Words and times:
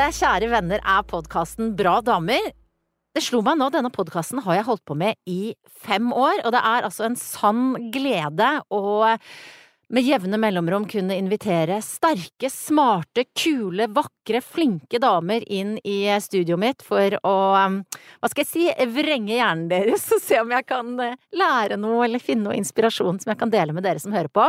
Dette, 0.00 0.16
kjære 0.16 0.46
venner, 0.48 0.80
er 0.80 1.02
podkasten 1.04 1.74
Bra 1.76 1.98
damer. 2.00 2.54
Det 3.12 3.20
slo 3.20 3.42
meg 3.44 3.58
nå, 3.60 3.66
denne 3.68 3.90
podkasten 3.92 4.40
har 4.46 4.56
jeg 4.56 4.64
holdt 4.64 4.82
på 4.88 4.94
med 4.96 5.18
i 5.28 5.52
fem 5.84 6.06
år, 6.08 6.38
og 6.40 6.54
det 6.54 6.62
er 6.70 6.86
altså 6.86 7.04
en 7.04 7.18
sann 7.20 7.90
glede 7.92 8.48
å 8.72 8.80
med 9.92 10.08
jevne 10.08 10.40
mellomrom 10.40 10.86
kunne 10.88 11.18
invitere 11.20 11.82
sterke, 11.84 12.48
smarte, 12.48 13.26
kule, 13.36 13.90
vakre, 13.92 14.40
flinke 14.40 15.02
damer 15.04 15.44
inn 15.52 15.76
i 15.84 15.98
studioet 16.24 16.64
mitt 16.64 16.86
for 16.86 17.18
å, 17.20 17.36
hva 17.60 18.32
skal 18.32 18.46
jeg 18.46 18.52
si, 18.54 18.66
vrenge 18.96 19.36
hjernen 19.36 19.68
deres 19.68 20.08
og 20.16 20.24
se 20.24 20.40
om 20.40 20.56
jeg 20.56 20.64
kan 20.70 20.96
lære 20.96 21.76
noe 21.76 22.06
eller 22.08 22.24
finne 22.24 22.48
noe 22.48 22.56
inspirasjon 22.62 23.20
som 23.20 23.34
jeg 23.34 23.42
kan 23.44 23.52
dele 23.52 23.76
med 23.76 23.84
dere 23.84 24.00
som 24.00 24.16
hører 24.16 24.32
på. 24.32 24.48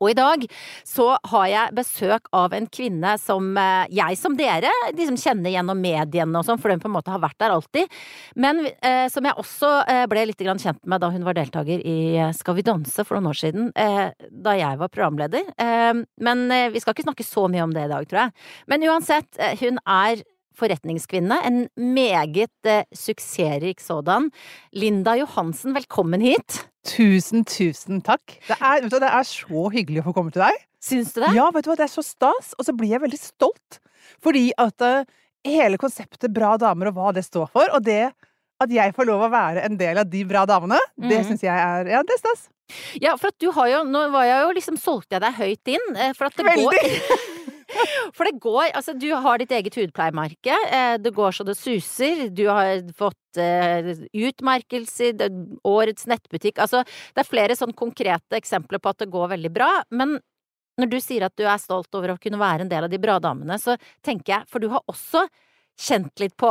Og 0.00 0.12
i 0.12 0.16
dag 0.16 0.46
så 0.88 1.12
har 1.32 1.46
jeg 1.50 1.76
besøk 1.76 2.30
av 2.36 2.54
en 2.56 2.66
kvinne 2.72 3.14
som 3.20 3.52
eh, 3.60 3.90
jeg 3.92 4.16
som 4.20 4.36
dere 4.38 4.70
liksom 4.96 5.18
kjenner 5.20 5.52
gjennom 5.52 5.80
mediene 5.80 6.40
og 6.40 6.46
sånn, 6.46 6.60
for 6.60 6.72
den 6.72 6.80
på 6.82 6.88
en 6.88 6.96
måte 6.96 7.12
har 7.12 7.22
vært 7.22 7.38
der 7.42 7.54
alltid. 7.54 8.00
Men 8.40 8.64
eh, 8.66 9.06
som 9.12 9.28
jeg 9.28 9.36
også 9.40 9.72
eh, 9.84 10.04
ble 10.10 10.24
litt 10.30 10.40
kjent 10.40 10.80
med 10.88 11.02
da 11.02 11.10
hun 11.12 11.26
var 11.26 11.36
deltaker 11.36 11.84
i 11.84 11.98
eh, 12.16 12.32
Skal 12.36 12.56
vi 12.56 12.64
danse 12.66 13.04
for 13.04 13.18
noen 13.18 13.30
år 13.30 13.38
siden, 13.38 13.70
eh, 13.76 14.10
da 14.30 14.56
jeg 14.56 14.80
var 14.80 14.92
programleder. 14.92 15.52
Eh, 15.60 16.02
men 16.24 16.46
vi 16.72 16.80
skal 16.80 16.96
ikke 16.96 17.06
snakke 17.06 17.26
så 17.26 17.46
mye 17.52 17.64
om 17.66 17.72
det 17.74 17.86
i 17.86 17.92
dag, 17.92 18.06
tror 18.08 18.24
jeg. 18.24 18.36
Men 18.72 18.88
uansett, 18.88 19.28
hun 19.60 19.80
er 19.84 20.24
forretningskvinne, 20.58 21.38
en 21.46 21.60
meget 21.76 22.68
eh, 22.68 22.86
suksessrik 22.96 23.80
sådan. 23.80 24.30
Linda 24.72 25.16
Johansen, 25.20 25.74
velkommen 25.76 26.24
hit. 26.24 26.64
Tusen, 26.86 27.44
tusen 27.44 28.00
takk. 28.04 28.38
Det 28.48 28.56
er, 28.56 28.86
du, 28.86 28.96
det 28.96 29.08
er, 29.10 29.26
så 29.28 29.68
hyggelig 29.72 30.02
å 30.02 30.08
få 30.10 30.16
komme 30.16 30.34
til 30.34 30.44
deg. 30.44 30.66
Syns 30.80 31.12
du 31.14 31.20
det? 31.22 31.34
Ja, 31.36 31.50
vet 31.54 31.66
du 31.66 31.72
hva, 31.72 31.78
det 31.80 31.86
er 31.86 31.92
så 31.92 32.04
stas. 32.04 32.54
Og 32.58 32.66
så 32.66 32.74
blir 32.76 32.94
jeg 32.94 33.04
veldig 33.04 33.20
stolt. 33.20 33.80
Fordi 34.24 34.48
at 34.60 34.80
uh, 34.80 35.04
hele 35.46 35.78
konseptet 35.80 36.32
Bra 36.34 36.54
damer 36.60 36.90
og 36.90 36.96
hva 36.96 37.12
det 37.16 37.26
står 37.26 37.50
for, 37.52 37.68
og 37.76 37.84
det 37.84 38.08
at 38.60 38.72
jeg 38.72 38.92
får 38.96 39.08
lov 39.08 39.24
å 39.24 39.32
være 39.32 39.64
en 39.64 39.76
del 39.80 40.00
av 40.02 40.08
de 40.12 40.20
bra 40.28 40.44
damene, 40.48 40.76
mm. 40.98 41.06
det 41.08 41.18
mhm. 41.20 41.28
syns 41.30 41.44
jeg 41.46 41.56
er 41.56 41.92
Ja, 41.94 42.02
det 42.04 42.16
er 42.16 42.20
stas. 42.20 42.48
Ja, 43.00 43.16
for 43.18 43.32
at 43.32 43.38
du 43.42 43.48
har 43.56 43.66
jo 43.66 43.80
Nå 43.88 44.04
var 44.12 44.28
jeg 44.28 44.44
jo 44.44 44.50
liksom 44.54 44.76
Solgte 44.78 45.16
jeg 45.16 45.24
deg 45.24 45.38
høyt 45.40 45.70
inn? 45.72 45.88
Eh, 45.96 46.12
for 46.14 46.28
at 46.28 46.36
det 46.38 46.46
Veldig. 46.46 46.66
går 46.70 47.24
For 48.16 48.28
det 48.28 48.40
går 48.42 48.70
Altså, 48.76 48.94
du 48.98 49.08
har 49.14 49.40
ditt 49.40 49.52
eget 49.54 49.76
hudpleiemerke. 49.78 50.56
Eh, 50.70 50.96
det 51.02 51.12
går 51.16 51.36
så 51.36 51.46
det 51.46 51.56
suser. 51.58 52.26
Du 52.34 52.46
har 52.48 52.82
fått 52.96 53.40
uh, 53.40 53.92
utmerkelser. 54.12 55.20
Årets 55.66 56.08
nettbutikk. 56.10 56.60
Altså, 56.62 56.82
det 57.14 57.24
er 57.24 57.30
flere 57.30 57.58
sånn 57.58 57.76
konkrete 57.76 58.38
eksempler 58.38 58.82
på 58.82 58.92
at 58.92 59.04
det 59.04 59.10
går 59.12 59.32
veldig 59.36 59.52
bra. 59.54 59.70
Men 59.94 60.18
når 60.80 60.92
du 60.94 60.98
sier 61.02 61.26
at 61.26 61.36
du 61.36 61.44
er 61.44 61.60
stolt 61.60 61.92
over 61.96 62.14
å 62.14 62.20
kunne 62.20 62.40
være 62.40 62.64
en 62.64 62.72
del 62.72 62.86
av 62.86 62.92
de 62.92 63.00
bra 63.00 63.18
damene, 63.22 63.58
så 63.60 63.76
tenker 64.06 64.38
jeg 64.38 64.50
For 64.50 64.62
du 64.62 64.70
har 64.72 64.84
også 64.90 65.26
kjent 65.80 66.22
litt 66.22 66.36
på 66.40 66.50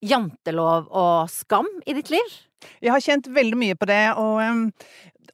jantelov 0.00 0.88
og 0.96 1.30
skam 1.32 1.68
i 1.86 1.94
ditt 1.96 2.10
liv? 2.12 2.36
Jeg 2.80 2.92
har 2.92 3.04
kjent 3.04 3.28
veldig 3.32 3.58
mye 3.60 3.76
på 3.78 3.88
det, 3.88 4.02
og, 4.20 4.70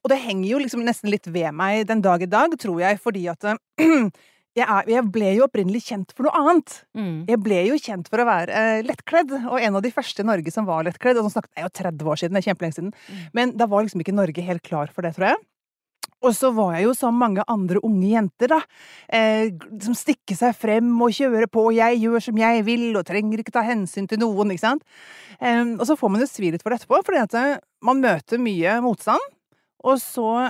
og 0.01 0.11
det 0.11 0.19
henger 0.23 0.47
jo 0.49 0.61
liksom 0.63 0.83
nesten 0.87 1.11
litt 1.11 1.27
ved 1.27 1.55
meg 1.55 1.87
den 1.89 2.03
dag 2.03 2.23
i 2.23 2.29
dag, 2.29 2.55
tror 2.59 2.81
jeg, 2.83 2.99
fordi 3.03 3.25
at 3.31 3.47
jeg, 4.57 4.65
er, 4.65 4.87
jeg, 4.89 5.05
ble 5.13 5.33
jo 5.37 5.45
opprinnelig 5.45 5.83
kjent 5.85 6.13
for 6.17 6.27
noe 6.27 6.39
annet. 6.39 6.79
Mm. 6.97 7.17
Jeg 7.29 7.41
ble 7.45 7.59
jo 7.69 7.77
kjent 7.81 8.07
for 8.09 8.23
å 8.23 8.27
være 8.27 8.61
eh, 8.61 8.85
lettkledd, 8.87 9.35
og 9.43 9.59
en 9.61 9.77
av 9.77 9.85
de 9.85 9.93
første 9.93 10.23
i 10.23 10.27
Norge 10.27 10.53
som 10.53 10.65
var 10.69 10.87
lettkledd. 10.87 11.19
Og 11.19 11.27
nå 11.27 11.33
snakket 11.33 11.53
jeg 11.59 11.67
jo 11.67 11.75
30 11.83 12.09
år 12.13 12.21
siden, 12.21 12.37
det 12.37 12.41
er 12.41 12.49
kjempelenge 12.49 12.79
siden. 12.79 12.95
Mm. 12.95 13.21
Men 13.37 13.53
da 13.59 13.69
var 13.69 13.85
liksom 13.85 14.01
ikke 14.01 14.17
Norge 14.17 14.47
helt 14.49 14.65
klar 14.65 14.89
for 14.93 15.05
det, 15.05 15.13
tror 15.17 15.31
jeg. 15.31 15.45
Og 16.25 16.33
så 16.33 16.49
var 16.55 16.73
jeg 16.73 16.87
jo 16.87 16.95
som 16.97 17.17
mange 17.21 17.43
andre 17.45 17.79
unge 17.85 18.09
jenter, 18.09 18.49
da, 18.49 18.61
eh, 19.13 19.53
som 19.83 19.93
stikker 19.97 20.37
seg 20.39 20.55
frem 20.57 20.89
og 21.05 21.13
kjører 21.13 21.45
på, 21.51 21.67
og 21.69 21.77
jeg 21.77 22.01
gjør 22.01 22.23
som 22.29 22.39
jeg 22.41 22.63
vil, 22.65 22.87
og 22.97 23.05
trenger 23.05 23.43
ikke 23.43 23.53
ta 23.53 23.61
hensyn 23.65 24.09
til 24.09 24.23
noen, 24.23 24.53
ikke 24.53 24.65
sant. 24.65 24.85
Eh, 25.37 25.61
og 25.77 25.85
så 25.85 25.97
får 25.99 26.13
man 26.13 26.25
jo 26.25 26.29
svi 26.31 26.49
litt 26.53 26.65
for 26.65 26.73
det 26.73 26.81
etterpå, 26.81 27.03
fordi 27.05 27.21
at 27.21 27.37
eh, 27.37 27.59
man 27.85 28.01
møter 28.01 28.41
mye 28.41 28.79
motstand, 28.81 29.21
og 29.85 30.01
så 30.01 30.49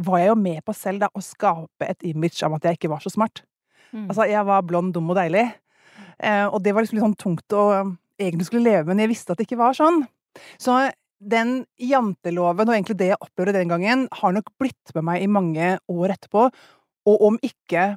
var 0.00 0.22
jeg 0.22 0.30
jo 0.30 0.36
med 0.40 0.62
på 0.64 0.74
selv 0.76 1.04
da 1.04 1.10
å 1.12 1.22
skape 1.24 1.88
et 1.88 2.06
image 2.08 2.40
av 2.46 2.56
at 2.56 2.68
jeg 2.68 2.78
ikke 2.78 2.92
var 2.92 3.02
så 3.04 3.12
smart. 3.12 3.42
Mm. 3.92 4.06
Altså, 4.08 4.24
jeg 4.30 4.48
var 4.48 4.64
blond, 4.64 4.94
dum 4.94 5.10
og 5.12 5.18
deilig. 5.18 5.44
Eh, 6.22 6.46
og 6.46 6.62
det 6.64 6.72
var 6.72 6.84
liksom 6.84 6.98
litt 6.98 7.06
sånn 7.06 7.20
tungt 7.20 7.56
å 7.56 7.64
egentlig 8.20 8.48
skulle 8.48 8.64
leve 8.64 8.86
med, 8.86 8.94
men 8.94 9.04
jeg 9.04 9.12
visste 9.12 9.34
at 9.34 9.40
det 9.40 9.48
ikke 9.48 9.60
var 9.60 9.76
sånn. 9.76 10.02
Så 10.60 10.78
den 11.22 11.62
janteloven, 11.78 12.68
og 12.68 12.74
egentlig 12.74 12.98
det 12.98 13.12
jeg 13.12 13.20
opplevde 13.22 13.56
den 13.58 13.70
gangen, 13.70 14.06
har 14.10 14.34
nok 14.34 14.48
blitt 14.60 14.94
med 14.96 15.06
meg 15.06 15.24
i 15.24 15.30
mange 15.30 15.74
år 15.92 16.14
etterpå. 16.16 16.48
Og 17.10 17.26
om 17.28 17.38
ikke 17.44 17.92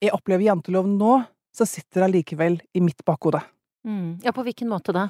jeg 0.00 0.16
opplever 0.16 0.48
janteloven 0.48 0.96
nå, 1.00 1.20
så 1.56 1.66
sitter 1.68 2.02
det 2.02 2.08
allikevel 2.08 2.58
i 2.76 2.82
mitt 2.84 3.02
bakhode. 3.06 3.42
Mm. 3.86 4.20
Ja, 4.24 4.32
på 4.36 4.44
hvilken 4.44 4.70
måte 4.70 4.92
da? 4.96 5.08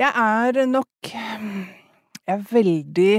Jeg 0.00 0.10
er 0.18 0.64
nok 0.66 1.10
Jeg 1.12 2.32
er 2.32 2.40
veldig 2.50 3.12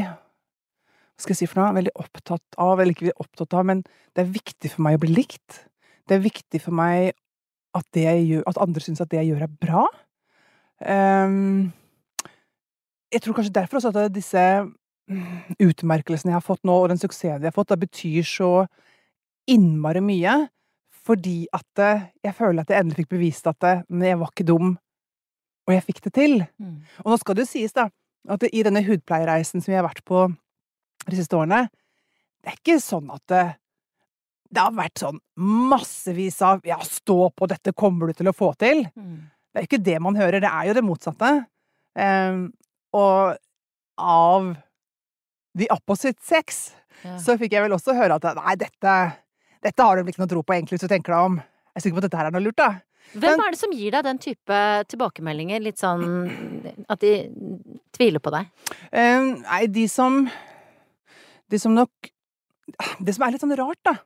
skal 1.23 1.33
jeg 1.35 1.41
si 1.43 1.49
for 1.49 1.61
noe, 1.61 1.75
veldig 1.77 1.93
opptatt 1.99 2.57
av, 2.61 2.79
eller 2.79 2.93
ikke 2.93 3.15
opptatt 3.21 3.55
av, 3.57 3.67
men 3.69 3.83
det 4.13 4.23
er 4.23 4.33
viktig 4.33 4.71
for 4.73 4.85
meg 4.85 4.97
å 4.97 5.03
bli 5.05 5.13
likt. 5.15 5.63
Det 6.09 6.17
er 6.17 6.25
viktig 6.25 6.61
for 6.61 6.75
meg 6.75 7.13
at, 7.73 7.87
det 7.95 8.05
jeg 8.05 8.25
gjør, 8.29 8.45
at 8.51 8.61
andre 8.61 8.83
syns 8.83 9.01
at 9.01 9.11
det 9.11 9.21
jeg 9.21 9.31
gjør, 9.31 9.45
er 9.47 9.57
bra. 9.63 9.85
Um, 10.83 11.71
jeg 13.13 13.23
tror 13.23 13.37
kanskje 13.37 13.55
derfor 13.55 13.79
også 13.79 13.93
at 13.93 14.13
disse 14.13 14.43
utmerkelsene 15.61 16.31
jeg 16.31 16.37
har 16.37 16.45
fått 16.45 16.63
nå, 16.67 16.75
og 16.75 16.89
den 16.91 17.01
suksessen 17.01 17.43
jeg 17.43 17.51
har 17.51 17.55
fått, 17.55 17.73
det 17.73 17.83
betyr 17.83 18.27
så 18.27 18.51
innmari 19.49 20.03
mye. 20.03 20.37
Fordi 21.03 21.41
at 21.51 21.81
eh, 21.83 22.05
jeg 22.23 22.35
føler 22.37 22.63
at 22.63 22.69
jeg 22.71 22.79
endelig 22.79 23.01
fikk 23.01 23.09
bevist 23.11 23.47
at 23.51 23.65
eh, 23.67 23.81
jeg 24.07 24.19
var 24.21 24.31
ikke 24.31 24.47
dum, 24.47 24.69
og 25.67 25.73
jeg 25.75 25.83
fikk 25.83 25.99
det 26.05 26.13
til. 26.15 26.37
Mm. 26.59 26.77
Og 27.03 27.11
nå 27.11 27.17
skal 27.19 27.35
det 27.35 27.43
jo 27.43 27.51
sies, 27.51 27.75
da, 27.75 27.89
at 28.31 28.45
i 28.47 28.63
denne 28.63 28.83
hudpleiereisen 28.87 29.63
som 29.63 29.73
vi 29.73 29.77
har 29.77 29.85
vært 29.85 30.03
på 30.07 30.29
de 31.11 31.19
siste 31.19 31.37
årene, 31.37 31.67
det 32.43 32.51
er 32.51 32.59
ikke 32.59 32.79
sånn 32.83 33.11
at 33.13 33.23
det, 33.31 33.43
det 34.53 34.63
har 34.63 34.75
vært 34.75 35.03
sånn 35.03 35.19
massevis 35.71 36.41
av 36.45 36.63
'ja, 36.67 36.79
stå 36.83 37.31
på, 37.35 37.47
dette 37.47 37.73
kommer 37.73 38.07
du 38.07 38.13
til 38.13 38.29
å 38.31 38.35
få 38.35 38.53
til'. 38.59 38.85
Mm. 38.95 39.31
Det 39.53 39.61
er 39.61 39.67
ikke 39.67 39.85
det 39.85 39.99
man 40.01 40.15
hører, 40.17 40.41
det 40.41 40.49
er 40.49 40.67
jo 40.67 40.73
det 40.73 40.85
motsatte. 40.85 41.31
Um, 41.93 42.53
og 42.93 43.37
av 44.01 44.55
the 45.57 45.67
opposite 45.69 46.17
sex 46.25 46.73
ja. 47.03 47.19
så 47.21 47.37
fikk 47.37 47.53
jeg 47.53 47.65
vel 47.65 47.75
også 47.75 47.93
høre 47.93 48.17
at 48.17 48.25
nei, 48.39 48.55
dette, 48.57 48.95
dette 49.61 49.85
har 49.85 49.99
du 49.99 50.09
ikke 50.09 50.23
noe 50.23 50.31
tro 50.31 50.41
på, 50.41 50.55
egentlig, 50.55 50.79
hvis 50.79 50.87
du 50.87 50.91
tenker 50.91 51.13
deg 51.13 51.29
om. 51.29 51.37
Jeg 51.37 51.79
er 51.79 51.85
sikker 51.85 51.99
på 51.99 52.03
at 52.03 52.09
dette 52.09 52.21
her 52.21 52.29
er 52.29 52.35
noe 52.35 52.45
lurt, 52.45 52.57
da. 52.57 52.71
Hvem 53.13 53.41
er 53.43 53.53
det 53.53 53.59
som 53.59 53.73
gir 53.75 53.93
deg 53.93 54.05
den 54.07 54.19
type 54.21 54.59
tilbakemeldinger? 54.89 55.61
Litt 55.61 55.81
sånn 55.81 56.03
at 56.93 57.03
de 57.03 57.13
tviler 57.93 58.23
på 58.23 58.33
deg? 58.33 58.49
Um, 58.89 59.35
nei, 59.43 59.65
de 59.69 59.85
som 59.91 60.23
det 61.53 61.61
som 61.61 61.75
nok 61.77 62.11
Det 63.03 63.13
som 63.13 63.25
er 63.25 63.33
litt 63.33 63.43
sånn 63.43 63.57
rart, 63.59 63.79
da, 63.83 63.97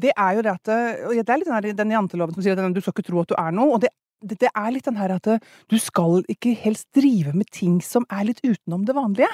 det 0.00 0.14
er 0.16 0.38
jo 0.38 0.44
det 0.46 0.54
at 0.54 0.70
Det 0.70 1.28
er 1.28 1.40
litt 1.42 1.76
den 1.76 1.92
janteloven 1.92 2.34
som 2.34 2.44
sier 2.44 2.58
at 2.58 2.74
du 2.74 2.80
skal 2.80 2.94
ikke 2.96 3.06
tro 3.10 3.20
at 3.22 3.30
du 3.30 3.36
er 3.38 3.52
noe. 3.54 3.76
og 3.76 3.82
det, 3.84 3.90
det, 4.24 4.38
det 4.40 4.50
er 4.50 4.70
litt 4.72 4.88
den 4.88 4.96
her 4.98 5.12
at 5.14 5.28
du 5.70 5.76
skal 5.78 6.24
ikke 6.32 6.54
helst 6.64 6.88
drive 6.96 7.34
med 7.36 7.50
ting 7.52 7.80
som 7.84 8.06
er 8.10 8.24
litt 8.30 8.40
utenom 8.42 8.86
det 8.88 8.96
vanlige. 8.96 9.30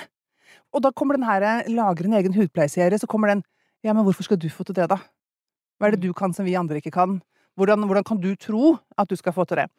Og 0.75 0.83
da 0.83 0.91
kommer 0.91 1.19
den 1.19 1.29
her 1.29 1.65
lager 1.71 2.07
en 2.07 2.19
egen 2.19 2.35
hudpleieserie, 2.35 2.99
så 2.99 3.09
kommer 3.11 3.35
den 3.35 3.47
Ja, 3.83 3.95
men 3.95 4.05
hvorfor 4.05 4.27
skal 4.27 4.37
du 4.37 4.51
få 4.53 4.67
til 4.67 4.77
det, 4.77 4.91
da? 4.91 4.99
Hva 5.81 5.89
er 5.89 5.95
det 5.95 6.03
du 6.03 6.13
kan 6.13 6.35
som 6.37 6.45
vi 6.45 6.59
andre 6.59 6.83
ikke 6.83 6.93
kan? 6.93 7.21
Hvordan, 7.57 7.87
hvordan 7.89 8.05
kan 8.05 8.19
du 8.21 8.35
tro 8.37 8.75
at 8.99 9.09
du 9.09 9.17
skal 9.17 9.33
få 9.33 9.47
til 9.49 9.63
det? 9.63 9.71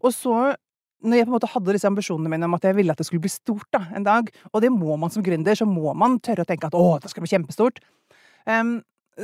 Og 0.00 0.14
så 0.16 0.54
når 1.00 1.16
jeg 1.16 1.26
på 1.26 1.32
en 1.32 1.36
måte 1.36 1.50
hadde 1.50 1.74
disse 1.76 1.88
ambisjonene 1.88 2.30
mine 2.32 2.46
om 2.48 2.56
at 2.56 2.66
jeg 2.66 2.76
ville 2.76 2.92
at 2.92 3.00
det 3.00 3.06
skulle 3.08 3.24
bli 3.24 3.32
stort 3.32 3.68
da, 3.72 3.82
en 3.96 4.06
dag, 4.06 4.28
og 4.52 4.62
det 4.64 4.70
må 4.74 4.96
man 5.00 5.12
som 5.12 5.24
gründer, 5.24 5.56
så 5.56 5.66
må 5.68 5.94
man 5.96 6.18
tørre 6.24 6.44
å 6.44 6.48
tenke 6.48 6.68
at 6.68 6.76
å, 6.76 6.98
det 7.00 7.10
skal 7.12 7.24
bli 7.24 7.32
kjempestort. 7.32 7.80
Um, 8.48 8.78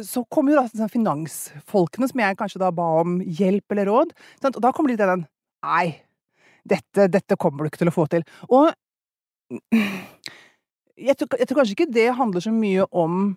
så 0.04 0.22
kom 0.32 0.50
jo 0.50 0.56
da 0.58 0.66
sånn 0.68 0.92
finansfolkene 0.92 2.08
som 2.10 2.20
jeg 2.20 2.38
kanskje 2.40 2.60
da 2.60 2.72
ba 2.74 2.88
om 3.02 3.20
hjelp 3.20 3.72
eller 3.72 3.88
råd, 3.90 4.12
sant? 4.42 4.56
og 4.56 4.64
da 4.64 4.72
kommer 4.76 4.92
de 4.92 5.00
til 5.00 5.12
den 5.14 5.24
Nei, 5.66 5.96
dette, 6.68 7.08
dette, 7.10 7.38
kommer 7.40 7.64
du 7.64 7.70
ikke 7.70 7.80
til 7.80 7.90
å 7.90 7.94
få 7.94 8.04
til. 8.12 8.22
Og 8.54 8.68
jeg 9.50 11.16
tror, 11.18 11.32
jeg 11.40 11.48
tror, 11.48 11.58
kanskje 11.58 11.74
ikke 11.74 11.88
det 11.90 12.06
handler 12.14 12.44
så 12.44 12.52
mye 12.54 12.84
om 12.94 13.32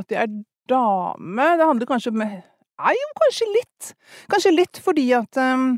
at 0.00 0.14
jeg 0.14 0.22
er 0.22 0.32
dame. 0.70 1.48
Det 1.58 1.68
handler 1.68 1.90
kanskje 1.90 2.14
med 2.14 2.40
Nei, 2.82 2.94
jo, 2.96 3.08
kanskje 3.20 3.46
litt. 3.52 3.90
Kanskje 4.32 4.54
litt 4.54 4.80
fordi 4.82 5.04
at 5.14 5.38
um, 5.38 5.76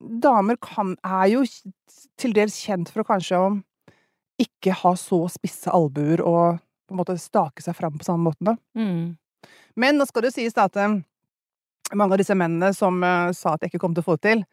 damer 0.00 0.58
kan, 0.62 0.94
er 1.04 1.30
jo 1.32 1.44
til 2.20 2.34
dels 2.36 2.56
kjent 2.62 2.90
for 2.92 3.02
å 3.02 3.08
kanskje 3.08 3.40
å 3.40 3.50
ikke 4.42 4.74
ha 4.82 4.92
så 5.00 5.22
spisse 5.32 5.72
albuer 5.72 6.20
og 6.20 6.58
på 6.86 6.94
en 6.94 7.00
måte 7.00 7.16
stake 7.18 7.64
seg 7.64 7.76
fram 7.76 7.96
på 7.98 8.06
samme 8.06 8.28
måten, 8.28 8.52
da. 8.52 8.56
Mm. 8.78 9.16
Men 9.80 9.98
nå 9.98 10.06
skal 10.08 10.24
det 10.24 10.30
jo 10.30 10.36
sies 10.38 10.54
da 10.56 10.66
at 10.68 10.76
um, 10.80 11.00
mange 11.96 12.14
av 12.14 12.20
disse 12.20 12.36
mennene 12.36 12.70
som 12.76 13.00
uh, 13.02 13.32
sa 13.36 13.54
at 13.54 13.64
jeg 13.64 13.72
ikke 13.72 13.82
kom 13.82 13.96
til 13.96 14.04
å 14.04 14.10
få 14.10 14.18
det 14.20 14.28
til 14.28 14.44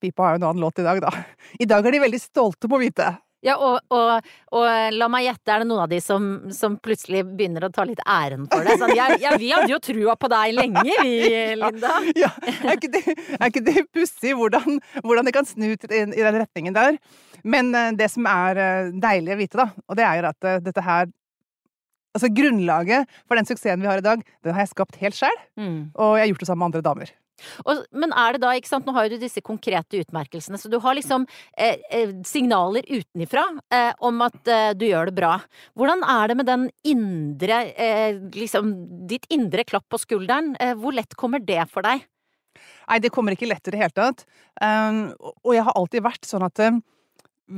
Pipa 0.00 0.22
har 0.22 0.36
jo 0.36 0.40
en 0.40 0.48
annen 0.50 0.62
låt 0.62 0.78
i 0.78 0.84
dag, 0.86 1.00
da. 1.02 1.10
I 1.62 1.68
dag 1.68 1.86
er 1.86 1.96
de 1.96 2.02
veldig 2.04 2.20
stolte 2.22 2.68
på 2.68 2.78
å 2.78 2.82
vite 2.82 3.08
Ja, 3.46 3.54
og, 3.62 3.78
og, 3.94 4.26
og, 4.56 4.64
la 4.96 5.08
meg 5.12 5.28
gjette, 5.28 5.52
er 5.54 5.62
det 5.62 5.68
noen 5.70 5.84
av 5.84 5.90
de 5.90 6.00
som, 6.02 6.26
som 6.54 6.76
plutselig 6.82 7.22
begynner 7.28 7.68
å 7.68 7.70
ta 7.74 7.84
litt 7.86 8.02
æren 8.02 8.48
for 8.50 8.66
det? 8.66 8.74
Sånn, 8.80 8.94
ja, 8.98 9.08
ja, 9.22 9.36
vi 9.38 9.52
hadde 9.54 9.70
jo 9.70 9.78
trua 9.82 10.16
på 10.18 10.30
deg 10.32 10.56
lenge, 10.56 10.82
vi, 10.86 11.12
Linda. 11.60 11.98
Ja, 12.22 12.32
er 12.56 12.74
ikke 12.74 12.90
det, 12.94 13.02
er 13.36 13.50
ikke 13.50 13.62
det 13.66 13.84
pussig 13.94 14.34
hvordan, 14.38 14.80
hvordan, 15.04 15.28
det 15.28 15.34
kan 15.36 15.46
snu 15.46 15.68
i, 15.68 15.76
i 15.76 16.24
den 16.24 16.40
retningen 16.40 16.76
der? 16.76 16.98
Men 17.46 17.70
uh, 17.76 17.92
det 17.96 18.08
som 18.10 18.26
er 18.30 18.58
uh, 18.58 18.90
deilig 19.02 19.34
å 19.36 19.38
vite, 19.38 19.60
da, 19.60 19.68
og 19.86 19.98
det 19.98 20.06
er 20.08 20.18
jo 20.18 20.28
at 20.32 20.48
uh, 20.48 20.58
dette 20.64 20.84
her 20.86 21.14
Altså 22.16 22.30
grunnlaget 22.32 23.10
for 23.28 23.36
den 23.36 23.44
suksessen 23.44 23.82
vi 23.82 23.90
har 23.90 24.00
i 24.00 24.04
dag, 24.04 24.22
den 24.40 24.54
har 24.56 24.64
jeg 24.64 24.70
skapt 24.70 24.96
helt 25.02 25.18
sjøl. 25.18 25.34
Mm. 25.60 25.92
Og 26.00 26.14
jeg 26.16 26.22
har 26.22 26.30
gjort 26.30 26.40
det 26.40 26.46
sammen 26.48 26.62
med 26.62 26.68
andre 26.70 26.84
damer. 26.86 27.10
Og, 27.66 27.84
men 27.92 28.14
er 28.16 28.36
det 28.36 28.42
da, 28.44 28.54
ikke 28.56 28.70
sant, 28.70 28.88
nå 28.88 28.94
har 28.96 29.06
jo 29.06 29.16
du 29.16 29.24
disse 29.26 29.42
konkrete 29.44 30.00
utmerkelsene, 30.02 30.60
så 30.60 30.70
du 30.72 30.78
har 30.82 30.96
liksom 30.96 31.26
eh, 31.52 31.82
eh, 31.92 32.16
signaler 32.26 32.86
utenifra 32.88 33.44
eh, 33.72 33.92
om 34.06 34.24
at 34.26 34.52
eh, 34.52 34.72
du 34.78 34.86
gjør 34.88 35.10
det 35.10 35.16
bra. 35.18 35.36
Hvordan 35.76 36.04
er 36.16 36.32
det 36.32 36.38
med 36.40 36.50
den 36.50 36.66
indre, 36.88 37.62
eh, 37.76 38.18
liksom, 38.36 38.74
ditt 39.10 39.28
indre 39.32 39.66
klapp 39.68 39.88
på 39.92 40.00
skulderen? 40.02 40.54
Eh, 40.60 40.74
hvor 40.78 40.96
lett 40.96 41.16
kommer 41.18 41.42
det 41.42 41.64
for 41.72 41.86
deg? 41.86 42.04
Nei, 42.86 43.00
det 43.02 43.12
kommer 43.14 43.34
ikke 43.34 43.48
lett 43.50 43.66
i 43.68 43.74
det 43.74 43.80
hele 43.80 43.94
tatt. 43.94 44.26
Um, 44.62 45.10
og 45.44 45.54
jeg 45.56 45.64
har 45.66 45.76
alltid 45.76 46.04
vært 46.06 46.28
sånn 46.28 46.44
at 46.46 46.60
um, 46.62 46.80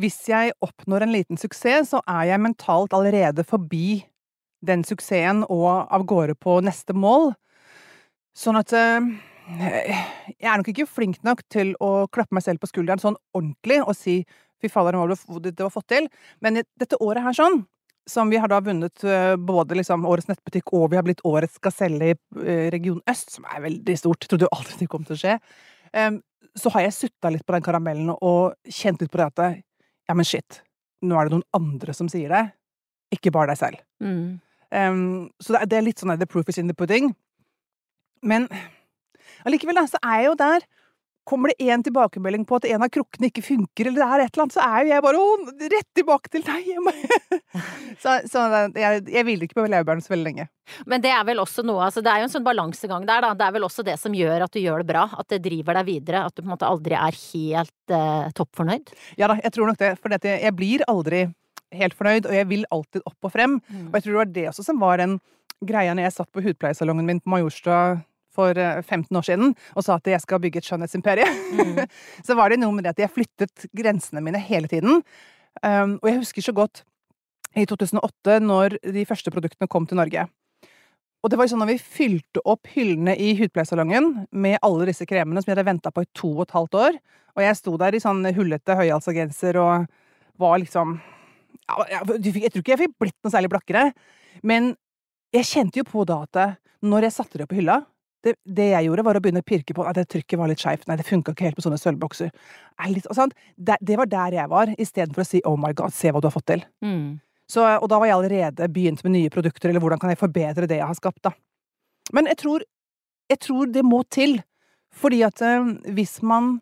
hvis 0.00 0.20
jeg 0.28 0.56
oppnår 0.64 1.04
en 1.04 1.14
liten 1.14 1.40
suksess, 1.40 1.92
så 1.92 2.02
er 2.08 2.32
jeg 2.32 2.44
mentalt 2.44 2.96
allerede 2.96 3.44
forbi 3.46 4.02
den 4.64 4.82
suksessen 4.86 5.44
og 5.46 5.86
av 5.94 6.04
gårde 6.08 6.34
på 6.40 6.58
neste 6.66 6.96
mål. 6.96 7.32
Sånn 8.36 8.58
at 8.58 8.74
uh, 8.74 9.04
jeg 9.48 10.44
er 10.44 10.60
nok 10.60 10.68
ikke 10.72 10.88
flink 10.90 11.22
nok 11.26 11.42
til 11.52 11.72
å 11.84 12.06
klappe 12.12 12.36
meg 12.36 12.44
selv 12.44 12.62
på 12.62 12.68
skulderen 12.70 13.00
sånn 13.02 13.16
ordentlig 13.36 13.80
og 13.84 13.96
si 13.96 14.20
fy 14.58 14.70
fader, 14.72 14.98
det 14.98 15.62
var 15.62 15.72
fått 15.72 15.90
til. 15.92 16.08
Men 16.42 16.60
dette 16.60 16.98
året 17.04 17.22
her 17.22 17.36
sånn, 17.36 17.62
som 18.08 18.30
vi 18.32 18.40
har 18.40 18.50
da 18.50 18.58
vunnet 18.64 19.04
eh, 19.04 19.36
både 19.36 19.76
liksom 19.78 20.06
årets 20.08 20.30
nettbutikk 20.30 20.72
og 20.76 20.88
vi 20.92 20.98
har 20.98 21.04
blitt 21.06 21.22
årets 21.28 21.60
gaselle 21.62 22.10
i 22.10 22.14
eh, 22.14 22.66
Region 22.72 23.02
Øst, 23.10 23.34
som 23.36 23.46
er 23.52 23.62
veldig 23.66 23.96
stort, 24.00 24.24
trodde 24.26 24.48
jo 24.48 24.54
aldri 24.56 24.80
det 24.80 24.90
kom 24.90 25.04
til 25.06 25.16
å 25.16 25.20
skje, 25.20 25.36
så 26.58 26.70
har 26.74 26.84
jeg 26.84 26.96
sutta 26.96 27.30
litt 27.32 27.44
på 27.46 27.54
den 27.54 27.64
karamellen 27.64 28.10
og 28.12 28.56
kjent 28.68 29.00
litt 29.00 29.12
på 29.12 29.20
det 29.20 29.28
at 29.30 29.40
ja, 30.08 30.16
men 30.16 30.26
shit, 30.26 30.62
nå 31.04 31.16
er 31.16 31.28
det 31.28 31.36
noen 31.36 31.46
andre 31.56 31.94
som 31.96 32.10
sier 32.10 32.32
det, 32.32 32.42
ikke 33.14 33.32
bare 33.32 33.52
deg 33.52 33.60
selv. 33.60 33.82
Mm. 34.04 34.40
Um, 34.68 35.28
så 35.40 35.56
det 35.64 35.78
er 35.78 35.86
litt 35.86 36.02
sånn 36.02 36.12
the 36.20 36.28
proof 36.28 36.48
is 36.52 36.58
in 36.60 36.68
the 36.68 36.76
pudding. 36.76 37.14
Men 38.20 38.48
Allikevel, 39.46 39.84
så 39.90 40.00
er 40.02 40.22
jeg 40.22 40.30
jo 40.30 40.36
der. 40.40 40.66
Kommer 41.28 41.52
det 41.52 41.68
én 41.68 41.82
tilbakemelding 41.84 42.46
på 42.48 42.56
at 42.56 42.66
en 42.70 42.84
av 42.86 42.88
krukkene 42.88 43.28
ikke 43.28 43.44
funker, 43.44 43.90
eller 43.90 44.00
det 44.00 44.06
er 44.06 44.22
et 44.24 44.30
eller 44.32 44.46
annet, 44.46 44.54
så 44.54 44.64
er 44.64 44.78
jo 44.80 44.92
jeg 44.94 45.04
bare 45.04 45.20
å, 45.20 45.32
rett 45.74 45.88
tilbake 45.98 46.32
til 46.32 46.44
deg! 46.46 46.70
så, 48.02 48.14
så 48.24 48.44
jeg, 48.72 49.02
jeg 49.12 49.26
hviler 49.28 49.44
ikke 49.44 49.58
på 49.58 49.66
laurbærene 49.68 50.06
så 50.06 50.14
veldig 50.14 50.24
lenge. 50.24 50.48
Men 50.88 51.04
det 51.04 51.12
er 51.12 51.26
vel 51.28 51.42
også 51.42 51.66
noe, 51.68 51.82
altså 51.84 52.00
det 52.04 52.14
er 52.14 52.22
jo 52.22 52.30
en 52.30 52.32
sånn 52.32 52.46
balansegang 52.48 53.04
der, 53.08 53.26
da. 53.26 53.34
Det 53.36 53.44
er 53.44 53.56
vel 53.58 53.68
også 53.68 53.84
det 53.84 53.98
som 54.00 54.16
gjør 54.16 54.46
at 54.46 54.56
du 54.56 54.62
gjør 54.62 54.80
det 54.80 54.88
bra. 54.88 55.04
At 55.20 55.28
det 55.34 55.42
driver 55.44 55.76
deg 55.80 55.88
videre. 55.90 56.24
At 56.28 56.36
du 56.36 56.40
på 56.40 56.48
en 56.48 56.54
måte 56.54 56.68
aldri 56.68 56.96
er 56.96 57.20
helt 57.20 57.96
eh, 57.98 58.32
toppfornøyd. 58.36 58.92
Ja 59.20 59.28
da, 59.28 59.36
jeg 59.44 59.52
tror 59.56 59.68
nok 59.68 59.80
det. 59.84 59.94
For 60.00 60.16
jeg 60.16 60.56
blir 60.56 60.84
aldri 60.88 61.26
helt 61.76 61.96
fornøyd, 61.96 62.28
og 62.28 62.36
jeg 62.36 62.48
vil 62.48 62.68
alltid 62.72 63.04
opp 63.04 63.28
og 63.28 63.34
frem. 63.34 63.58
Mm. 63.68 63.88
Og 63.90 63.98
jeg 63.98 64.06
tror 64.06 64.14
det 64.14 64.22
var 64.22 64.36
det 64.38 64.46
også 64.52 64.64
som 64.64 64.80
var 64.80 65.02
den 65.02 65.18
greia 65.68 65.94
når 65.96 66.08
jeg 66.08 66.16
satt 66.20 66.30
på 66.32 66.44
hudpleiesalongen 66.44 67.08
min 67.08 67.20
på 67.20 67.32
Majorstua 67.32 67.98
for 68.38 68.54
15 68.54 69.08
eh, 69.10 69.18
år 69.18 69.26
siden 69.26 69.54
og 69.74 69.84
sa 69.86 69.98
at 69.98 70.10
jeg 70.10 70.22
skal 70.22 70.42
bygge 70.42 70.62
et 70.62 70.68
skjønnhetsimperium, 70.68 71.40
mm. 71.58 71.82
så 72.26 72.38
var 72.38 72.52
det 72.54 72.60
noe 72.62 72.76
med 72.76 72.86
det 72.86 72.94
at 72.94 73.02
jeg 73.04 73.14
flyttet 73.16 73.68
grensene 73.76 74.22
mine 74.24 74.40
hele 74.42 74.70
tiden. 74.70 75.02
Um, 75.58 75.98
og 75.98 76.10
jeg 76.10 76.20
husker 76.20 76.44
så 76.44 76.54
godt 76.54 76.84
i 77.58 77.64
2008, 77.66 78.38
når 78.44 78.76
de 78.84 79.06
første 79.08 79.32
produktene 79.34 79.70
kom 79.70 79.88
til 79.88 79.98
Norge. 79.98 80.28
Og 81.24 81.32
det 81.32 81.38
var 81.40 81.48
sånn 81.50 81.64
at 81.64 81.70
vi 81.72 81.80
fylte 81.82 82.42
opp 82.46 82.68
hyllene 82.76 83.16
i 83.18 83.32
hudpleiesalongen 83.40 84.12
med 84.30 84.60
alle 84.62 84.86
disse 84.90 85.06
kremene 85.08 85.42
som 85.42 85.50
jeg 85.50 85.56
hadde 85.56 85.66
venta 85.66 85.90
på 85.90 86.04
i 86.04 86.10
to 86.14 86.30
og 86.36 86.44
et 86.44 86.54
halvt 86.54 86.78
år. 86.78 86.98
Og 87.34 87.42
jeg 87.42 87.58
sto 87.58 87.74
der 87.80 87.96
i 87.96 88.02
sånn 88.02 88.22
hullete 88.36 88.76
høyhalsa 88.78 89.14
genser 89.16 89.58
og 89.58 89.88
var 90.38 90.60
liksom 90.62 90.98
ja, 91.68 92.00
Jeg 92.06 92.52
tror 92.52 92.62
ikke 92.62 92.74
jeg 92.76 92.82
fikk 92.84 92.94
blitt 93.02 93.16
noe 93.24 93.34
særlig 93.34 93.50
blakkere, 93.50 93.88
men 94.46 94.72
jeg 95.34 95.48
kjente 95.48 95.82
jo 95.82 95.88
på 95.88 96.04
da 96.08 96.22
at 96.24 96.38
når 96.86 97.08
jeg 97.08 97.16
satte 97.16 97.38
det 97.38 97.48
opp 97.48 97.52
i 97.56 97.58
hylla, 97.58 97.80
det, 98.26 98.34
det, 98.42 98.66
jeg 98.72 98.88
gjorde, 98.88 99.04
var 99.06 99.18
å 99.18 99.22
begynne 99.22 99.42
å 99.44 99.46
pirke 99.46 99.74
på 99.76 99.84
at 99.86 99.98
det 99.98 100.08
trykket 100.10 100.40
var 100.40 100.50
litt 100.50 100.62
skeivt. 100.62 100.88
Nei, 100.88 100.96
det 100.98 101.06
funka 101.06 101.34
ikke 101.34 101.46
helt 101.46 101.58
på 101.58 101.64
sånne 101.64 101.78
sølvbokser. 101.78 102.32
Det, 102.82 103.76
det, 103.78 103.96
var 104.00 104.10
der 104.10 104.38
jeg 104.40 104.50
var, 104.50 104.72
istedenfor 104.74 105.22
å 105.22 105.28
si 105.28 105.42
oh 105.46 105.58
my 105.60 105.70
god, 105.78 105.94
se 105.94 106.10
hva 106.10 106.22
du 106.22 106.26
har 106.26 106.34
fått 106.34 106.48
til. 106.50 106.64
Mm. 106.84 107.20
Så, 107.48 107.62
og 107.64 107.86
da 107.88 108.00
var 108.00 108.10
jeg 108.10 108.18
allerede 108.18 108.68
begynt 108.74 109.04
med 109.06 109.14
nye 109.14 109.32
produkter, 109.32 109.70
eller 109.70 109.82
hvordan 109.84 110.02
kan 110.02 110.12
jeg 110.12 110.20
forbedre 110.20 110.68
det 110.68 110.80
jeg 110.80 110.90
har 110.90 110.98
skapt, 110.98 111.22
da. 111.24 111.32
Men 112.16 112.28
jeg 112.28 112.40
tror, 112.42 112.64
jeg 113.30 113.40
tror 113.44 113.70
det 113.72 113.84
må 113.86 114.02
til. 114.12 114.38
Fordi 114.98 115.20
at 115.26 115.42
eh, 115.44 115.70
hvis 115.94 116.18
man 116.24 116.58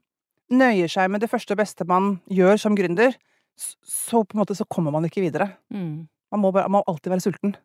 nøyer 0.52 0.90
seg 0.90 1.10
med 1.10 1.22
det 1.22 1.30
første 1.30 1.54
og 1.54 1.60
beste 1.60 1.86
man 1.88 2.16
gjør 2.30 2.60
som 2.60 2.76
gründer, 2.78 3.16
så 3.56 4.22
på 4.22 4.36
en 4.36 4.42
måte 4.42 4.56
så 4.58 4.66
kommer 4.68 4.92
man 4.94 5.06
ikke 5.08 5.24
videre. 5.24 5.48
Mm. 5.72 6.06
Man, 6.32 6.42
må 6.42 6.52
bare, 6.52 6.68
man 6.68 6.82
må 6.82 6.90
alltid 6.90 7.14
være 7.14 7.24
sulten. 7.24 7.56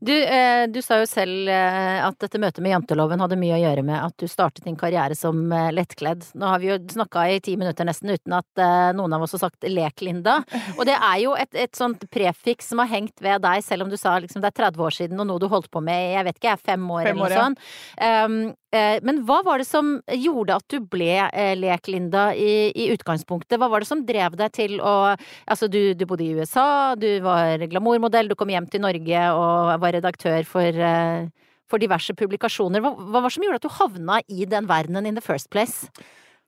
Du, 0.00 0.12
eh, 0.12 0.66
du, 0.68 0.80
sa 0.82 0.98
jo 1.00 1.06
selv 1.08 1.48
eh, 1.50 1.98
at 2.04 2.18
dette 2.20 2.40
møtet 2.42 2.62
med 2.64 2.74
janteloven 2.74 3.22
hadde 3.22 3.38
mye 3.40 3.56
å 3.56 3.60
gjøre 3.62 3.84
med 3.86 3.98
at 3.98 4.16
du 4.20 4.28
startet 4.30 4.66
din 4.66 4.78
karriere 4.78 5.16
som 5.18 5.44
eh, 5.52 5.70
lettkledd. 5.74 6.26
Nå 6.38 6.50
har 6.50 6.62
vi 6.62 6.72
jo 6.72 6.78
snakka 6.92 7.26
i 7.30 7.40
ti 7.44 7.56
minutter 7.60 7.88
nesten 7.88 8.12
uten 8.12 8.36
at 8.36 8.62
eh, 8.62 8.90
noen 8.98 9.16
av 9.16 9.24
oss 9.24 9.36
har 9.36 9.44
sagt 9.46 9.68
lek, 9.68 10.04
Linda. 10.04 10.40
Og 10.76 10.84
det 10.88 10.96
er 10.96 11.18
jo 11.24 11.36
et, 11.38 11.52
et 11.54 11.76
sånt 11.78 12.04
prefiks 12.12 12.72
som 12.72 12.82
har 12.82 12.90
hengt 12.92 13.22
ved 13.24 13.44
deg, 13.44 13.64
selv 13.64 13.86
om 13.86 13.92
du 13.92 13.98
sa 14.00 14.18
liksom 14.22 14.42
det 14.42 14.52
er 14.52 14.58
30 14.64 14.86
år 14.88 14.98
siden 14.98 15.22
og 15.22 15.30
noe 15.30 15.42
du 15.42 15.48
holdt 15.52 15.70
på 15.72 15.82
med 15.84 16.12
jeg 16.12 16.26
vet 16.26 16.40
ikke, 16.40 16.50
jeg 16.56 16.66
fem 16.72 16.90
år, 16.90 17.06
fem 17.06 17.16
eller 17.16 17.36
noe 17.36 17.44
sånt. 17.46 17.64
Um, 18.02 18.40
men 18.72 19.20
hva 19.28 19.42
var 19.44 19.60
det 19.60 19.66
som 19.68 19.98
gjorde 20.08 20.54
at 20.56 20.64
du 20.72 20.78
ble 20.80 21.10
eh, 21.26 21.52
lek-Linda 21.58 22.30
i, 22.32 22.70
i, 22.72 22.88
utgangspunktet? 22.94 23.58
Hva 23.60 23.68
var 23.68 23.84
det 23.84 23.90
som 23.90 24.04
drev 24.08 24.38
deg 24.40 24.54
til 24.56 24.78
å 24.80 24.94
Altså, 25.12 25.68
du, 25.68 25.92
du 25.98 26.06
bodde 26.08 26.24
i 26.24 26.32
USA, 26.32 26.94
du 26.96 27.20
var 27.24 27.60
glamourmodell, 27.68 28.30
du 28.30 28.36
kom 28.38 28.52
hjem 28.52 28.68
til 28.72 28.82
Norge 28.84 29.22
og 29.36 29.74
var 29.82 29.96
redaktør 29.98 30.46
for, 30.48 30.64
eh, 30.72 31.28
for 31.68 31.82
diverse 31.82 32.16
publikasjoner. 32.16 32.80
Hva, 32.84 32.94
hva 32.96 33.20
var 33.20 33.28
det 33.28 33.36
som 33.36 33.46
gjorde 33.46 33.60
at 33.60 33.68
du 33.68 33.76
havna 33.76 34.20
i 34.28 34.48
den 34.48 34.68
verdenen 34.70 35.10
in 35.10 35.18
the 35.18 35.24
first 35.24 35.50
place? 35.52 35.90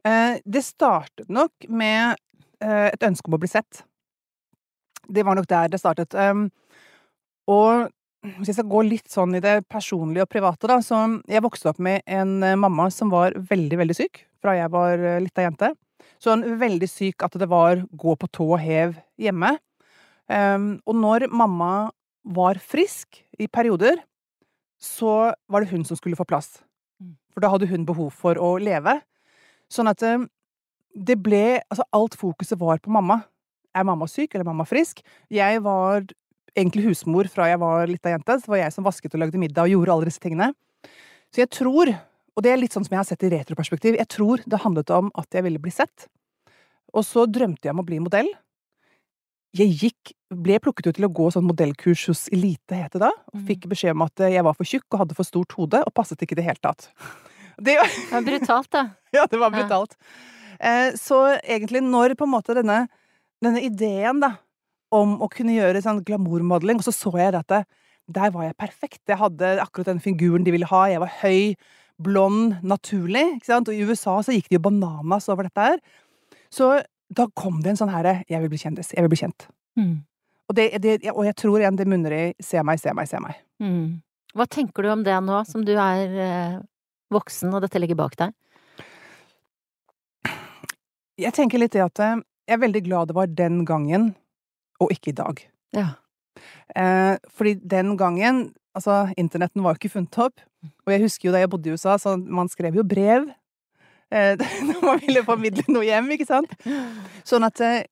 Eh, 0.04 0.40
det 0.44 0.64
startet 0.64 1.28
nok 1.32 1.68
med 1.68 2.16
eh, 2.60 2.88
et 2.92 3.06
ønske 3.08 3.28
om 3.28 3.36
å 3.36 3.40
bli 3.40 3.50
sett. 3.50 3.84
Det 5.08 5.24
var 5.24 5.36
nok 5.36 5.48
der 5.48 5.70
det 5.72 5.80
startet. 5.80 6.14
Um, 6.16 6.48
og 7.50 7.90
hvis 8.24 8.50
jeg 8.50 8.58
skal 8.58 8.70
gå 8.72 8.82
litt 8.86 9.10
sånn 9.12 9.36
i 9.36 9.42
det 9.44 9.58
personlige 9.68 10.24
og 10.24 10.30
private, 10.32 10.68
da, 10.70 10.78
så 10.84 11.00
jeg 11.28 11.44
vokste 11.44 11.70
opp 11.72 11.80
med 11.82 12.04
en 12.08 12.38
mamma 12.60 12.88
som 12.92 13.12
var 13.12 13.36
veldig, 13.36 13.80
veldig 13.82 13.96
syk 13.98 14.24
fra 14.40 14.56
jeg 14.58 14.72
var 14.72 15.00
lita 15.24 15.44
jente. 15.44 15.72
Så 16.20 16.32
en 16.32 16.44
veldig 16.60 16.88
syk 16.88 17.24
at 17.24 17.36
det 17.40 17.48
var 17.50 17.82
gå 17.92 18.14
på 18.16 18.28
tå 18.32 18.46
og 18.54 18.60
hev 18.62 18.96
hjemme. 19.20 19.54
Um, 20.28 20.78
og 20.88 20.96
når 20.96 21.26
mamma 21.32 21.90
var 22.24 22.60
frisk 22.60 23.20
i 23.36 23.48
perioder, 23.48 24.00
så 24.80 25.32
var 25.48 25.64
det 25.64 25.72
hun 25.72 25.84
som 25.84 25.98
skulle 25.98 26.16
få 26.16 26.26
plass. 26.28 26.58
Mm. 27.00 27.16
For 27.32 27.44
da 27.44 27.50
hadde 27.52 27.68
hun 27.68 27.84
behov 27.88 28.12
for 28.16 28.40
å 28.40 28.54
leve. 28.60 28.98
Sånn 29.72 29.88
at 29.90 30.02
eh, 30.04 30.24
det 30.94 31.16
ble 31.24 31.60
Altså, 31.68 31.84
alt 31.92 32.16
fokuset 32.18 32.60
var 32.60 32.80
på 32.84 32.92
mamma. 32.92 33.22
Er 33.74 33.86
mamma 33.86 34.06
syk, 34.08 34.32
eller 34.32 34.44
er 34.44 34.52
mamma 34.52 34.66
frisk? 34.68 35.02
Jeg 35.32 35.62
var 35.64 36.06
egentlig 36.56 36.86
husmor 36.88 37.28
fra 37.30 37.48
jeg 37.50 37.60
var 37.62 37.90
lita 37.90 38.12
jente. 38.14 38.38
Så 38.40 38.52
var 38.52 38.62
jeg 38.62 38.74
som 38.74 38.86
vasket 38.86 39.14
og 39.16 39.24
lagde 39.24 39.40
middag 39.40 39.66
og 39.66 39.74
gjorde 39.74 39.96
alle 39.96 40.10
disse 40.10 40.22
tingene. 40.22 40.52
Så 41.34 41.42
jeg 41.42 41.50
tror, 41.50 41.90
og 42.34 42.46
det 42.46 42.52
er 42.52 42.60
litt 42.60 42.74
sånn 42.74 42.86
som 42.86 42.94
jeg 42.94 43.02
har 43.02 43.08
sett 43.08 43.26
i 43.26 43.32
retroperspektiv, 43.32 43.98
jeg 43.98 44.10
tror 44.10 44.42
det 44.46 44.62
handlet 44.62 44.92
om 44.94 45.10
at 45.18 45.34
jeg 45.34 45.46
ville 45.46 45.62
bli 45.62 45.72
sett. 45.74 46.08
Og 46.94 47.02
så 47.06 47.26
drømte 47.26 47.66
jeg 47.66 47.74
om 47.74 47.82
å 47.82 47.86
bli 47.86 47.98
modell. 48.02 48.30
Jeg 49.54 49.74
gikk, 49.78 50.14
ble 50.34 50.58
plukket 50.62 50.88
ut 50.88 50.96
til 50.98 51.06
å 51.06 51.12
gå 51.14 51.28
sånn 51.30 51.46
modellkurs 51.46 52.08
hos 52.10 52.24
Elite, 52.34 52.74
het 52.74 52.94
det 52.94 53.02
da. 53.04 53.10
Og 53.30 53.38
mm. 53.38 53.44
fikk 53.50 53.68
beskjed 53.70 53.94
om 53.94 54.02
at 54.06 54.24
jeg 54.26 54.46
var 54.46 54.56
for 54.58 54.66
tjukk 54.66 54.86
og 54.90 55.04
hadde 55.04 55.18
for 55.18 55.26
stort 55.26 55.54
hode, 55.58 55.82
og 55.82 55.94
passet 55.94 56.22
ikke 56.22 56.34
i 56.38 56.40
det 56.42 56.48
hele 56.48 56.62
tatt. 56.62 56.90
Det, 57.54 57.76
var 58.10 58.24
brutalt, 58.26 58.66
da. 58.74 58.80
ja, 59.14 59.28
det 59.30 59.38
var 59.38 59.52
brutalt. 59.54 59.92
Ja. 60.58 60.70
Eh, 60.70 60.96
så 60.98 61.20
egentlig, 61.36 61.84
når 61.86 62.16
på 62.18 62.26
en 62.26 62.32
måte 62.32 62.56
denne, 62.58 62.80
denne 63.38 63.62
ideen, 63.62 64.18
da, 64.18 64.32
om 64.92 65.16
å 65.22 65.30
kunne 65.32 65.56
gjøre 65.56 65.82
sånn 65.82 66.02
glamourmodeling, 66.06 66.78
og 66.78 66.86
så 66.86 66.94
så 66.94 67.12
jeg 67.18 67.34
at 67.38 67.64
der 68.06 68.30
var 68.34 68.44
jeg 68.44 68.56
perfekt. 68.60 69.02
Jeg 69.08 69.18
hadde 69.18 69.56
akkurat 69.62 69.94
den 69.94 70.02
figuren 70.02 70.44
de 70.44 70.52
ville 70.52 70.68
ha. 70.68 70.84
Jeg 70.90 71.00
var 71.00 71.12
høy, 71.22 71.54
blond, 72.04 72.58
naturlig. 72.62 73.24
Og 73.48 73.70
i 73.72 73.84
USA 73.86 74.18
så 74.22 74.34
gikk 74.34 74.50
de 74.50 74.58
jo 74.58 74.64
bananas 74.66 75.28
over 75.32 75.48
dette 75.48 75.68
her. 75.68 75.78
Så 76.52 76.76
da 77.14 77.26
kom 77.36 77.62
det 77.62 77.74
en 77.74 77.80
sånn 77.80 77.92
herre 77.92 78.24
'jeg 78.28 78.40
vil 78.40 78.48
bli 78.48 78.58
kjendis', 78.58 78.92
'jeg 78.94 79.02
vil 79.02 79.12
bli 79.12 79.22
kjent'. 79.22 79.48
Mm. 79.76 80.04
Og, 80.48 80.56
det, 80.56 80.82
det, 80.82 81.10
og, 81.12 81.24
jeg 81.24 81.36
tror 81.36 81.58
igjen 81.58 81.76
det 81.76 81.86
munner 81.86 82.12
i 82.12 82.34
'se 82.40 82.62
meg, 82.62 82.78
se 82.80 82.92
meg, 82.92 83.08
se 83.08 83.16
meg'. 83.16 83.36
Mm. 83.60 84.02
Hva 84.34 84.46
tenker 84.46 84.82
du 84.82 84.88
om 84.90 85.04
det 85.04 85.14
nå, 85.22 85.46
som 85.46 85.64
du 85.64 85.72
er 85.72 86.08
eh, 86.18 86.60
voksen 87.10 87.54
og 87.54 87.62
dette 87.62 87.78
ligger 87.78 87.94
bak 87.94 88.16
deg? 88.16 88.32
Jeg 91.16 91.32
tenker 91.32 91.58
litt 91.58 91.72
det 91.72 91.84
at 91.84 91.98
eh, 92.00 92.16
jeg 92.48 92.54
er 92.56 92.66
veldig 92.66 92.82
glad 92.84 93.08
det 93.08 93.14
var 93.14 93.26
den 93.26 93.64
gangen, 93.64 94.14
og 94.82 94.92
ikke 94.94 95.12
i 95.12 95.18
dag. 95.18 95.44
Ja. 95.76 95.88
Eh, 96.74 97.16
fordi 97.30 97.58
den 97.62 97.96
gangen 98.00 98.52
Altså, 98.74 99.06
internetten 99.14 99.62
var 99.62 99.70
jo 99.70 99.78
ikke 99.78 99.92
funnet 99.92 100.16
opp. 100.18 100.40
Og 100.82 100.90
jeg 100.90 101.04
husker 101.04 101.28
jo 101.28 101.32
da 101.34 101.38
jeg 101.38 101.50
bodde 101.52 101.70
i 101.70 101.74
USA, 101.76 101.92
så 101.94 102.16
man 102.18 102.48
skrev 102.50 102.74
jo 102.74 102.82
brev 102.82 103.28
eh, 104.10 104.34
når 104.68 104.80
man 104.82 105.02
ville 105.04 105.22
formidle 105.22 105.62
noe 105.68 105.84
hjem, 105.86 106.08
ikke 106.16 106.26
sant? 106.26 106.56
Sånn 107.22 107.46
at 107.46 107.62
eh, 107.62 107.84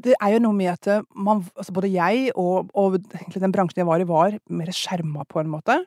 det 0.00 0.16
er 0.16 0.34
jo 0.34 0.42
noe 0.42 0.56
med 0.56 0.72
at 0.72 0.88
eh, 0.90 1.04
man, 1.14 1.44
altså 1.54 1.74
både 1.76 1.92
jeg 1.92 2.32
og, 2.34 2.70
og 2.74 2.98
egentlig 2.98 3.42
den 3.44 3.54
bransjen 3.54 3.82
jeg 3.82 3.88
var 3.90 4.02
i, 4.02 4.08
var 4.08 4.36
mer 4.50 4.72
skjerma 4.74 5.26
på 5.30 5.42
en 5.42 5.52
måte. 5.52 5.78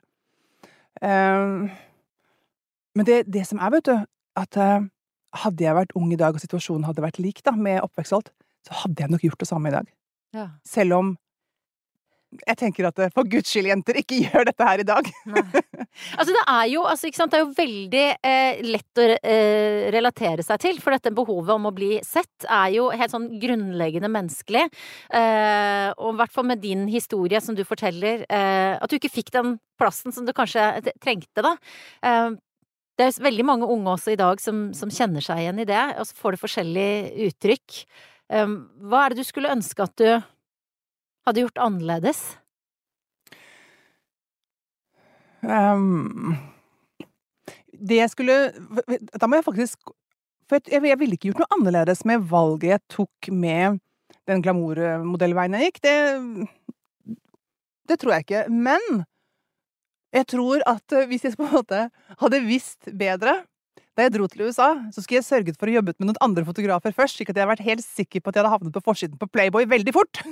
Um, 1.02 1.68
men 2.96 3.08
det, 3.10 3.24
det, 3.28 3.48
som 3.50 3.60
er, 3.60 3.74
vet 3.74 3.90
du, 3.90 3.96
at 4.40 4.60
uh, 4.62 4.86
hadde 5.42 5.66
jeg 5.66 5.76
vært 5.76 5.96
ung 6.00 6.12
i 6.14 6.20
dag, 6.20 6.36
og 6.36 6.44
situasjonen 6.44 6.86
hadde 6.88 7.04
vært 7.04 7.20
lik 7.20 7.42
da, 7.46 7.56
med 7.58 7.82
oppvekst 7.82 8.14
og 8.14 8.22
alt, 8.22 8.32
så 8.64 8.84
hadde 8.84 9.04
jeg 9.04 9.12
nok 9.12 9.26
gjort 9.26 9.42
det 9.42 9.50
samme 9.50 9.72
i 9.72 9.76
dag. 9.76 9.90
Ja. 10.34 10.50
Selv 10.66 10.98
om 11.00 11.14
jeg 12.34 12.58
tenker 12.58 12.88
at 12.88 13.00
for 13.14 13.28
guds 13.30 13.52
skyld, 13.52 13.70
jenter, 13.70 13.98
ikke 14.00 14.20
gjør 14.26 14.48
dette 14.50 14.68
her 14.68 14.82
i 14.82 14.88
dag. 14.88 15.10
altså 16.18 16.30
det 16.32 16.42
er 16.42 16.70
jo, 16.72 16.86
altså, 16.90 17.12
det 17.12 17.38
er 17.38 17.44
jo 17.44 17.52
veldig 17.58 18.06
eh, 18.30 18.62
lett 18.66 19.02
å 19.02 19.08
eh, 19.16 19.90
relatere 19.94 20.46
seg 20.46 20.62
til, 20.64 20.80
for 20.84 20.96
dette 20.96 21.14
behovet 21.16 21.54
om 21.56 21.70
å 21.70 21.74
bli 21.76 21.98
sett 22.06 22.48
er 22.50 22.74
jo 22.78 22.88
helt 22.94 23.14
sånn 23.14 23.30
grunnleggende 23.42 24.12
menneskelig. 24.14 24.66
Eh, 25.14 25.90
og 25.98 26.16
i 26.16 26.22
hvert 26.22 26.34
fall 26.34 26.50
med 26.50 26.64
din 26.64 26.88
historie 26.92 27.42
som 27.44 27.58
du 27.58 27.64
forteller, 27.68 28.26
eh, 28.30 28.74
at 28.78 28.90
du 28.90 28.98
ikke 28.98 29.14
fikk 29.14 29.34
den 29.36 29.58
plassen 29.80 30.16
som 30.16 30.26
du 30.28 30.34
kanskje 30.36 30.96
trengte, 31.04 31.46
da. 31.46 31.56
Eh, 32.06 32.34
det 32.94 33.08
er 33.08 33.24
veldig 33.26 33.46
mange 33.46 33.68
unge 33.74 33.96
også 33.96 34.12
i 34.14 34.20
dag 34.20 34.42
som, 34.42 34.68
som 34.78 34.92
kjenner 34.94 35.24
seg 35.26 35.40
igjen 35.42 35.64
i 35.64 35.66
det, 35.66 35.82
og 35.98 36.06
så 36.06 36.18
får 36.20 36.36
det 36.36 36.42
forskjellig 36.44 36.90
uttrykk. 37.26 37.78
Hva 38.34 39.04
er 39.04 39.14
det 39.14 39.22
du 39.22 39.28
skulle 39.28 39.52
ønske 39.54 39.86
at 39.86 39.94
du 40.00 40.08
hadde 41.28 41.44
gjort 41.44 41.62
annerledes? 41.62 42.22
Um, 45.44 46.38
det 47.76 47.98
jeg 47.98 48.12
skulle 48.14 48.36
Da 49.20 49.28
må 49.28 49.36
jeg 49.36 49.44
faktisk 49.44 49.90
For 50.48 50.56
jeg, 50.72 50.80
jeg 50.88 51.00
ville 51.02 51.18
ikke 51.18 51.34
gjort 51.34 51.42
noe 51.44 51.58
annerledes 51.58 52.06
med 52.08 52.24
valget 52.32 52.70
jeg 52.70 52.84
tok 52.96 53.32
med 53.32 53.82
den 54.24 54.40
glamourmodellveien 54.40 55.58
jeg 55.58 55.68
gikk. 55.68 55.80
Det, 55.84 57.18
det 57.92 57.98
tror 58.00 58.14
jeg 58.14 58.24
ikke. 58.24 58.44
Men 58.48 59.02
jeg 60.16 60.30
tror 60.32 60.64
at 60.70 60.96
hvis 61.10 61.26
jeg 61.28 61.36
på 61.36 61.44
en 61.44 61.58
måte 61.58 61.80
hadde 62.22 62.40
visst 62.46 62.88
bedre 62.96 63.34
da 63.94 64.08
jeg 64.08 64.16
dro 64.16 64.28
til 64.30 64.48
USA, 64.48 64.72
så 64.94 65.04
skulle 65.04 65.20
jeg 65.20 65.28
sørget 65.28 65.58
for 65.60 65.70
å 65.70 65.76
jobbe 65.76 65.94
med 66.00 66.10
noen 66.10 66.22
andre 66.26 66.46
fotografer 66.48 66.96
først, 66.96 67.20
slik 67.20 67.30
at 67.30 67.38
jeg 67.38 67.46
hadde 67.46 67.54
vært 67.54 67.68
helt 67.68 67.86
sikker 67.86 68.24
på 68.24 68.32
at 68.32 68.38
jeg 68.38 68.44
hadde 68.44 68.54
havnet 68.56 68.76
på 68.76 68.86
forsiden 68.86 69.20
på 69.22 69.30
Playboy 69.30 69.68
veldig 69.70 69.94
fort. 69.96 70.24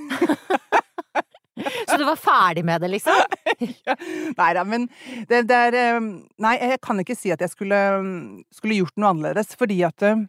Så 1.62 1.98
du 2.00 2.06
var 2.08 2.18
ferdig 2.20 2.64
med 2.66 2.82
det, 2.82 2.90
liksom? 2.94 3.18
ja. 3.88 3.96
Nei 4.38 4.52
da, 4.58 4.64
men 4.68 4.88
det, 5.30 5.44
det, 5.50 5.58
er 5.58 5.78
ehm, 5.78 6.12
Nei, 6.42 6.56
jeg 6.58 6.80
kan 6.84 7.02
ikke 7.04 7.18
si 7.18 7.34
at 7.34 7.44
jeg 7.44 7.52
skulle, 7.54 7.80
skulle 8.56 8.80
gjort 8.80 8.98
noe 8.98 9.12
annerledes, 9.14 9.54
fordi 9.60 9.82
at 9.88 10.08
eh, 10.08 10.24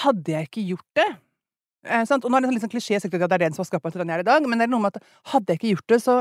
Hadde 0.00 0.32
jeg 0.32 0.48
ikke 0.48 0.64
gjort 0.70 0.96
det 0.96 1.06
eh, 1.10 2.04
sant? 2.08 2.24
Og 2.24 2.32
nå 2.32 2.38
er 2.38 2.46
det 2.46 2.54
en 2.54 2.64
sånn 2.64 2.72
klisjé 2.72 2.98
at 2.98 3.06
det 3.12 3.20
er 3.28 3.44
den 3.44 3.56
som 3.56 3.62
har 3.62 3.68
skapt 3.68 3.84
meg 3.84 3.94
til 3.94 4.02
den 4.02 4.14
jeg 4.14 4.22
er 4.22 4.24
i 4.24 4.30
dag, 4.32 4.48
men 4.48 4.60
det 4.60 4.66
er 4.66 4.72
noe 4.72 4.86
med 4.86 4.96
at 4.96 5.04
hadde 5.34 5.52
jeg 5.52 5.60
ikke 5.60 5.72
gjort 5.74 5.92
det, 5.92 6.00
så 6.06 6.18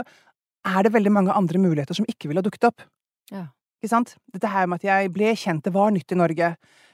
er 0.74 0.86
det 0.86 0.94
veldig 0.96 1.14
mange 1.16 1.36
andre 1.36 1.62
muligheter 1.64 1.96
som 1.96 2.08
ikke 2.10 2.30
ville 2.30 2.44
ha 2.44 2.46
dukket 2.46 2.68
opp. 2.68 2.84
Ja. 3.32 3.48
Ikke 3.84 3.92
sant? 3.92 4.14
Dette 4.32 4.48
her 4.48 4.70
med 4.72 4.80
at 4.80 4.88
jeg 4.88 5.12
ble 5.12 5.34
kjent, 5.36 5.66
det 5.66 5.74
var 5.76 5.92
nytt 5.92 6.14
i 6.16 6.18
Norge. 6.18 6.54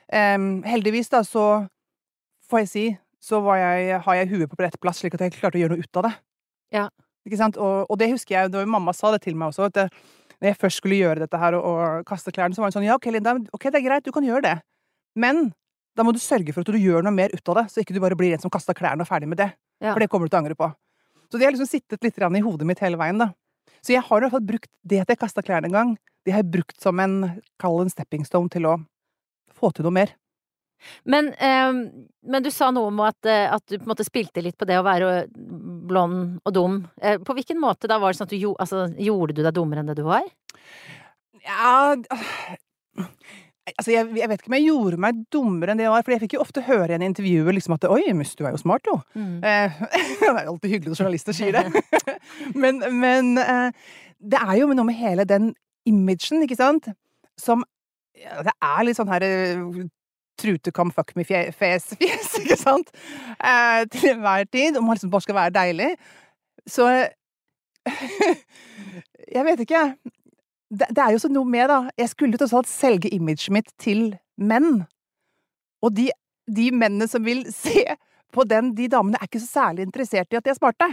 Um, 0.09 0.63
heldigvis, 0.65 1.11
da, 1.13 1.21
så 1.21 1.43
får 2.49 2.63
jeg 2.63 2.69
si, 2.71 2.85
så 3.21 3.43
jeg, 3.59 3.99
har 4.01 4.17
jeg 4.17 4.29
huet 4.31 4.49
på 4.49 4.57
rett 4.63 4.79
plass, 4.81 5.03
slik 5.03 5.13
at 5.13 5.21
jeg 5.21 5.35
klarte 5.35 5.59
å 5.59 5.61
gjøre 5.61 5.77
noe 5.77 5.85
ut 5.85 5.99
av 6.01 6.07
det. 6.07 6.13
Ja. 6.73 6.87
Ikke 7.29 7.37
sant? 7.37 7.59
Og, 7.61 7.85
og, 7.85 7.99
det 8.01 8.09
husker 8.09 8.39
jeg, 8.39 8.51
da 8.55 8.63
mamma 8.65 8.95
sa 8.97 9.13
det 9.13 9.21
til 9.27 9.37
meg 9.37 9.51
også, 9.51 9.69
at 9.69 9.77
det, 9.77 9.85
når 10.39 10.49
jeg 10.49 10.59
først 10.63 10.81
skulle 10.81 10.97
gjøre 10.97 11.27
dette 11.27 11.37
her 11.37 11.59
og, 11.59 11.67
og 11.69 12.09
kaste 12.09 12.33
klærne, 12.33 12.57
så 12.57 12.63
var 12.63 12.71
hun 12.71 12.79
sånn 12.79 12.87
ja, 12.87 12.97
ok, 12.97 13.09
Linda, 13.13 13.35
ok, 13.53 13.69
det 13.69 13.81
er 13.81 13.85
greit, 13.85 14.07
du 14.07 14.15
kan 14.15 14.25
gjøre 14.25 14.47
det, 14.47 14.55
men 15.19 15.51
da 15.99 16.05
må 16.07 16.13
du 16.15 16.21
sørge 16.23 16.55
for 16.55 16.63
at 16.63 16.71
du 16.71 16.79
gjør 16.79 17.05
noe 17.05 17.13
mer 17.13 17.33
ut 17.35 17.51
av 17.51 17.59
det, 17.59 17.65
så 17.69 17.83
ikke 17.83 17.93
du 17.93 18.01
bare 18.01 18.17
blir 18.17 18.33
en 18.33 18.41
som 18.41 18.53
kaster 18.53 18.77
klærne 18.77 19.03
og 19.03 19.09
ferdig 19.09 19.27
med 19.29 19.41
det. 19.41 19.49
Ja. 19.83 19.91
For 19.91 20.01
det 20.01 20.07
kommer 20.09 20.25
du 20.25 20.31
til 20.31 20.39
å 20.39 20.41
angre 20.45 20.57
på. 20.57 20.69
Så 21.29 21.37
det 21.37 21.45
har 21.45 21.53
liksom 21.53 21.69
sittet 21.69 22.05
litt 22.05 22.17
i 22.17 22.41
hodet 22.45 22.67
mitt 22.67 22.79
hele 22.81 22.97
veien, 22.97 23.19
da. 23.19 23.33
Så 23.83 23.93
jeg 23.93 24.03
har 24.05 24.17
i 24.17 24.25
hvert 24.25 24.33
fall 24.33 24.47
brukt 24.47 24.71
det 24.81 25.01
at 25.03 25.11
jeg 25.11 25.19
kasta 25.19 25.43
klærne 25.45 25.69
en 25.69 25.75
gang, 25.75 25.91
det 26.29 26.37
har 26.37 26.45
brukt 26.45 26.77
som 26.81 27.01
en, 27.01 27.41
kall 27.61 27.81
en 27.81 27.91
stepping 27.91 28.25
stone 28.27 28.51
til 28.53 28.69
å 28.69 28.77
få 29.59 29.73
til 29.73 29.87
noe 29.87 29.97
mer. 29.97 30.13
Men, 31.03 31.33
eh, 31.33 31.73
men, 32.21 32.43
du 32.43 32.51
sa 32.51 32.69
noe 32.71 32.87
om 32.87 33.01
at, 33.03 33.19
eh, 33.27 33.49
at, 33.51 33.65
du 33.67 33.77
på 33.77 33.83
en 33.83 33.91
måte 33.91 34.07
spilte 34.07 34.43
litt 34.43 34.57
på 34.59 34.67
det 34.69 34.79
å 34.79 34.85
være 34.85 35.27
blond 35.33 36.39
og 36.45 36.55
dum. 36.55 36.79
Eh, 37.01 37.19
på 37.19 37.35
hvilken 37.35 37.59
måte 37.59 37.89
da 37.91 37.99
var 37.99 38.13
det 38.13 38.19
sånn 38.21 38.29
at 38.29 38.35
du 38.35 38.53
altså, 38.53 38.85
gjorde 38.95 39.35
du 39.35 39.43
deg 39.43 39.55
dummere 39.55 39.83
enn 39.83 39.91
det 39.91 39.99
du 39.99 40.05
var? 40.07 40.25
Ja 41.45 41.95
Altså, 43.69 43.91
jeg, 43.93 44.07
jeg, 44.17 44.25
vet 44.31 44.41
ikke 44.41 44.49
om 44.49 44.55
jeg 44.55 44.65
gjorde 44.65 44.97
meg 45.03 45.17
dummere 45.29 45.73
enn 45.73 45.77
det 45.77 45.83
jeg 45.85 45.93
var, 45.93 46.01
for 46.01 46.13
jeg 46.15 46.21
fikk 46.23 46.31
jo 46.33 46.41
ofte 46.41 46.63
høre 46.65 46.89
i 46.89 46.95
en 46.95 47.03
intervjuer 47.05 47.53
liksom 47.53 47.75
at 47.75 47.83
'oi, 47.85 48.01
mus, 48.17 48.31
du 48.33 48.41
er 48.41 48.55
jo 48.55 48.61
smart, 48.63 48.87
jo'. 48.89 48.95
Mm. 49.13 49.35
Eh, 49.45 49.75
det 50.23 50.25
er 50.25 50.39
jo 50.47 50.53
alltid 50.55 50.73
hyggelig 50.73 50.93
når 50.95 51.01
journalister 51.03 51.37
sier 51.37 51.53
det. 51.53 52.15
men, 52.63 52.81
men 52.97 53.29
eh, 53.37 53.91
det 54.17 54.41
er 54.41 54.55
jo 54.63 54.71
noe 54.73 54.87
med 54.89 54.97
hele 54.97 55.27
den 55.29 55.51
imagen, 55.89 56.43
ikke 56.45 56.59
sant, 56.59 56.91
som 57.39 57.65
ja, 58.19 58.41
Det 58.43 58.51
er 58.51 58.83
litt 58.83 58.97
sånn 58.99 59.11
her 59.11 59.23
come 60.73 60.91
fuck 60.91 61.15
me-fjes, 61.15 61.93
ikke 62.39 62.57
sant? 62.57 62.91
Eh, 63.39 63.85
til 63.91 64.13
enhver 64.13 64.45
tid. 64.51 64.77
Om 64.77 64.85
man 64.85 64.95
liksom 64.95 65.11
bare 65.11 65.21
skal 65.21 65.35
være 65.35 65.55
deilig. 65.55 65.89
Så 66.67 66.87
Jeg 69.35 69.45
vet 69.45 69.59
ikke. 69.59 69.83
Det, 70.69 70.87
det 70.89 71.03
er 71.03 71.11
jo 71.11 71.19
så 71.19 71.29
noe 71.31 71.45
med, 71.45 71.67
da. 71.69 71.89
Jeg 71.97 72.09
skulle 72.09 72.37
tross 72.37 72.53
alt 72.53 72.69
selge 72.69 73.09
imaget 73.13 73.49
mitt 73.53 73.71
til 73.81 74.15
menn. 74.37 74.85
Og 75.81 75.95
de, 75.95 76.09
de 76.47 76.69
mennene 76.71 77.07
som 77.07 77.25
vil 77.25 77.45
se 77.63 77.85
på 78.33 78.45
den, 78.45 78.75
de 78.77 78.87
damene 78.91 79.17
er 79.19 79.29
ikke 79.29 79.41
så 79.41 79.63
særlig 79.63 79.87
interessert 79.87 80.33
i 80.33 80.37
at 80.39 80.45
de 80.45 80.53
er 80.53 80.59
smarte. 80.59 80.89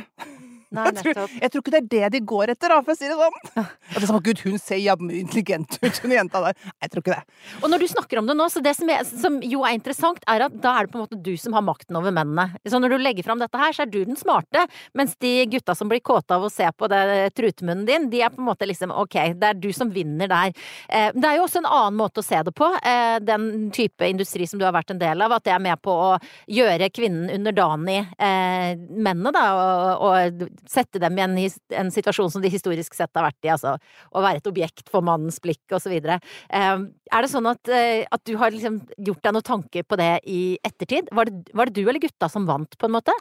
Nei, 0.75 0.89
jeg, 0.91 0.97
tror, 0.99 1.31
jeg, 1.31 1.51
tror, 1.53 1.63
ikke 1.63 1.73
det 1.75 1.79
er 1.79 1.91
det 1.93 2.09
de 2.17 2.21
går 2.27 2.51
etter, 2.57 2.73
da, 2.73 2.81
for 2.83 2.95
å 2.95 2.99
si 2.99 3.07
det 3.07 3.15
sånn. 3.15 3.37
Og 3.55 3.69
det 3.95 4.01
er 4.01 4.09
sånn, 4.11 4.23
Gud, 4.27 4.41
hun 4.43 4.59
ser 4.59 4.81
jævlig 4.83 5.21
intelligent 5.23 5.79
ut, 5.79 6.01
hun 6.03 6.15
jenta 6.17 6.43
der. 6.43 6.57
Jeg 6.83 6.93
tror 6.93 7.05
ikke 7.05 7.15
det. 7.15 7.37
Og 7.61 7.71
når 7.71 7.85
du 7.85 7.87
snakker 7.93 8.21
om 8.21 8.31
det 8.31 8.37
nå, 8.39 8.49
så 8.51 8.63
det 8.65 8.73
som, 8.79 8.91
er, 8.91 9.05
som, 9.07 9.39
jo 9.47 9.63
er 9.67 9.77
interessant, 9.79 10.25
er 10.27 10.47
at 10.49 10.57
da 10.65 10.75
er 10.75 10.89
det 10.89 10.95
på 10.95 10.99
en 10.99 11.05
måte 11.05 11.21
du 11.29 11.33
som 11.39 11.55
har 11.55 11.65
makten 11.67 11.99
over 12.01 12.15
mennene. 12.15 12.59
Så 12.67 12.81
når 12.83 12.97
du 12.97 13.05
legger 13.05 13.27
fram 13.27 13.43
dette 13.43 13.61
her, 13.61 13.77
så 13.77 13.85
er 13.85 13.93
du 13.93 14.01
den 14.09 14.19
smarte, 14.19 14.67
mens 14.99 15.15
de 15.23 15.33
gutta 15.53 15.77
som 15.79 15.91
blir 15.91 16.03
kåte 16.03 16.35
av 16.35 16.49
å 16.49 16.51
se 16.53 16.67
på 16.75 16.91
det 16.91 17.05
trutmunnen 17.39 17.87
din, 17.87 18.11
de 18.11 18.25
er 18.27 18.35
på 18.35 18.43
en 18.43 18.49
måte 18.51 18.67
liksom 18.67 18.95
ok, 18.95 19.19
det 19.39 19.53
er 19.53 19.61
du 19.61 19.71
som 19.77 19.93
vinner 19.93 20.31
der. 20.31 20.55
Eh, 20.91 21.13
det 21.15 21.31
er 21.31 21.39
jo 21.39 21.47
også 21.47 21.63
en 21.63 21.71
annen 21.71 21.99
måte 21.99 22.23
å 22.23 22.27
se 22.27 22.43
det 22.43 22.55
på, 22.57 22.73
eh, 22.83 23.19
den 23.23 23.71
type 23.75 24.11
industri 24.11 24.49
som 24.51 24.59
du 24.59 24.67
har 24.67 24.75
vært 24.75 24.91
en 24.95 25.03
del 25.03 25.23
av, 25.23 25.39
at 25.39 25.47
det 25.47 25.55
er 25.55 25.63
med 25.63 25.79
på 25.85 25.95
å 25.95 26.13
gjøre 26.51 26.91
kvinnen 26.95 27.31
underdanig 27.39 28.03
eh, 28.19 28.75
mennene, 28.91 29.33
da, 29.35 29.47
og, 29.55 30.07
og 30.07 30.56
sette 30.71 31.01
dem 31.03 31.19
i 31.19 31.25
en, 31.25 31.37
en, 31.81 31.91
situasjon 31.93 32.31
som 32.33 32.43
de 32.45 32.51
historisk 32.53 32.97
sett 32.97 33.13
har 33.17 33.27
vært 33.29 33.47
i, 33.47 33.53
altså 33.55 33.77
å 34.13 34.23
være 34.25 34.41
et 34.41 34.51
objekt 34.51 34.91
for 34.93 35.05
mannens 35.07 35.39
blikk 35.43 35.77
og 35.77 35.83
så 35.83 35.93
videre. 35.93 36.19
Eh, 36.49 36.87
er 36.87 37.25
det 37.25 37.33
sånn 37.33 37.49
at, 37.51 37.73
eh, 37.73 38.07
at 38.13 38.25
du 38.29 38.37
har 38.41 38.55
liksom 38.55 38.81
gjort 38.97 39.23
deg 39.25 39.37
noen 39.37 39.49
tanker 39.51 39.87
på 39.87 39.99
det 40.01 40.13
i 40.31 40.41
ettertid? 40.67 41.11
Var 41.15 41.31
det, 41.31 41.57
var 41.57 41.71
det 41.71 41.79
du 41.79 41.85
eller 41.87 42.03
gutta 42.03 42.31
som 42.33 42.49
vant, 42.49 42.79
på 42.79 42.89
en 42.89 42.97
måte? 42.97 43.15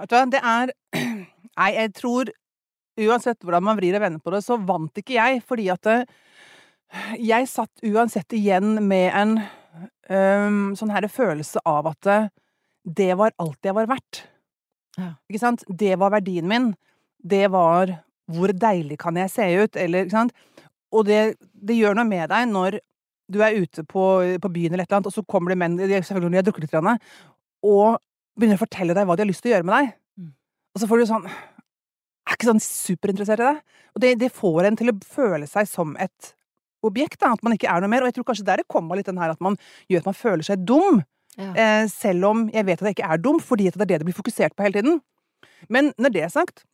Vet 0.00 0.12
du 0.12 0.16
hva, 0.16 0.24
det 0.32 0.42
er 0.42 0.74
Nei, 1.56 1.70
jeg 1.72 1.92
tror 1.96 2.30
uansett 3.00 3.40
hvordan 3.44 3.64
man 3.64 3.78
vrir 3.78 3.96
og 3.96 4.02
vender 4.04 4.20
på 4.24 4.32
det, 4.32 4.42
så 4.44 4.58
vant 4.60 5.00
ikke 5.00 5.16
jeg, 5.16 5.42
fordi 5.48 5.70
at 5.72 5.88
eh, 5.92 6.08
jeg 7.20 7.48
satt 7.50 7.84
uansett 7.88 8.36
igjen 8.36 8.76
med 8.84 9.08
en 9.16 9.32
um, 10.08 10.60
sånn 10.78 10.92
her 10.94 11.08
følelse 11.10 11.60
av 11.66 11.88
at 11.90 12.08
det 12.86 13.10
var 13.18 13.34
alt 13.42 13.66
jeg 13.66 13.74
var 13.74 13.88
verdt. 13.90 14.22
Ja. 14.96 15.12
Ikke 15.28 15.42
sant? 15.42 15.64
Det 15.68 15.94
var 16.00 16.14
verdien 16.14 16.48
min. 16.48 16.72
Det 17.20 17.46
var 17.52 17.92
hvor 18.32 18.50
deilig 18.50 18.98
kan 18.98 19.16
jeg 19.20 19.30
se 19.30 19.46
ut, 19.62 19.76
eller 19.78 20.06
ikke 20.06 20.16
sant. 20.16 20.34
Og 20.94 21.06
det, 21.06 21.36
det 21.52 21.76
gjør 21.78 21.96
noe 21.98 22.08
med 22.08 22.30
deg 22.32 22.48
når 22.50 22.78
du 23.32 23.40
er 23.42 23.58
ute 23.58 23.82
på, 23.86 24.02
på, 24.42 24.50
byen 24.54 24.74
eller 24.74 24.86
et 24.86 24.90
eller 24.90 25.00
annet, 25.00 25.10
og 25.10 25.14
så 25.14 25.26
kommer 25.26 25.52
det 25.52 25.58
menn, 25.58 25.78
selvfølgelig 25.78 26.28
når 26.28 26.34
de 26.36 26.40
har 26.40 26.46
drukket 26.46 26.66
litt, 26.66 27.16
og 27.66 27.98
begynner 28.36 28.58
å 28.58 28.62
fortelle 28.62 28.94
deg 28.94 29.08
hva 29.08 29.16
de 29.16 29.24
har 29.24 29.30
lyst 29.30 29.42
til 29.44 29.50
å 29.50 29.54
gjøre 29.56 29.66
med 29.66 29.74
deg. 29.76 29.92
Mm. 30.20 30.32
Og 30.74 30.82
så 30.82 30.88
får 30.90 31.00
du 31.00 31.08
sånn 31.10 31.28
Er 32.26 32.34
ikke 32.34 32.48
sånn 32.48 32.62
superinteressert 32.62 33.42
i 33.42 33.46
deg. 33.46 33.58
Og 33.94 34.02
det, 34.02 34.08
det, 34.20 34.32
får 34.34 34.66
en 34.66 34.78
til 34.78 34.90
å 34.90 34.96
føle 35.06 35.46
seg 35.48 35.68
som 35.70 35.94
et 36.02 36.32
objekt, 36.84 37.20
da, 37.22 37.32
at 37.34 37.42
man 37.46 37.54
ikke 37.54 37.70
er 37.70 37.82
noe 37.82 37.90
mer. 37.90 38.02
Og 38.02 38.10
jeg 38.10 38.18
tror 38.18 38.26
kanskje 38.30 38.46
der 38.48 38.62
det 38.62 38.70
kommer 38.70 38.98
litt 38.98 39.06
den 39.06 39.20
her 39.22 39.32
at 39.32 39.42
man 39.42 39.54
gjør 39.90 40.02
at 40.02 40.08
man 40.10 40.18
føler 40.18 40.46
seg 40.46 40.64
dum. 40.66 41.04
Ja. 41.36 41.50
Eh, 41.52 41.84
selv 41.92 42.24
om 42.30 42.46
jeg 42.52 42.66
vet 42.66 42.80
at 42.80 42.88
jeg 42.88 42.96
ikke 42.96 43.12
er 43.12 43.20
dum, 43.20 43.40
fordi 43.42 43.68
det 43.68 43.80
er 43.80 43.90
det 43.92 44.00
det 44.00 44.08
blir 44.08 44.16
fokusert 44.16 44.56
på 44.56 44.64
hele 44.64 44.80
tiden. 44.80 45.00
Men 45.68 45.92
når 46.00 46.14
det 46.14 46.22
er 46.24 46.32
sagt, 46.32 46.64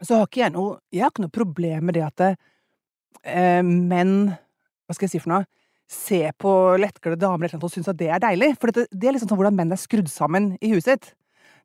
så 0.00 0.16
har 0.16 0.28
ikke 0.28 0.40
jeg 0.40 0.54
noe 0.54 0.78
Jeg 0.92 1.02
har 1.04 1.10
ikke 1.12 1.26
noe 1.26 1.34
problem 1.34 1.90
med 1.90 1.98
det 1.98 2.06
at 2.06 2.22
eh, 2.24 3.60
menn 3.60 4.30
Hva 4.32 4.96
skal 4.96 5.04
jeg 5.04 5.12
si 5.12 5.20
for 5.20 5.34
noe? 5.34 5.44
se 5.90 6.20
på 6.38 6.50
lettkledde 6.78 7.18
damer 7.18 7.48
eller 7.48 7.58
noe 7.58 7.66
og 7.66 7.72
synes 7.74 7.90
at 7.90 7.98
det 7.98 8.10
er 8.14 8.22
deilig. 8.22 8.52
For 8.62 8.70
det, 8.70 8.86
det 8.94 9.08
er 9.08 9.16
liksom 9.16 9.32
sånn 9.32 9.40
hvordan 9.40 9.56
menn 9.58 9.74
er 9.74 9.80
skrudd 9.80 10.10
sammen 10.10 10.52
i 10.62 10.70
huet 10.70 10.86
sitt. 10.86 11.08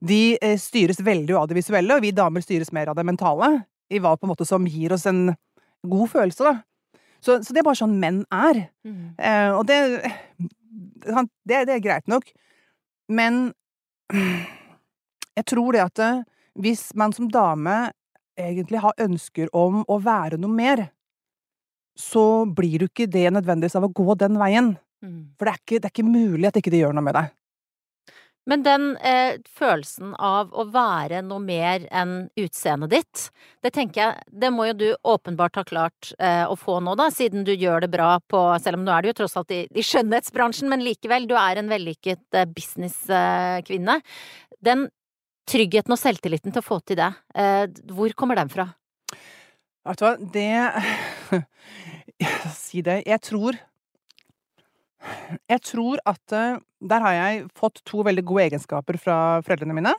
De 0.05 0.35
eh, 0.41 0.57
styres 0.59 1.01
veldig 1.05 1.37
av 1.37 1.49
det 1.49 1.59
visuelle, 1.59 1.93
og 1.95 2.03
vi 2.03 2.13
damer 2.15 2.43
styres 2.43 2.73
mer 2.75 2.89
av 2.91 2.97
det 2.97 3.05
mentale. 3.07 3.51
I 3.93 4.01
hva 4.01 4.15
på 4.17 4.25
en 4.25 4.31
måte 4.33 4.47
som 4.49 4.65
gir 4.65 4.95
oss 4.95 5.05
en 5.09 5.27
god 5.85 6.09
følelse, 6.15 6.41
da. 6.41 6.55
Så, 7.25 7.39
så 7.41 7.53
det 7.53 7.61
er 7.61 7.65
bare 7.65 7.79
sånn 7.79 7.97
menn 8.01 8.21
er. 8.33 8.67
Mm. 8.85 9.05
Eh, 9.17 9.51
og 9.57 9.65
det, 9.69 9.79
det, 11.49 11.63
det 11.65 11.77
er 11.77 11.83
greit 11.83 12.09
nok. 12.11 12.27
Men 13.09 13.47
jeg 14.13 15.45
tror 15.49 15.75
det 15.75 15.85
at 15.85 16.03
eh, 16.05 16.23
hvis 16.61 16.87
man 16.95 17.15
som 17.15 17.29
dame 17.31 17.89
egentlig 18.39 18.81
har 18.83 19.01
ønsker 19.01 19.49
om 19.55 19.81
å 19.87 19.97
være 20.03 20.37
noe 20.39 20.51
mer, 20.51 20.85
så 21.95 22.43
blir 22.45 22.83
du 22.83 22.89
ikke 22.89 23.07
det 23.07 23.29
nødvendigvis 23.31 23.77
av 23.79 23.87
å 23.87 23.93
gå 23.95 24.17
den 24.19 24.37
veien. 24.39 24.73
Mm. 25.03 25.19
For 25.37 25.47
det 25.47 25.53
er, 25.53 25.61
ikke, 25.61 25.79
det 25.79 25.89
er 25.89 25.93
ikke 25.93 26.07
mulig 26.07 26.49
at 26.49 26.59
ikke 26.59 26.73
det 26.73 26.81
gjør 26.83 26.95
noe 26.97 27.07
med 27.07 27.15
deg. 27.17 27.31
Men 28.45 28.63
den 28.65 28.91
eh, 28.97 29.39
følelsen 29.57 30.13
av 30.21 30.51
å 30.53 30.67
være 30.69 31.23
noe 31.25 31.41
mer 31.41 31.87
enn 31.89 32.27
utseendet 32.37 32.91
ditt, 32.93 33.23
det 33.65 33.71
tenker 33.73 34.01
jeg, 34.01 34.25
det 34.29 34.51
må 34.53 34.67
jo 34.69 34.75
du 34.77 34.87
åpenbart 35.01 35.57
ha 35.57 35.63
klart 35.65 36.11
eh, 36.19 36.43
å 36.45 36.53
få 36.59 36.77
nå, 36.85 36.93
da, 36.99 37.09
siden 37.13 37.45
du 37.47 37.53
gjør 37.55 37.85
det 37.85 37.91
bra 37.95 38.19
på 38.21 38.43
Selv 38.61 38.77
om 38.77 38.85
nå 38.85 38.93
er 38.93 39.01
du 39.01 39.09
jo 39.09 39.17
tross 39.21 39.35
alt 39.39 39.53
i, 39.55 39.63
i 39.73 39.85
skjønnhetsbransjen, 39.85 40.69
men 40.69 40.85
likevel, 40.85 41.25
du 41.29 41.33
er 41.39 41.61
en 41.61 41.71
vellykket 41.73 42.37
eh, 42.37 42.45
businesskvinne. 42.45 43.97
Den 44.65 44.87
tryggheten 45.49 45.93
og 45.93 46.01
selvtilliten 46.01 46.53
til 46.53 46.61
å 46.61 46.65
få 46.65 46.79
til 46.85 47.01
det, 47.01 47.11
eh, 47.37 47.65
hvor 47.93 48.13
kommer 48.17 48.37
den 48.37 48.53
fra? 48.53 48.69
Vet 49.85 50.01
du 50.01 50.05
hva, 50.05 50.15
det 50.33 51.41
Si 52.55 52.81
det. 52.85 53.01
Jeg 53.09 53.21
tror 53.25 53.57
Jeg 55.51 55.61
tror 55.65 56.01
at 56.07 56.35
eh, 56.35 56.59
der 56.85 57.05
har 57.05 57.15
jeg 57.17 57.45
fått 57.57 57.81
to 57.87 58.03
veldig 58.05 58.25
gode 58.27 58.49
egenskaper 58.49 58.99
fra 59.01 59.17
foreldrene 59.45 59.77
mine. 59.77 59.93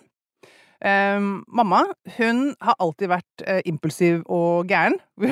Um, 0.76 1.40
mamma 1.48 1.86
hun 2.18 2.50
har 2.60 2.76
alltid 2.84 3.08
vært 3.08 3.44
uh, 3.46 3.60
impulsiv 3.68 4.20
og 4.28 4.68
gæren. 4.68 4.98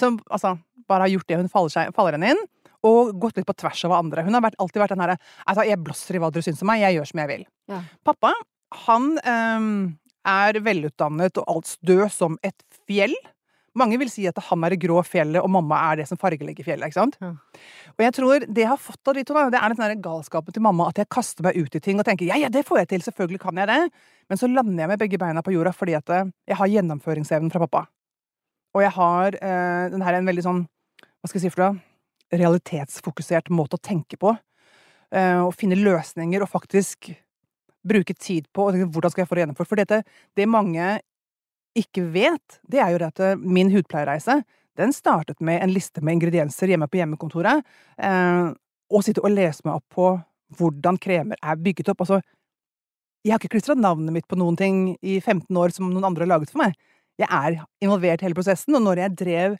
Som 0.00 0.20
altså 0.30 0.54
bare 0.90 1.06
har 1.06 1.14
gjort 1.14 1.28
det 1.30 1.40
hun 1.40 1.50
faller, 1.50 1.74
seg, 1.74 1.94
faller 1.96 2.16
henne 2.16 2.34
inn. 2.34 2.44
Og 2.86 3.12
gått 3.20 3.36
litt 3.36 3.48
på 3.48 3.56
tvers 3.60 3.82
av 3.88 3.96
andre. 3.98 4.24
Hun 4.24 4.36
har 4.38 4.44
vært, 4.44 4.56
alltid 4.62 4.80
vært 4.80 4.94
den 4.94 5.02
herre 5.04 5.18
altså, 5.44 5.66
'Jeg 5.68 5.82
blåser 5.84 6.16
i 6.16 6.22
hva 6.22 6.30
dere 6.32 6.46
syns 6.46 6.62
om 6.64 6.70
meg. 6.70 6.84
Jeg 6.84 6.96
gjør 6.96 7.10
som 7.10 7.20
jeg 7.22 7.30
vil'. 7.32 7.48
Ja. 7.68 7.82
Pappa 8.06 8.32
han 8.86 9.10
um, 9.26 9.74
er 10.30 10.60
velutdannet 10.62 11.40
og 11.42 11.50
alt 11.50 11.68
stø 11.68 12.06
som 12.12 12.38
et 12.46 12.62
fjell. 12.88 13.16
Mange 13.78 14.00
vil 14.00 14.08
si 14.10 14.24
at 14.26 14.38
han 14.48 14.64
er 14.66 14.74
det 14.74 14.80
grå 14.82 14.98
fjellet, 15.06 15.38
og 15.38 15.50
mamma 15.54 15.78
er 15.90 16.00
det 16.00 16.08
som 16.08 16.18
fargelegger 16.18 16.66
fjellet. 16.66 16.90
ikke 16.90 16.98
sant? 16.98 17.18
Ja. 17.22 17.30
Og 17.92 18.02
jeg 18.02 18.14
tror 18.16 18.46
det 18.46 18.64
jeg 18.64 18.70
har 18.72 18.80
fått 18.82 19.10
av 19.10 19.14
de 19.14 19.22
to, 19.26 19.36
da, 19.36 19.44
det 19.52 19.60
er 19.60 19.74
den 19.78 20.02
galskapen 20.02 20.56
til 20.56 20.64
mamma 20.64 20.88
at 20.90 20.98
jeg 20.98 21.10
kaster 21.12 21.46
meg 21.46 21.54
ut 21.54 21.76
i 21.78 21.82
ting 21.84 22.02
og 22.02 22.08
tenker 22.08 22.26
ja, 22.26 22.38
ja, 22.40 22.50
det 22.50 22.64
får 22.66 22.82
jeg 22.82 22.90
til, 22.94 23.04
selvfølgelig 23.06 23.42
kan 23.44 23.62
jeg 23.62 23.70
det. 23.70 23.78
Men 24.30 24.40
så 24.40 24.50
lander 24.50 24.82
jeg 24.82 24.90
med 24.90 25.02
begge 25.04 25.20
beina 25.22 25.44
på 25.46 25.54
jorda 25.54 25.74
fordi 25.76 25.94
at 25.98 26.10
eh, 26.16 26.32
jeg 26.50 26.58
har 26.58 26.72
gjennomføringsevnen 26.74 27.54
fra 27.54 27.62
pappa. 27.62 27.84
Og 28.74 28.82
jeg 28.82 28.94
har 28.98 29.38
eh, 29.38 29.86
den 29.94 30.02
her 30.06 30.18
en 30.18 30.30
veldig 30.30 30.46
sånn, 30.46 30.60
hva 31.06 31.30
skal 31.30 31.38
jeg 31.38 31.46
si 31.46 31.54
for 31.54 31.68
noe, 31.68 31.86
realitetsfokusert 32.30 33.50
måte 33.54 33.78
å 33.78 33.82
tenke 33.82 34.18
på. 34.18 34.34
Eh, 35.14 35.38
og 35.42 35.54
finne 35.58 35.78
løsninger 35.78 36.42
og 36.42 36.50
faktisk 36.50 37.12
bruke 37.86 38.14
tid 38.18 38.50
på 38.54 38.66
og 38.66 38.74
tenke, 38.74 38.90
hvordan 38.94 39.14
skal 39.14 39.24
jeg 39.24 39.30
få 39.30 39.38
det 39.38 39.44
gjennomført. 39.44 39.70
For 39.70 39.80
dette, 39.80 40.02
det 40.38 40.50
mange 40.50 40.98
ikke 41.78 42.02
vet, 42.14 42.58
det 42.70 42.80
er 42.82 42.94
jo 42.94 42.98
det 43.02 43.12
at 43.12 43.22
eh, 43.24 43.38
min 43.38 43.70
hudpleiereise 43.72 44.40
den 44.78 44.92
startet 44.94 45.40
med 45.44 45.60
en 45.62 45.72
liste 45.74 46.02
med 46.02 46.16
ingredienser 46.16 46.70
hjemme 46.72 46.88
på 46.88 47.00
hjemmekontoret, 47.00 47.64
eh, 48.00 48.50
og 48.90 49.06
sitte 49.06 49.22
og 49.22 49.34
lese 49.34 49.66
meg 49.66 49.78
opp 49.78 49.96
på 49.96 50.10
hvordan 50.58 50.98
kremer 50.98 51.38
er 51.38 51.58
bygget 51.62 51.92
opp. 51.92 52.02
Altså, 52.02 52.20
jeg 53.22 53.34
har 53.34 53.42
ikke 53.42 53.54
klistra 53.54 53.76
navnet 53.78 54.14
mitt 54.14 54.28
på 54.30 54.38
noen 54.40 54.56
ting 54.58 54.80
i 55.02 55.18
15 55.20 55.56
år 55.60 55.74
som 55.74 55.90
noen 55.90 56.08
andre 56.08 56.24
har 56.24 56.32
laget 56.34 56.52
for 56.54 56.62
meg. 56.62 56.78
Jeg 57.20 57.28
er 57.28 57.60
involvert 57.84 58.22
i 58.22 58.26
hele 58.26 58.38
prosessen, 58.38 58.74
og 58.78 58.82
når 58.86 59.04
jeg 59.04 59.18
drev 59.20 59.58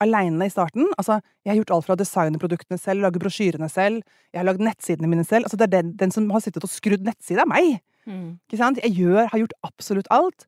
aleine 0.00 0.46
i 0.46 0.52
starten 0.52 0.86
Altså, 0.96 1.18
jeg 1.44 1.50
har 1.50 1.58
gjort 1.58 1.72
alt 1.74 1.86
fra 1.88 1.96
å 1.96 2.00
designe 2.00 2.40
produktene 2.40 2.78
selv, 2.80 3.04
lage 3.04 3.20
brosjyrene 3.20 3.68
selv, 3.68 4.04
jeg 4.32 4.40
har 4.40 4.46
lagd 4.48 4.62
nettsidene 4.64 5.10
mine 5.10 5.26
selv 5.28 5.48
Altså, 5.48 5.58
det 5.60 5.66
er 5.68 5.74
den, 5.74 5.92
den 6.00 6.14
som 6.14 6.30
har 6.32 6.44
sittet 6.44 6.64
og 6.64 6.72
skrudd 6.72 7.04
nettside, 7.04 7.42
er 7.44 7.50
meg! 7.50 7.80
Mm. 8.08 8.38
Jeg 8.50 8.94
gjør, 8.96 9.26
har 9.28 9.42
gjort 9.42 9.58
absolutt 9.66 10.08
alt. 10.10 10.46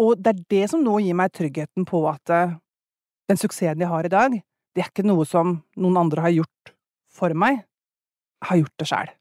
Og 0.00 0.16
det 0.20 0.32
er 0.32 0.44
det 0.54 0.64
som 0.72 0.82
nå 0.84 0.98
gir 1.04 1.16
meg 1.18 1.34
tryggheten 1.36 1.84
på 1.88 2.00
at 2.08 2.32
uh, 2.32 2.54
den 3.28 3.40
suksessen 3.40 3.82
jeg 3.82 3.90
har 3.90 4.08
i 4.08 4.12
dag, 4.12 4.38
det 4.72 4.84
er 4.84 4.88
ikke 4.88 5.04
noe 5.04 5.26
som 5.28 5.58
noen 5.76 5.98
andre 6.00 6.24
har 6.24 6.34
gjort 6.38 6.72
for 7.12 7.34
meg. 7.36 7.60
Jeg 8.40 8.48
har 8.48 8.62
gjort 8.62 8.80
det 8.80 8.88
sjæl. 8.88 9.12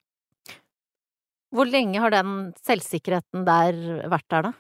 Hvor 1.52 1.68
lenge 1.68 2.00
har 2.00 2.14
den 2.14 2.36
selvsikkerheten 2.64 3.44
der 3.48 3.80
vært 4.12 4.28
der, 4.32 4.48
da? 4.48 4.54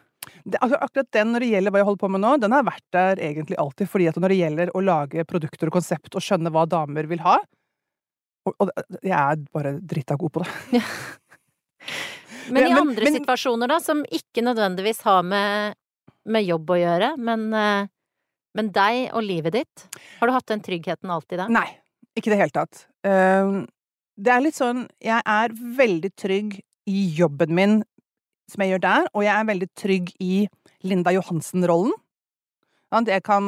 Det, 0.43 0.59
altså, 0.59 0.77
akkurat 0.77 1.07
den 1.15 1.31
når 1.33 1.43
det 1.43 1.49
gjelder 1.53 1.73
hva 1.73 1.81
jeg 1.81 1.87
holder 1.87 2.01
på 2.01 2.09
med 2.11 2.21
nå, 2.21 2.33
den 2.41 2.53
har 2.53 2.65
vært 2.67 2.85
der 2.93 3.21
egentlig 3.23 3.57
alltid. 3.61 3.89
fordi 3.89 4.07
at 4.11 4.19
når 4.21 4.33
det 4.33 4.39
gjelder 4.41 4.71
å 4.75 4.83
lage 4.83 5.25
produkter 5.29 5.71
og 5.71 5.77
konsept 5.79 6.17
og 6.17 6.25
skjønne 6.25 6.51
hva 6.53 6.67
damer 6.69 7.09
vil 7.09 7.23
ha 7.25 7.39
Og, 8.49 8.53
og 8.57 8.71
jeg 9.01 9.15
er 9.15 9.41
bare 9.53 9.75
drita 9.79 10.17
god 10.17 10.33
på 10.33 10.43
det. 10.43 10.81
Ja. 10.81 10.85
Men 12.51 12.67
i 12.67 12.73
andre 12.73 13.05
men, 13.05 13.15
situasjoner, 13.19 13.69
da, 13.69 13.77
som 13.79 14.01
ikke 14.09 14.41
nødvendigvis 14.43 15.03
har 15.05 15.21
med 15.23 15.75
med 16.25 16.45
jobb 16.45 16.73
å 16.73 16.79
gjøre, 16.79 17.11
men, 17.17 17.47
eh, 17.53 17.87
men 18.57 18.71
deg 18.75 19.11
og 19.15 19.23
livet 19.25 19.55
ditt, 19.55 19.85
har 20.19 20.27
du 20.27 20.35
hatt 20.35 20.49
den 20.51 20.61
tryggheten 20.61 21.09
alltid 21.09 21.39
da? 21.43 21.47
Nei, 21.47 21.67
ikke 22.15 22.31
i 22.31 22.35
det 22.35 22.41
hele 22.43 22.55
tatt. 22.55 22.85
Det 24.21 24.29
er 24.29 24.41
litt 24.43 24.53
sånn 24.53 24.83
Jeg 25.01 25.23
er 25.25 25.53
veldig 25.55 26.11
trygg 26.19 26.59
i 26.85 27.05
jobben 27.17 27.55
min 27.57 27.79
som 28.51 28.61
jeg 28.61 28.73
gjør 28.73 28.83
der, 28.83 29.05
og 29.15 29.23
jeg 29.23 29.33
er 29.33 29.47
veldig 29.47 29.69
trygg 29.79 30.09
i 30.19 30.47
Linda 30.83 31.13
Johansen-rollen. 31.15 31.93
Jeg 33.07 33.23
kan 33.23 33.45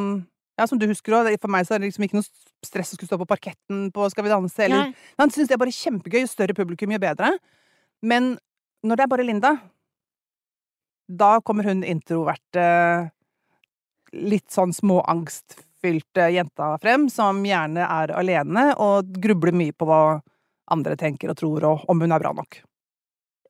ja, 0.59 0.67
som 0.69 0.77
du 0.77 0.85
husker 0.87 1.15
òg, 1.17 1.31
for 1.41 1.51
meg 1.51 1.65
så 1.65 1.75
er 1.75 1.81
det 1.81 1.89
liksom 1.89 2.05
ikke 2.05 2.19
noe 2.19 2.27
stress 2.63 2.93
å 2.93 2.97
skulle 2.97 3.09
stå 3.09 3.19
på 3.23 3.29
parketten 3.29 3.87
på 3.93 4.07
Skal 4.13 4.27
vi 4.27 4.31
danse, 4.31 4.59
eller 4.63 4.93
Han 5.19 5.33
syns 5.33 5.49
det 5.49 5.57
er 5.57 5.63
bare 5.63 5.73
kjempegøy. 5.73 6.21
Jo 6.21 6.29
større 6.29 6.55
publikum, 6.57 6.93
jo 6.93 7.01
bedre. 7.01 7.33
Men 8.05 8.35
når 8.85 8.99
det 8.99 9.05
er 9.05 9.11
bare 9.11 9.25
Linda, 9.25 9.55
da 11.07 11.37
kommer 11.41 11.67
hun 11.67 11.83
introverte, 11.83 12.65
litt 14.13 14.51
sånn 14.53 14.73
småangstfylte 14.75 16.29
jenta 16.35 16.73
frem, 16.81 17.07
som 17.09 17.41
gjerne 17.45 17.87
er 17.87 18.13
alene 18.13 18.69
og 18.81 19.15
grubler 19.23 19.55
mye 19.57 19.73
på 19.73 19.87
hva 19.89 20.03
andre 20.73 20.95
tenker 20.99 21.33
og 21.33 21.39
tror, 21.39 21.65
og 21.67 21.89
om 21.91 22.03
hun 22.03 22.13
er 22.13 22.21
bra 22.21 22.33
nok. 22.37 22.61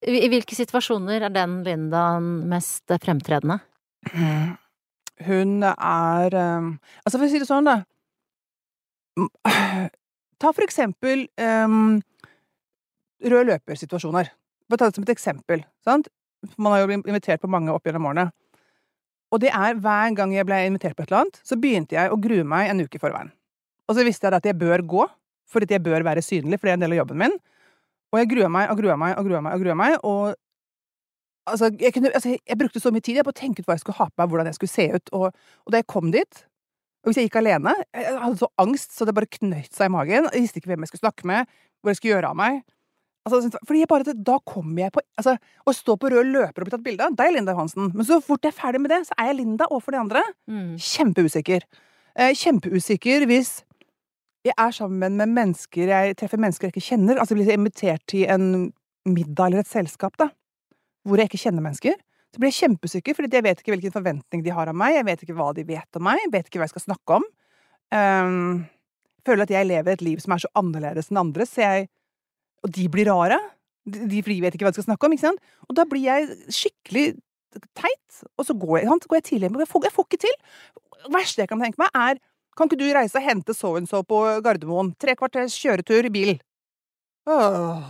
I 0.03 0.27
hvilke 0.31 0.55
situasjoner 0.57 1.29
er 1.29 1.31
den 1.31 1.61
Lindaen 1.63 2.31
mest 2.51 2.91
fremtredende? 3.03 3.61
Hun 5.23 5.63
er 5.63 6.35
um, 6.35 6.73
Altså, 7.05 7.15
for 7.15 7.23
å 7.23 7.29
si 7.31 7.39
det 7.39 7.47
sånn, 7.47 7.69
da 7.69 7.77
Ta 10.41 10.51
for 10.51 10.65
eksempel 10.65 11.27
um, 11.39 12.01
rød 13.23 13.47
løper-situasjoner. 13.47 14.31
Bare 14.67 14.81
ta 14.81 14.89
det 14.89 14.97
som 14.97 15.05
et 15.05 15.13
eksempel. 15.13 15.63
Sant? 15.85 16.09
Man 16.58 16.73
har 16.73 16.84
jo 16.84 16.89
blitt 16.89 17.10
invitert 17.10 17.43
på 17.43 17.49
mange 17.51 17.73
opp 17.73 17.86
gjennom 17.88 18.10
årene. 18.10 18.29
Og 19.34 19.41
det 19.41 19.49
er 19.56 19.79
hver 19.82 20.13
gang 20.17 20.34
jeg 20.36 20.45
ble 20.45 20.60
invitert 20.67 20.95
på 20.97 21.03
et 21.03 21.10
eller 21.10 21.23
annet, 21.23 21.39
så 21.41 21.58
begynte 21.58 21.97
jeg 21.97 22.12
å 22.13 22.19
grue 22.21 22.45
meg 22.45 22.69
en 22.69 22.84
uke 22.86 22.99
i 22.99 23.01
forveien. 23.01 23.32
Og 23.89 23.97
så 23.97 24.06
visste 24.06 24.27
jeg 24.27 24.38
at 24.38 24.45
jeg 24.47 24.60
bør 24.60 24.86
gå, 24.86 25.08
fordi 25.49 25.73
jeg 25.73 25.84
bør 25.86 26.06
være 26.06 26.21
synlig, 26.25 26.60
for 26.60 26.69
det 26.69 26.75
er 26.75 26.79
en 26.79 26.86
del 26.86 26.95
av 26.95 27.01
jobben 27.01 27.21
min. 27.23 27.36
Og 28.13 28.21
jeg 28.21 28.29
grua 28.29 28.49
meg 28.53 28.69
og 28.69 28.79
grua 28.79 28.97
meg 28.99 29.17
og 29.17 29.27
grua 29.27 29.41
meg 29.41 29.58
og 29.58 29.65
grua 29.65 29.77
meg, 29.79 29.95
og 30.06 30.36
altså 31.49 31.71
jeg, 31.82 31.91
kunne, 31.95 32.13
altså 32.13 32.36
jeg, 32.36 32.58
brukte 32.60 32.79
så 32.79 32.93
mye 32.93 33.03
tid 33.03 33.23
på 33.25 33.34
å 33.34 33.39
tenke 33.39 33.63
ut 33.63 33.67
hva 33.67 33.75
jeg 33.75 33.84
skulle 33.84 33.99
ha 33.99 34.08
på 34.12 34.21
meg, 34.21 34.29
hvordan 34.29 34.51
jeg 34.51 34.60
skulle 34.60 34.73
se 34.75 34.86
ut, 34.93 35.13
og, 35.17 35.25
og 35.65 35.73
da 35.73 35.82
jeg 35.82 35.89
kom 35.89 36.13
dit 36.13 36.43
og 37.03 37.12
hvis 37.12 37.19
jeg 37.19 37.27
gikk 37.27 37.41
alene 37.41 37.73
Jeg 37.91 38.15
hadde 38.15 38.39
så 38.39 38.47
angst 38.63 38.93
så 38.95 39.03
det 39.03 39.15
bare 39.15 39.27
knøyt 39.27 39.73
seg 39.75 39.89
i 39.89 39.91
magen. 39.91 40.29
Jeg 40.32 40.45
visste 40.45 40.62
ikke 40.62 40.71
hvem 40.71 40.86
jeg 40.86 40.93
skulle 40.93 41.03
snakke 41.03 41.27
med, 41.27 41.49
hvor 41.82 41.91
jeg 41.91 41.99
skulle 41.99 42.13
gjøre 42.15 42.29
av 42.32 42.38
meg. 42.39 42.62
Altså, 43.23 43.59
fordi 43.63 43.86
bare, 43.88 44.13
Da 44.19 44.38
kommer 44.43 44.81
jeg 44.83 44.91
på 44.91 44.99
altså, 45.17 45.38
Å 45.39 45.71
stå 45.71 45.95
på 45.95 46.09
rød 46.12 46.27
løper 46.27 46.63
og 46.63 46.67
bli 46.67 46.73
tatt 46.73 46.83
bilde 46.83 47.05
av, 47.05 47.15
det 47.15 47.23
er 47.23 47.36
Linda 47.38 47.53
Johansen. 47.55 47.91
Men 47.95 48.07
så 48.07 48.19
fort 48.23 48.43
jeg 48.43 48.51
er 48.51 48.57
ferdig 48.57 48.81
med 48.83 48.91
det, 48.91 49.03
så 49.07 49.15
er 49.17 49.31
jeg 49.31 49.39
Linda 49.39 49.69
overfor 49.69 49.95
de 49.95 50.01
andre. 50.01 50.23
Mm. 50.51 50.73
Kjempeusikker. 50.75 51.67
Eh, 52.19 52.33
kjempeusikker 52.38 53.27
hvis 53.29 53.62
jeg 54.43 54.55
er 54.59 54.75
sammen 54.75 55.15
med 55.15 55.31
mennesker 55.31 55.88
jeg 55.88 56.17
treffer 56.19 56.41
mennesker 56.41 56.67
jeg 56.67 56.75
ikke 56.75 56.89
kjenner. 56.89 57.21
Altså 57.21 57.38
blir 57.38 57.47
jeg 57.47 57.62
invitert 57.62 58.03
til 58.12 58.27
en 58.27 58.73
middag 59.07 59.47
eller 59.47 59.63
et 59.63 59.71
selskap 59.71 60.19
da, 60.19 60.29
hvor 61.07 61.19
jeg 61.19 61.31
ikke 61.31 61.45
kjenner 61.45 61.63
mennesker. 61.63 61.95
Så 62.33 62.41
blir 62.41 62.49
jeg 62.49 62.59
kjempeusikker, 62.65 63.15
fordi 63.15 63.38
jeg 63.38 63.45
vet 63.45 63.59
ikke 63.62 63.75
hvilken 63.75 63.93
forventning 63.93 64.43
de 64.43 64.53
har 64.55 64.67
av 64.67 64.75
meg. 64.75 64.97
Jeg 64.97 65.07
vet 65.07 65.23
ikke 65.23 65.36
hva 65.38 65.51
de 65.55 65.63
vet 65.67 65.99
om 65.99 66.07
meg. 66.07 66.19
Jeg 66.25 66.31
vet 66.33 66.47
ikke 66.49 66.59
hva 66.59 66.67
jeg 66.67 66.73
skal 66.73 66.88
snakke 66.88 67.19
om. 67.19 67.27
Um, 67.93 68.63
føler 69.27 69.45
at 69.45 69.53
jeg 69.53 69.69
lever 69.69 69.93
et 69.93 70.03
liv 70.03 70.23
som 70.23 70.33
er 70.33 70.41
så 70.41 70.49
annerledes 70.57 71.12
enn 71.12 71.21
andres, 71.21 71.53
så 71.53 71.62
jeg 71.62 71.91
og 72.63 72.71
de 72.71 72.88
blir 72.91 73.10
rare. 73.12 73.39
De, 73.86 74.08
de 74.08 74.21
vet 74.23 74.56
ikke 74.56 74.63
hva 74.65 74.71
de 74.71 74.80
skal 74.80 74.88
snakke 74.91 75.08
om. 75.08 75.15
ikke 75.15 75.28
sant? 75.28 75.41
Og 75.67 75.76
da 75.76 75.84
blir 75.89 76.06
jeg 76.06 76.30
skikkelig 76.47 77.08
teit, 77.78 78.21
og 78.39 78.47
så 78.47 78.56
går 78.58 78.80
jeg, 78.82 79.02
går 79.10 79.19
jeg 79.19 79.26
tidlig 79.30 79.49
hjem. 79.49 79.60
Jeg 79.62 79.69
får, 79.69 79.84
jeg 79.89 79.95
får 79.97 80.08
ikke 80.08 80.21
til. 80.23 80.38
Det 81.04 81.12
verste 81.13 81.43
jeg 81.43 81.52
kan 81.52 81.62
tenke 81.62 81.82
meg, 81.82 81.91
er 81.93 82.21
Kan 82.54 82.69
ikke 82.69 82.78
du 82.78 82.86
reise 82.93 83.17
og 83.17 83.26
hente 83.26 83.54
så 83.58 83.71
and 83.80 83.89
så 83.89 84.04
på 84.06 84.17
Gardermoen? 84.45 84.91
Tre 85.02 85.15
kvarters 85.17 85.56
kjøretur 85.58 86.06
i 86.06 86.12
bil. 86.13 86.36
Åh. 87.26 87.82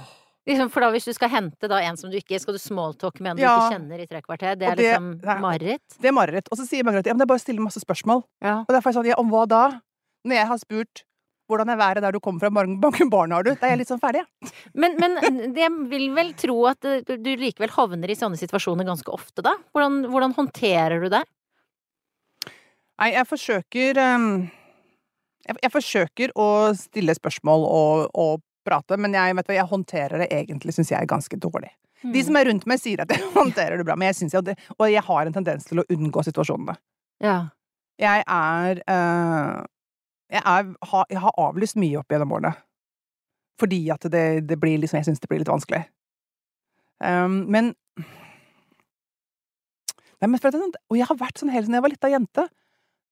Liksom, 0.48 0.70
for 0.72 0.84
da 0.84 0.90
hvis 0.92 1.08
du 1.08 1.14
skal 1.16 1.32
hente 1.32 1.68
da 1.72 1.80
en 1.84 1.98
som 2.00 2.12
du 2.12 2.18
ikke 2.20 2.40
Skal 2.42 2.58
du 2.58 2.60
smalltalke 2.60 3.24
med 3.24 3.34
en 3.34 3.40
du 3.40 3.44
ikke 3.44 3.74
kjenner 3.76 4.04
i 4.04 4.08
tre 4.08 4.22
kvarter? 4.24 4.58
Det 4.60 4.68
er 4.68 4.76
det- 4.76 4.86
liksom 4.88 5.42
mareritt? 5.42 5.84
Det 6.00 6.08
er 6.12 6.16
mareritt. 6.16 6.48
Og 6.52 6.58
så 6.58 6.68
sier 6.68 6.84
Margaret, 6.84 7.08
ja, 7.08 7.14
men 7.14 7.20
det 7.20 7.26
er 7.28 7.34
bare 7.34 7.40
å 7.40 7.46
stille 7.48 7.64
masse 7.64 7.80
spørsmål. 7.80 8.24
Ja. 8.42 8.60
Og 8.68 8.72
derfor 8.72 8.90
er 8.90 8.94
jeg 8.94 9.00
sånn, 9.00 9.10
ja, 9.12 9.16
om 9.18 9.30
hva 9.32 9.48
da? 9.48 9.82
Når 10.26 10.36
jeg 10.36 10.48
har 10.48 10.58
spurt 10.58 11.04
hvordan 11.52 11.70
er 11.74 11.80
været 11.80 12.04
der 12.06 12.16
du 12.16 12.22
kommer 12.24 12.44
fra, 12.46 12.52
mange 12.54 13.08
barn 13.12 13.34
har 13.36 13.46
du? 13.46 13.52
Da 13.54 13.68
er 13.68 13.76
jeg 13.76 13.84
litt 13.84 13.92
sånn 13.92 14.02
ferdig, 14.02 14.24
jeg. 14.24 14.54
Men, 14.80 14.96
men 15.02 15.56
jeg 15.58 15.72
vil 15.92 16.10
vel 16.16 16.34
tro 16.40 16.58
at 16.72 16.88
eh, 16.88 17.04
du 17.04 17.32
likevel 17.40 17.74
havner 17.76 18.12
i 18.12 18.18
sånne 18.18 18.40
situasjoner 18.40 18.88
ganske 18.88 19.12
ofte, 19.12 19.44
da? 19.46 19.56
Hvordan, 19.76 20.04
hvordan 20.14 20.36
håndterer 20.38 21.04
du 21.04 21.12
det? 21.14 21.24
Nei, 23.02 23.12
jeg 23.16 23.28
forsøker 23.28 24.00
ehm, 24.00 24.28
jeg, 25.48 25.60
jeg 25.60 25.74
forsøker 25.74 26.34
å 26.40 26.48
stille 26.78 27.16
spørsmål 27.18 27.66
og, 27.68 28.04
og 28.14 28.44
prate, 28.64 28.98
men 29.02 29.16
jeg, 29.18 29.36
vet 29.38 29.50
hva, 29.50 29.58
jeg 29.58 29.72
håndterer 29.72 30.24
det 30.24 30.30
egentlig, 30.32 30.76
syns 30.76 30.94
jeg, 30.94 31.02
er 31.02 31.10
ganske 31.10 31.40
dårlig. 31.42 31.74
Mm. 32.04 32.14
De 32.16 32.24
som 32.28 32.38
er 32.40 32.48
rundt 32.50 32.68
meg, 32.70 32.80
sier 32.80 33.04
at 33.04 33.12
jeg 33.12 33.24
håndterer 33.38 33.80
det 33.80 33.88
bra, 33.88 33.98
men 34.00 34.12
jeg 34.12 34.22
synes 34.22 34.38
jeg, 34.38 34.58
og 34.78 34.88
jeg 34.92 35.04
har 35.10 35.28
en 35.28 35.36
tendens 35.36 35.68
til 35.68 35.84
å 35.84 35.88
unngå 35.92 36.24
situasjonene. 36.30 36.78
Ja. 37.24 37.38
Jeg 38.02 38.24
er 38.26 38.80
eh, 38.90 39.60
jeg, 40.32 40.42
er, 40.42 40.70
ha, 40.92 41.04
jeg 41.12 41.22
har 41.24 41.40
avlyst 41.42 41.78
mye 41.80 42.00
opp 42.00 42.14
gjennom 42.14 42.34
årene. 42.38 42.54
Fordi 43.62 43.80
at 43.94 44.06
det, 44.10 44.48
det 44.50 44.58
blir 44.58 44.80
liksom 44.82 44.98
Jeg 44.98 45.06
syns 45.06 45.22
det 45.22 45.30
blir 45.30 45.44
litt 45.44 45.52
vanskelig. 45.52 45.84
Um, 47.04 47.44
men 47.54 47.74
Nei, 50.24 50.30
men 50.32 50.40
for 50.40 50.50
at 50.50 50.56
det 50.56 50.62
sånn, 50.64 50.78
Og 50.90 50.98
jeg 50.98 51.08
har 51.10 51.20
vært 51.20 51.42
sånn 51.42 51.52
helt 51.54 51.68
siden 51.68 51.78
jeg 51.78 51.86
var 51.86 51.94
lita 51.94 52.12
jente. 52.14 52.48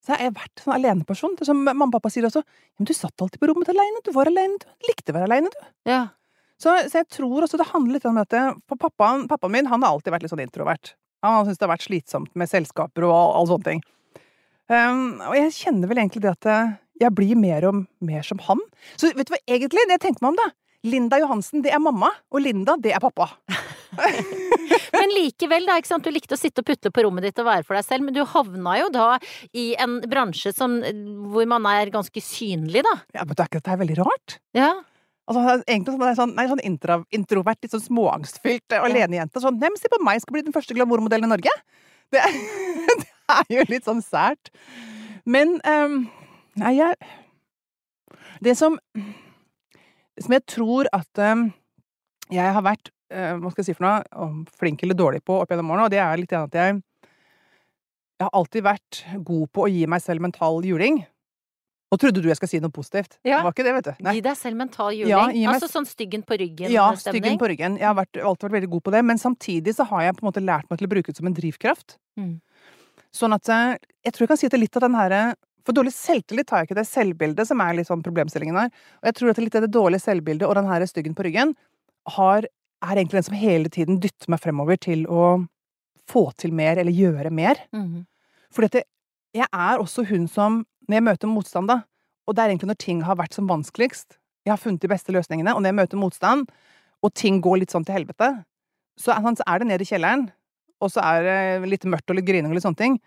Så 0.01 0.15
jeg 0.15 0.31
har 0.31 0.37
vært 0.39 0.63
sånn 0.63 0.73
aleneperson. 0.77 1.35
Det 1.37 1.45
Som 1.49 1.61
mamma 1.67 1.89
og 1.89 1.93
pappa 1.97 2.09
sier 2.13 2.25
også. 2.29 2.41
Men 2.79 2.89
du 2.89 2.93
satt 2.97 3.21
alltid 3.21 3.41
på 3.41 3.51
rommet 3.51 3.69
aleine. 3.69 4.01
Du 4.05 4.13
var 4.15 4.31
aleine. 4.31 4.57
Du 4.57 4.89
likte 4.89 5.13
å 5.13 5.19
være 5.19 5.29
aleine, 5.29 5.53
du. 5.53 5.69
ja. 5.91 6.07
Så, 6.61 6.69
så 6.91 6.99
jeg 6.99 7.07
tror 7.09 7.41
også 7.41 7.57
det 7.57 7.71
handler 7.71 7.97
litt 7.97 8.03
om 8.05 8.19
at 8.21 8.35
For 8.69 8.77
pappaen, 8.77 9.23
pappaen 9.25 9.53
min 9.55 9.69
han 9.69 9.81
har 9.81 9.95
alltid 9.95 10.13
vært 10.13 10.27
litt 10.27 10.33
sånn 10.33 10.43
introvert. 10.43 10.91
Han 11.25 11.47
syns 11.47 11.57
det 11.57 11.65
har 11.65 11.71
vært 11.73 11.87
slitsomt 11.87 12.35
med 12.37 12.49
selskaper 12.49 13.05
og 13.07 13.13
all, 13.15 13.31
all 13.39 13.49
sånne 13.49 13.65
ting. 13.65 13.81
Um, 14.69 15.19
og 15.25 15.33
jeg 15.35 15.55
kjenner 15.57 15.89
vel 15.89 16.03
egentlig 16.03 16.21
det 16.21 16.35
at 16.35 16.49
jeg 17.01 17.15
blir 17.17 17.37
mer 17.39 17.65
og 17.69 17.83
mer 18.03 18.25
som 18.25 18.41
han. 18.47 18.61
Så 18.95 19.11
vet 19.11 19.27
du 19.27 19.35
hva, 19.35 19.41
egentlig, 19.49 19.87
det 19.89 19.97
jeg 19.99 20.05
tenker 20.07 20.25
meg 20.25 20.33
om, 20.35 20.41
da 20.41 20.51
Linda 20.83 21.19
Johansen, 21.21 21.61
det 21.61 21.69
er 21.75 21.81
mamma, 21.81 22.09
og 22.33 22.41
Linda, 22.41 22.73
det 22.81 22.95
er 22.95 23.01
pappa. 23.03 23.27
Men 24.95 25.13
likevel, 25.13 25.67
da, 25.69 25.75
ikke 25.77 25.91
sant. 25.91 26.05
Du 26.05 26.13
likte 26.13 26.33
å 26.33 26.39
sitte 26.39 26.63
og 26.63 26.67
putle 26.67 26.91
på 26.93 27.03
rommet 27.05 27.27
ditt 27.27 27.41
og 27.41 27.47
være 27.47 27.65
for 27.67 27.77
deg 27.77 27.85
selv, 27.85 28.05
men 28.05 28.15
du 28.15 28.21
havna 28.27 28.77
jo 28.79 28.87
da 28.93 29.07
i 29.57 29.71
en 29.81 29.99
bransje 30.09 30.53
som, 30.55 30.79
hvor 31.31 31.47
man 31.49 31.67
er 31.69 31.91
ganske 31.93 32.23
synlig, 32.23 32.83
da. 32.87 32.95
Ja, 33.13 33.25
men 33.25 33.35
det 33.35 33.43
er 33.43 33.51
ikke 33.51 33.61
dette 33.61 33.75
er 33.75 33.81
veldig 33.81 33.97
rart? 33.99 34.37
Ja. 34.57 34.71
Altså, 35.29 35.43
egentlig 35.61 35.95
sånn, 35.95 36.15
sånn, 36.17 36.33
nei, 36.37 36.47
sånn 36.49 36.63
intro, 36.65 36.97
introvert, 37.13 37.61
litt 37.61 37.75
sånn 37.75 37.85
småangstfylt 37.85 38.77
alenejente. 38.79 39.43
Sånn, 39.43 39.59
nei, 39.61 39.69
men 39.69 39.81
se 39.81 39.91
på 39.91 40.01
meg, 40.03 40.23
skal 40.23 40.37
bli 40.37 40.45
den 40.47 40.55
første 40.55 40.77
glamourmodellen 40.77 41.29
i 41.29 41.33
Norge! 41.35 41.53
Det, 42.11 42.25
det 43.03 43.37
er 43.37 43.53
jo 43.59 43.67
litt 43.69 43.87
sånn 43.87 44.01
sært. 44.03 44.49
Men 45.29 45.59
ehm, 45.67 46.01
Nei, 46.59 46.73
jeg 46.77 46.95
Det 48.43 48.55
som 48.57 48.77
Det 48.91 50.23
som 50.25 50.33
jeg 50.35 50.45
tror 50.49 50.89
at 50.93 51.21
ehm, 51.23 51.51
jeg 52.31 52.53
har 52.55 52.63
vært 52.65 52.91
eh, 53.11 53.35
Hva 53.39 53.51
skal 53.51 53.63
jeg 53.63 53.69
si 53.71 53.77
for 53.77 53.87
noe? 53.87 54.03
om 54.25 54.41
Flink 54.59 54.83
eller 54.83 54.97
dårlig 54.99 55.23
på 55.23 55.39
opp 55.41 55.51
gjennom 55.51 55.71
årene, 55.71 55.87
og 55.87 55.93
det 55.93 55.99
er 56.03 56.17
litt 56.19 56.33
at 56.33 56.53
jeg 56.59 56.81
Jeg 58.19 58.27
har 58.27 58.33
alltid 58.37 58.63
vært 58.67 59.03
god 59.23 59.47
på 59.51 59.65
å 59.65 59.71
gi 59.71 59.85
meg 59.89 60.01
selv 60.03 60.21
mental 60.21 60.61
juling. 60.63 60.99
Nå 61.91 61.97
trodde 61.99 62.21
du 62.21 62.27
jeg 62.29 62.37
skulle 62.37 62.51
si 62.53 62.59
noe 62.63 62.71
positivt. 62.71 63.17
Ja. 63.25 63.39
Det 63.41 63.43
var 63.47 63.51
ikke 63.55 63.63
det, 63.65 63.71
vet 63.75 63.87
du. 63.89 64.03
Nei. 64.05 64.13
Gi 64.15 64.21
deg 64.27 64.37
selv 64.37 64.55
mental 64.59 64.91
juling. 64.93 65.09
Ja, 65.09 65.23
gi 65.33 65.41
meg- 65.41 65.55
Altså 65.55 65.67
sånn 65.67 65.87
styggen 65.89 66.21
på 66.23 66.37
Ja, 66.37 66.45
ryggen-stemning. 66.45 67.01
styggen 67.01 67.39
på 67.41 67.49
ryggen. 67.49 67.77
Jeg 67.79 67.87
har 67.89 67.95
vært, 67.97 68.15
alltid 68.21 68.45
vært 68.47 68.55
veldig 68.61 68.69
god 68.69 68.83
på 68.83 68.91
det, 68.93 69.01
men 69.03 69.17
samtidig 69.17 69.73
så 69.75 69.87
har 69.89 70.01
jeg 70.03 70.15
på 70.15 70.23
en 70.23 70.29
måte 70.31 70.45
lært 70.45 70.69
meg 70.69 70.77
til 70.79 70.87
å 70.87 70.91
bruke 70.93 71.07
det 71.11 71.17
som 71.17 71.27
en 71.27 71.33
drivkraft. 71.33 71.97
Mm. 72.15 72.39
Sånn 73.11 73.33
at 73.35 73.49
eh, 73.49 73.77
jeg 74.05 74.13
tror 74.13 74.19
jeg 74.23 74.27
kan 74.29 74.37
si 74.37 74.45
at 74.45 74.51
det 74.51 74.59
er 74.61 74.65
litt 74.67 74.77
av 74.77 74.85
den 74.85 74.95
herre 75.01 75.35
For 75.65 75.77
dårlig 75.77 75.93
selvtillit 75.93 76.49
har 76.49 76.61
jeg 76.61 76.69
ikke, 76.69 76.79
det 76.79 76.87
selvbildet 76.89 77.49
som 77.49 77.61
er 77.63 77.81
sånn 77.85 78.03
problemstillingen 78.05 78.57
her. 78.57 78.71
Og 79.01 79.09
jeg 79.09 79.17
tror 79.17 79.33
at 79.33 79.41
litt 79.43 79.57
av 79.59 79.65
det 79.65 79.73
dårlige 79.75 80.05
selvbildet 80.05 80.47
og 80.47 80.55
den 80.57 80.69
her 80.69 80.85
styggen 80.89 81.17
på 81.17 81.25
ryggen 81.27 81.53
har, 82.17 82.47
er 82.81 82.95
egentlig 82.95 83.19
den 83.19 83.27
som 83.29 83.37
hele 83.37 83.69
tiden 83.69 83.99
dytter 84.01 84.31
meg 84.33 84.41
fremover 84.41 84.79
til 84.81 85.05
å 85.05 85.45
få 86.09 86.31
til 86.41 86.55
mer, 86.55 86.81
eller 86.81 86.91
gjøre 86.91 87.31
mer. 87.31 87.61
Mhm. 87.75 88.07
Fordi 88.51 88.67
at 88.67 88.79
jeg, 88.81 88.87
jeg 89.37 89.47
er 89.53 89.79
også 89.79 90.03
hun 90.09 90.27
som, 90.27 90.65
når 90.89 90.97
jeg 90.97 91.07
møter 91.07 91.29
motstand, 91.31 91.69
da, 91.71 91.81
og 92.27 92.35
det 92.35 92.43
er 92.43 92.51
egentlig 92.51 92.71
når 92.71 92.81
ting 92.83 93.03
har 93.05 93.15
vært 93.19 93.37
som 93.37 93.47
vanskeligst, 93.47 94.17
jeg 94.45 94.51
har 94.51 94.59
funnet 94.59 94.81
de 94.81 94.89
beste 94.89 95.13
løsningene, 95.13 95.53
og 95.53 95.61
når 95.61 95.71
jeg 95.71 95.77
møter 95.77 96.01
motstand, 96.01 96.49
og 97.01 97.13
ting 97.17 97.39
går 97.41 97.61
litt 97.61 97.73
sånn 97.73 97.85
til 97.85 97.95
helvete, 97.95 98.31
så 98.99 99.13
er, 99.13 99.25
så 99.37 99.45
er 99.47 99.61
det 99.61 99.67
ned 99.69 99.83
i 99.83 99.87
kjelleren, 99.87 100.27
og 100.81 100.91
så 100.91 101.03
er 101.05 101.25
det 101.25 101.69
litt 101.69 101.87
mørkt 101.89 102.09
og 102.09 102.17
litt 102.17 102.27
grining 102.27 102.51
og 102.51 102.57
litt 102.57 102.65
sånne 102.65 102.81
ting. 102.81 102.97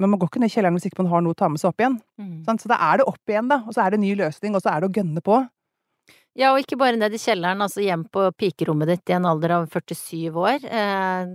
Men 0.00 0.10
man 0.10 0.18
går 0.18 0.30
ikke 0.30 0.42
ned 0.42 0.50
i 0.50 0.54
kjelleren 0.56 0.78
hvis 0.78 0.88
ikke 0.88 1.04
man 1.04 1.12
har 1.12 1.22
noe 1.22 1.36
å 1.36 1.38
ta 1.38 1.48
med 1.50 1.62
seg 1.62 1.70
opp 1.70 1.82
igjen. 1.82 1.98
Mm. 2.18 2.38
Så 2.58 2.70
da 2.70 2.78
er 2.90 3.00
det 3.00 3.08
opp 3.10 3.30
igjen, 3.30 3.50
da, 3.50 3.60
og 3.62 3.76
så 3.76 3.84
er 3.84 3.94
det 3.94 4.02
ny 4.02 4.14
løsning, 4.18 4.56
og 4.56 4.64
så 4.64 4.72
er 4.72 4.82
det 4.82 4.90
å 4.90 4.96
gønne 4.98 5.22
på. 5.24 5.38
Ja, 6.34 6.50
og 6.50 6.64
ikke 6.64 6.78
bare 6.80 6.98
ned 6.98 7.14
i 7.14 7.20
kjelleren, 7.22 7.62
altså 7.62 7.82
hjem 7.84 8.08
på 8.10 8.26
pikerommet 8.34 8.90
ditt 8.90 9.10
i 9.12 9.14
en 9.14 9.28
alder 9.30 9.54
av 9.60 9.68
47 9.70 10.34
år. 10.34 10.64
Eh, 10.66 11.34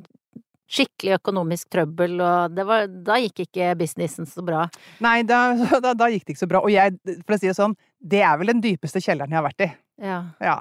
skikkelig 0.70 1.16
økonomisk 1.18 1.70
trøbbel, 1.72 2.18
og 2.20 2.58
det 2.58 2.66
var, 2.68 2.90
da 3.08 3.16
gikk 3.24 3.46
ikke 3.46 3.72
businessen 3.80 4.28
så 4.30 4.44
bra. 4.46 4.66
Nei, 5.04 5.22
da, 5.28 5.54
da, 5.86 5.96
da 5.98 6.10
gikk 6.12 6.28
det 6.28 6.36
ikke 6.36 6.44
så 6.44 6.52
bra. 6.52 6.64
Og 6.68 6.74
jeg, 6.74 6.98
for 7.24 7.38
å 7.38 7.40
si 7.40 7.48
det 7.48 7.56
sånn, 7.58 7.78
det 8.00 8.22
er 8.28 8.36
vel 8.42 8.52
den 8.54 8.66
dypeste 8.66 9.02
kjelleren 9.04 9.32
jeg 9.32 9.40
har 9.40 9.48
vært 9.48 9.66
i. 9.66 9.70
Ja. 10.04 10.20
Ja. 10.44 10.58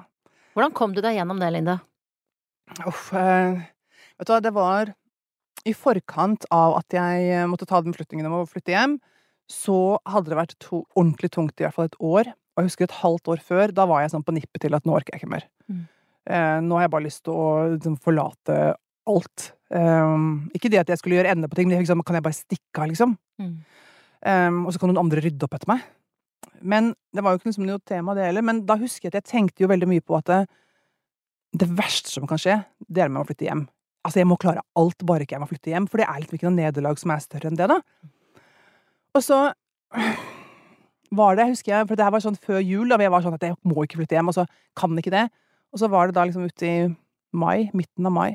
Hvordan 0.54 0.74
kom 0.74 0.94
du 0.94 1.02
deg 1.02 1.18
gjennom 1.18 1.42
det, 1.42 1.50
Linda? 1.54 1.80
Uff. 2.86 3.10
Eh, 3.18 3.58
vet 4.18 4.30
du 4.30 4.32
hva, 4.32 4.40
det 4.44 4.54
var 4.54 4.94
i 5.66 5.74
forkant 5.76 6.46
av 6.54 6.78
at 6.78 6.94
jeg 6.94 7.30
eh, 7.32 7.46
måtte 7.50 7.66
ta 7.68 7.80
den 7.82 7.94
beslutningen 7.94 8.28
om 8.28 8.40
å 8.42 8.48
flytte 8.48 8.74
hjem, 8.74 8.98
så 9.48 9.98
hadde 10.08 10.32
det 10.32 10.38
vært 10.38 10.58
to, 10.62 10.82
ordentlig 10.94 11.32
tungt 11.34 11.58
i 11.58 11.66
hvert 11.66 11.76
fall 11.76 11.88
et 11.88 12.00
år. 12.04 12.32
Og 12.54 12.62
jeg 12.62 12.70
husker 12.70 12.88
et 12.88 12.98
halvt 13.00 13.30
år 13.32 13.42
før, 13.44 13.72
da 13.74 13.86
var 13.88 14.02
jeg 14.02 14.12
sånn 14.12 14.26
på 14.26 14.34
nippet 14.36 14.64
til 14.64 14.76
at 14.76 14.86
nå 14.86 14.96
orker 14.98 15.14
jeg 15.14 15.22
ikke 15.22 15.32
mer. 15.32 15.46
Mm. 15.70 15.84
Eh, 16.28 16.58
nå 16.66 16.76
har 16.76 16.86
jeg 16.86 16.94
bare 16.94 17.06
lyst 17.06 17.24
til 17.26 17.38
å 17.38 17.48
liksom, 17.74 17.96
forlate 18.04 18.58
alt. 19.08 19.52
Um, 19.72 20.48
ikke 20.56 20.70
det 20.72 20.82
at 20.82 20.90
jeg 20.92 21.00
skulle 21.00 21.18
gjøre 21.18 21.32
ende 21.32 21.48
på 21.48 21.56
ting, 21.56 21.70
men 21.70 21.86
sånn, 21.88 22.02
kan 22.06 22.18
jeg 22.18 22.26
bare 22.26 22.36
stikke 22.36 22.82
av, 22.82 22.90
liksom? 22.90 23.14
Mm. 23.40 23.54
Um, 24.28 24.58
og 24.66 24.74
så 24.74 24.80
kan 24.80 24.92
noen 24.92 25.00
andre 25.00 25.22
rydde 25.24 25.46
opp 25.46 25.56
etter 25.56 25.70
meg. 25.70 25.86
Men 26.60 26.92
det 27.14 27.24
var 27.24 27.32
jo 27.32 27.40
ikke 27.40 27.50
liksom 27.52 27.66
noe 27.68 27.80
tema, 27.86 28.14
det 28.16 28.26
heller. 28.26 28.44
Men 28.44 28.64
da 28.68 28.76
husker 28.80 29.06
jeg 29.06 29.14
at 29.14 29.20
jeg 29.22 29.30
tenkte 29.30 29.64
jo 29.64 29.70
veldig 29.70 29.88
mye 29.90 30.04
på 30.04 30.16
at 30.18 30.28
det, 30.28 30.40
det 31.62 31.68
verste 31.78 32.12
som 32.12 32.28
kan 32.28 32.40
skje, 32.40 32.58
det 32.84 33.04
er 33.04 33.08
om 33.08 33.16
jeg 33.16 33.22
må 33.22 33.28
flytte 33.30 33.48
hjem. 33.48 33.64
Altså, 34.06 34.20
jeg 34.22 34.28
må 34.30 34.38
klare 34.40 34.62
alt, 34.78 35.02
bare 35.06 35.26
ikke 35.26 35.36
jeg 35.36 35.42
må 35.42 35.50
flytte 35.50 35.72
hjem. 35.72 35.88
For 35.90 36.00
det 36.00 36.08
er 36.08 36.22
liksom 36.22 36.38
ikke 36.38 36.48
noe 36.48 36.58
nederlag 36.58 37.00
som 37.00 37.12
er 37.12 37.24
større 37.24 37.50
enn 37.50 37.58
det, 37.58 37.68
da. 37.70 37.78
Og 39.16 39.24
så 39.24 39.38
var 41.18 41.38
det, 41.38 41.48
husker 41.50 41.72
jeg, 41.72 41.86
for 41.88 41.98
det 41.98 42.04
her 42.04 42.14
var 42.14 42.22
sånn 42.24 42.38
før 42.38 42.60
jul, 42.62 42.90
da 42.90 42.98
jeg 43.00 43.12
var 43.12 43.24
sånn 43.24 43.36
at 43.38 43.46
jeg 43.46 43.56
må 43.66 43.84
ikke 43.84 44.02
flytte 44.02 44.18
hjem, 44.18 44.30
og 44.30 44.36
så 44.36 44.44
kan 44.78 44.98
ikke 45.00 45.14
det. 45.14 45.24
Og 45.72 45.82
så 45.82 45.88
var 45.92 46.08
det 46.08 46.16
da 46.18 46.26
liksom 46.28 46.46
ute 46.48 46.68
i 46.68 46.76
mai, 47.36 47.68
midten 47.76 48.08
av 48.08 48.14
mai. 48.14 48.30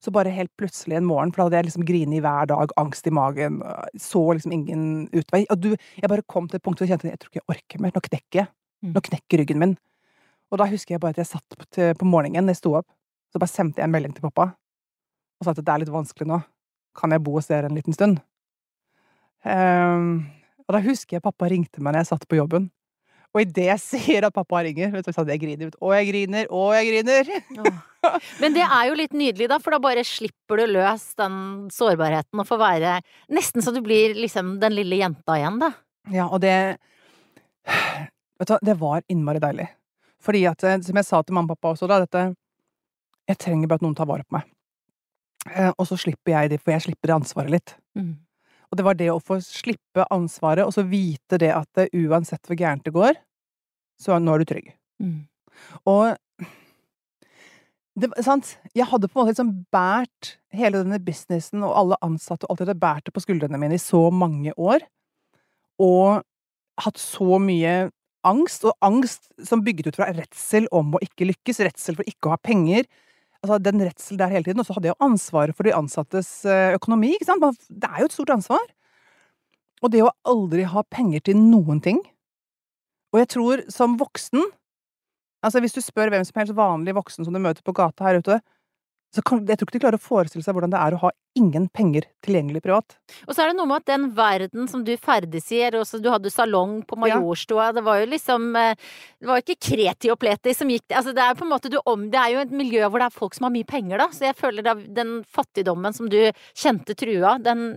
Så 0.00 0.12
bare 0.12 0.32
helt 0.32 0.52
plutselig 0.56 0.96
en 0.96 1.08
morgen, 1.08 1.32
for 1.32 1.42
da 1.42 1.48
hadde 1.48 1.58
jeg 1.58 1.68
liksom 1.68 1.84
grinet 1.88 2.24
hver 2.24 2.48
dag, 2.48 2.72
angst 2.80 3.08
i 3.08 3.12
magen, 3.12 3.60
så 4.00 4.22
liksom 4.32 4.54
ingen 4.56 4.84
utvei. 5.12 5.42
Og 5.52 5.60
du, 5.60 5.74
jeg 5.76 6.12
bare 6.12 6.24
kom 6.24 6.48
til 6.48 6.56
et 6.56 6.64
punkt 6.64 6.80
hvor 6.80 6.88
jeg 6.88 6.96
kjente 6.96 7.10
at 7.10 7.18
jeg 7.18 7.20
tror 7.20 7.32
ikke 7.32 7.42
jeg 7.42 7.56
orker 7.56 7.84
mer, 7.84 7.92
nå 7.92 8.04
knekker 8.08 8.40
jeg. 8.40 8.50
Mm. 8.80 8.94
Nå 8.94 9.04
knekker 9.10 9.42
ryggen 9.42 9.60
min. 9.60 9.76
Og 10.50 10.60
da 10.60 10.66
husker 10.70 10.96
jeg 10.96 11.04
bare 11.04 11.12
at 11.14 11.20
jeg 11.20 11.28
satt 11.34 11.58
på, 11.58 11.68
til, 11.68 11.92
på 12.00 12.08
morgenen, 12.08 12.48
jeg 12.48 12.62
sto 12.62 12.72
opp, 12.80 12.88
så 13.30 13.42
bare 13.42 13.52
sendte 13.52 13.82
jeg 13.82 13.86
en 13.86 13.92
melding 13.92 14.16
til 14.16 14.24
pappa 14.24 14.48
og 15.40 15.46
sa 15.46 15.54
at 15.54 15.62
det 15.62 15.72
er 15.72 15.82
litt 15.82 15.94
vanskelig 15.94 16.28
nå. 16.28 16.40
Kan 16.96 17.14
jeg 17.14 17.22
bo 17.24 17.38
hos 17.38 17.48
dere 17.48 17.70
en 17.70 17.78
liten 17.78 17.96
stund? 17.96 18.20
Um, 19.40 20.26
og 20.66 20.76
da 20.76 20.82
husker 20.84 21.16
jeg 21.16 21.24
pappa 21.24 21.48
ringte 21.48 21.80
meg 21.80 21.94
når 21.94 22.04
jeg 22.04 22.10
satt 22.12 22.28
på 22.28 22.36
jobben. 22.36 22.68
Og 23.30 23.44
idet 23.44 23.68
jeg 23.68 23.82
ser 23.92 24.26
at 24.26 24.34
pappa 24.34 24.62
ringer, 24.66 24.90
vet 24.92 25.06
du, 25.06 25.12
så 25.14 25.24
jeg 25.28 25.42
griner 25.42 25.70
ut. 25.70 25.78
Å, 25.80 25.92
jeg 25.96 26.10
griner, 26.10 26.50
å, 26.50 26.66
jeg 26.76 26.90
griner! 26.90 27.32
Men 28.42 28.56
det 28.56 28.64
er 28.64 28.84
jo 28.88 28.98
litt 28.98 29.16
nydelig, 29.16 29.48
da, 29.50 29.58
for 29.62 29.76
da 29.76 29.80
bare 29.82 30.04
slipper 30.06 30.62
du 30.62 30.74
løs 30.76 31.10
den 31.20 31.34
sårbarheten 31.74 32.40
og 32.40 32.46
får 32.48 32.60
være 32.62 32.94
Nesten 33.36 33.64
så 33.64 33.74
du 33.76 33.82
blir 33.84 34.14
liksom 34.16 34.54
den 34.62 34.72
lille 34.76 35.02
jenta 35.02 35.36
igjen, 35.36 35.60
da. 35.60 35.72
Ja, 36.10 36.30
og 36.30 36.40
det 36.42 36.54
Vet 38.40 38.48
du 38.48 38.54
hva, 38.54 38.60
det 38.64 38.76
var 38.80 39.02
innmari 39.12 39.40
deilig. 39.42 39.66
Fordi 40.24 40.40
at, 40.48 40.64
eh, 40.64 40.78
som 40.84 40.96
jeg 40.96 41.06
sa 41.06 41.20
til 41.22 41.36
mamma 41.36 41.52
og 41.52 41.58
pappa 41.58 41.74
også, 41.74 41.88
da, 41.90 42.00
dette 42.02 42.30
Jeg 43.28 43.38
trenger 43.44 43.68
bare 43.68 43.78
at 43.78 43.84
noen 43.84 43.94
tar 43.98 44.08
vare 44.08 44.24
på 44.24 44.38
meg. 44.38 44.48
Eh, 45.48 45.70
og 45.70 45.86
så 45.88 45.96
slipper 46.00 46.34
jeg 46.34 46.52
det, 46.52 46.60
for 46.60 46.74
jeg 46.74 46.84
slipper 46.88 47.14
ansvaret 47.16 47.54
litt. 47.54 47.74
Mm. 47.96 48.18
Og 48.70 48.78
det 48.78 48.86
var 48.86 48.98
det 48.98 49.08
å 49.12 49.22
få 49.22 49.40
slippe 49.42 50.06
ansvaret, 50.12 50.66
og 50.66 50.74
så 50.76 50.84
vite 50.86 51.40
det 51.40 51.50
at 51.56 51.80
eh, 51.80 51.92
uansett 52.04 52.44
hvor 52.46 52.58
gærent 52.58 52.84
det 52.86 52.94
går, 52.94 53.18
så 54.00 54.18
nå 54.20 54.34
er 54.34 54.42
du 54.42 54.50
trygg. 54.50 54.72
Mm. 55.02 55.24
Og 55.90 56.16
det, 58.00 58.10
sant? 58.24 58.54
Jeg 58.76 58.88
hadde 58.88 59.08
på 59.10 59.18
en 59.18 59.22
måte 59.22 59.34
liksom 59.34 59.52
bært 59.74 60.34
hele 60.56 60.80
denne 60.80 61.00
businessen 61.02 61.64
og 61.66 61.74
alle 61.76 61.98
ansatte 62.06 62.46
og 62.46 62.54
alt 62.54 62.70
det 62.70 62.78
bært 62.80 63.08
det 63.08 63.14
på 63.16 63.22
skuldrene 63.24 63.58
mine 63.60 63.76
i 63.76 63.82
så 63.82 64.06
mange 64.14 64.54
år. 64.56 64.84
Og 65.82 66.22
hatt 66.80 67.00
så 67.00 67.40
mye 67.42 67.90
angst, 68.28 68.64
og 68.68 68.76
angst 68.84 69.30
som 69.48 69.64
bygget 69.64 69.90
ut 69.90 69.98
fra 70.00 70.10
redsel 70.14 70.68
om 70.76 70.94
å 70.94 71.02
ikke 71.04 71.28
lykkes, 71.28 71.62
redsel 71.64 71.98
for 71.98 72.08
ikke 72.08 72.28
å 72.28 72.34
ha 72.36 72.40
penger. 72.40 72.86
Altså 73.40 73.56
den 73.64 73.80
redsel 73.80 74.18
der 74.20 74.32
hele 74.32 74.44
tiden. 74.44 74.60
Og 74.60 74.68
så 74.68 74.76
hadde 74.76 74.90
jeg 74.90 74.96
jo 74.96 75.06
ansvaret 75.06 75.56
for 75.56 75.66
de 75.66 75.74
ansattes 75.76 76.44
eh, 76.44 76.76
økonomi, 76.76 77.14
ikke 77.16 77.28
sant. 77.28 77.60
Det 77.68 77.88
er 77.88 78.02
jo 78.02 78.10
et 78.10 78.16
stort 78.16 78.34
ansvar. 78.36 78.64
Og 79.80 79.92
det 79.92 80.02
å 80.04 80.12
aldri 80.28 80.66
ha 80.68 80.84
penger 80.92 81.24
til 81.24 81.40
noen 81.40 81.80
ting. 81.84 82.02
Og 83.14 83.22
jeg 83.22 83.30
tror 83.36 83.62
som 83.72 83.98
voksen 84.00 84.50
Altså 85.40 85.62
hvis 85.64 85.72
du 85.72 85.80
spør 85.80 86.10
hvem 86.12 86.24
som 86.28 86.36
helst 86.36 86.52
vanlig 86.52 86.92
voksen 86.92 87.24
som 87.24 87.32
du 87.32 87.40
møter 87.40 87.64
på 87.64 87.72
gata 87.72 88.04
her 88.04 88.18
ute, 88.20 88.34
så 89.10 89.22
kan, 89.26 89.40
jeg 89.42 89.58
tror 89.58 89.66
ikke 89.66 89.74
de 89.74 89.82
klarer 89.82 89.98
å 89.98 90.02
forestille 90.02 90.44
seg 90.44 90.54
hvordan 90.54 90.70
det 90.70 90.80
er 90.80 90.94
å 90.94 91.00
ha 91.02 91.10
ingen 91.38 91.66
penger 91.74 92.06
tilgjengelig 92.22 92.62
privat. 92.62 92.94
Og 93.26 93.34
så 93.34 93.42
er 93.42 93.50
det 93.50 93.56
noe 93.58 93.66
med 93.70 93.82
at 93.82 93.88
den 93.90 94.06
verden 94.14 94.70
som 94.70 94.84
du 94.86 94.92
ferdes 95.02 95.50
i, 95.54 95.62
også, 95.66 95.98
du 96.02 96.06
hadde 96.12 96.30
salong 96.30 96.80
på 96.86 96.98
Majorstua, 97.00 97.70
ja. 97.70 97.74
det 97.74 97.84
var 97.86 98.00
jo 98.00 98.10
liksom 98.10 98.46
eh, 98.58 98.78
Det 99.18 99.28
var 99.28 99.40
jo 99.40 99.44
ikke 99.44 99.66
kreti 99.70 100.12
og 100.12 100.18
pleti 100.22 100.54
som 100.56 100.70
gikk 100.70 100.94
Altså 100.94 101.14
det 101.16 101.24
er 101.24 101.36
på 101.38 101.44
en 101.46 101.52
måte 101.52 101.70
du 101.72 101.76
om 101.90 102.06
Det 102.10 102.18
er 102.20 102.34
jo 102.34 102.44
et 102.44 102.54
miljø 102.54 102.86
hvor 102.86 103.02
det 103.02 103.08
er 103.10 103.18
folk 103.18 103.36
som 103.36 103.48
har 103.48 103.54
mye 103.54 103.68
penger, 103.68 104.00
da, 104.00 104.08
så 104.14 104.28
jeg 104.28 104.38
føler 104.38 104.66
da 104.66 104.74
den 105.00 105.20
fattigdommen 105.26 105.94
som 105.96 106.10
du 106.10 106.18
kjente 106.54 106.96
trua, 106.98 107.36
den 107.42 107.68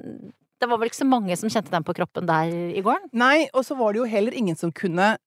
det 0.63 0.69
var 0.71 0.79
vel 0.79 0.87
ikke 0.87 1.01
så 1.01 1.09
mange 1.09 1.35
som 1.35 1.51
kjente 1.51 1.73
den 1.73 1.83
på 1.83 1.91
kroppen 1.97 2.27
der 2.29 2.47
i 2.47 2.79
gården? 2.79 3.09
Nei, 3.19 3.49
og 3.51 3.65
så 3.67 3.75
var 3.75 3.91
det 3.91 3.99
jo 3.99 4.07
heller 4.07 4.35
ingen 4.37 4.55
som 4.55 4.71
kunne 4.71 5.17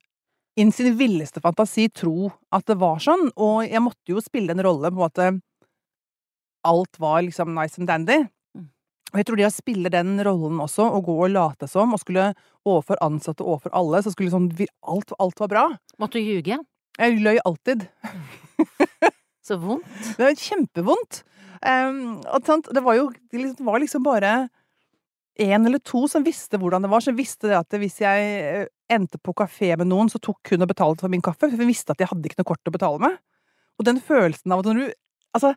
innen 0.56 0.72
sin 0.72 0.96
villeste 0.96 1.42
fantasi 1.44 1.90
tro 1.92 2.30
at 2.56 2.64
det 2.70 2.78
var 2.80 3.02
sånn, 3.04 3.28
og 3.36 3.66
jeg 3.66 3.82
måtte 3.84 4.14
jo 4.14 4.22
spille 4.24 4.54
en 4.54 4.64
rolle 4.64 4.88
på 4.88 4.96
en 4.96 5.02
måte 5.02 5.26
alt 6.66 6.98
var 7.02 7.22
liksom 7.24 7.54
nice 7.56 7.80
and 7.80 7.90
dandy. 7.90 8.18
Mm. 8.56 8.68
Og 9.12 9.20
jeg 9.20 9.28
tror 9.28 9.40
det 9.40 9.48
å 9.48 9.54
spille 9.54 9.92
den 9.92 10.16
rollen 10.26 10.62
også, 10.64 10.88
og 10.98 11.08
gå 11.08 11.16
og 11.16 11.32
late 11.34 11.68
som, 11.70 11.94
og 11.94 12.02
skulle 12.02 12.32
overfor 12.66 13.00
ansatte 13.04 13.44
og 13.44 13.56
overfor 13.56 13.76
alle, 13.78 14.02
så 14.02 14.12
skulle 14.14 14.34
sånn 14.34 14.50
alt, 14.86 15.14
alt 15.22 15.44
var 15.44 15.52
bra. 15.52 15.66
Måtte 16.02 16.20
du 16.20 16.26
ljuge? 16.26 16.58
Jeg 16.96 17.22
løy 17.22 17.38
alltid. 17.44 17.86
så 19.46 19.58
vondt. 19.62 19.88
Det 20.16 20.24
var 20.24 20.38
kjempevondt. 20.40 21.22
Um, 21.66 22.20
det 22.20 22.82
var 22.84 22.98
jo 22.98 23.08
det 23.32 23.64
var 23.64 23.80
liksom 23.80 24.04
bare 24.04 24.32
en 25.36 25.66
eller 25.68 25.80
to 25.84 26.06
som 26.08 26.24
visste 26.24 26.58
hvordan 26.60 26.84
det 26.84 26.90
var, 26.92 27.02
som 27.04 27.16
visste 27.16 27.50
det 27.50 27.58
at 27.58 27.76
hvis 27.76 27.98
jeg 28.00 28.28
eh, 28.40 28.68
endte 28.92 29.20
på 29.20 29.34
kafé 29.36 29.74
med 29.76 29.90
noen, 29.90 30.08
så 30.08 30.20
tok 30.22 30.52
hun 30.52 30.64
og 30.64 30.70
betalte 30.70 31.04
for 31.04 31.12
min 31.12 31.24
kaffe, 31.24 31.50
for 31.50 31.60
hun 31.60 31.68
visste 31.68 31.92
at 31.92 32.00
jeg 32.00 32.08
hadde 32.08 32.28
ikke 32.28 32.40
noe 32.40 32.48
kort 32.48 32.70
å 32.70 32.72
betale 32.72 33.02
med. 33.02 33.18
Og 33.76 33.88
den 33.88 34.00
følelsen 34.00 34.54
av 34.54 34.62
at 34.62 34.70
når 34.70 34.80
du 34.82 34.86
Altså, 35.36 35.50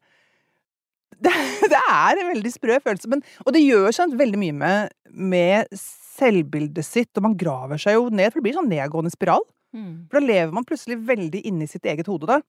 det, 1.26 1.34
det, 1.72 1.80
er 1.80 2.22
en 2.22 2.32
veldig 2.34 2.52
sprø 2.54 2.78
følelse, 2.84 3.10
men, 3.12 3.24
og 3.46 3.56
det 3.56 3.64
gjør 3.66 3.90
sånn 3.96 4.18
veldig 4.20 4.40
mye 4.40 4.56
med, 4.56 4.94
med, 5.10 5.80
selvbildet 6.20 6.84
sitt, 6.84 7.12
og 7.16 7.24
man 7.30 7.36
graver 7.40 7.80
seg 7.80 7.96
jo 7.96 8.10
ned, 8.12 8.28
for 8.28 8.40
det 8.40 8.46
blir 8.50 8.58
sånn 8.58 8.72
nedgående 8.72 9.12
spiral. 9.14 9.46
Mm. 9.72 10.10
For 10.10 10.20
da 10.20 10.28
lever 10.28 10.56
man 10.56 10.66
plutselig 10.68 10.98
veldig 11.08 11.46
inni 11.48 11.68
sitt 11.70 11.88
eget 11.88 12.10
hode, 12.12 12.28
da, 12.28 12.42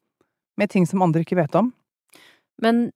med 0.59 0.73
ting 0.73 0.89
som 0.91 1.05
andre 1.07 1.23
ikke 1.23 1.39
vet 1.39 1.55
om. 1.55 1.69
Men 2.63 2.89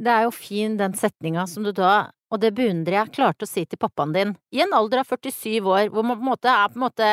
det 0.00 0.10
er 0.10 0.26
jo 0.26 0.32
fin 0.34 0.74
den 0.80 0.96
setninga 0.98 1.44
som 1.46 1.62
du 1.66 1.70
da, 1.76 2.10
og 2.30 2.42
det 2.42 2.52
beundrer 2.56 2.96
jeg, 2.96 3.14
klarte 3.16 3.46
å 3.46 3.50
si 3.50 3.64
til 3.66 3.78
pappaen 3.80 4.14
din, 4.14 4.34
i 4.54 4.62
en 4.64 4.74
alder 4.76 5.02
av 5.02 5.10
47 5.10 5.58
år, 5.60 5.88
hvor 5.92 6.06
man 6.06 6.18
på 6.18 6.24
en 6.24 6.30
måte 6.30 6.50
er 6.50 6.70
på 6.70 6.78
en 6.78 6.86
måte 6.86 7.10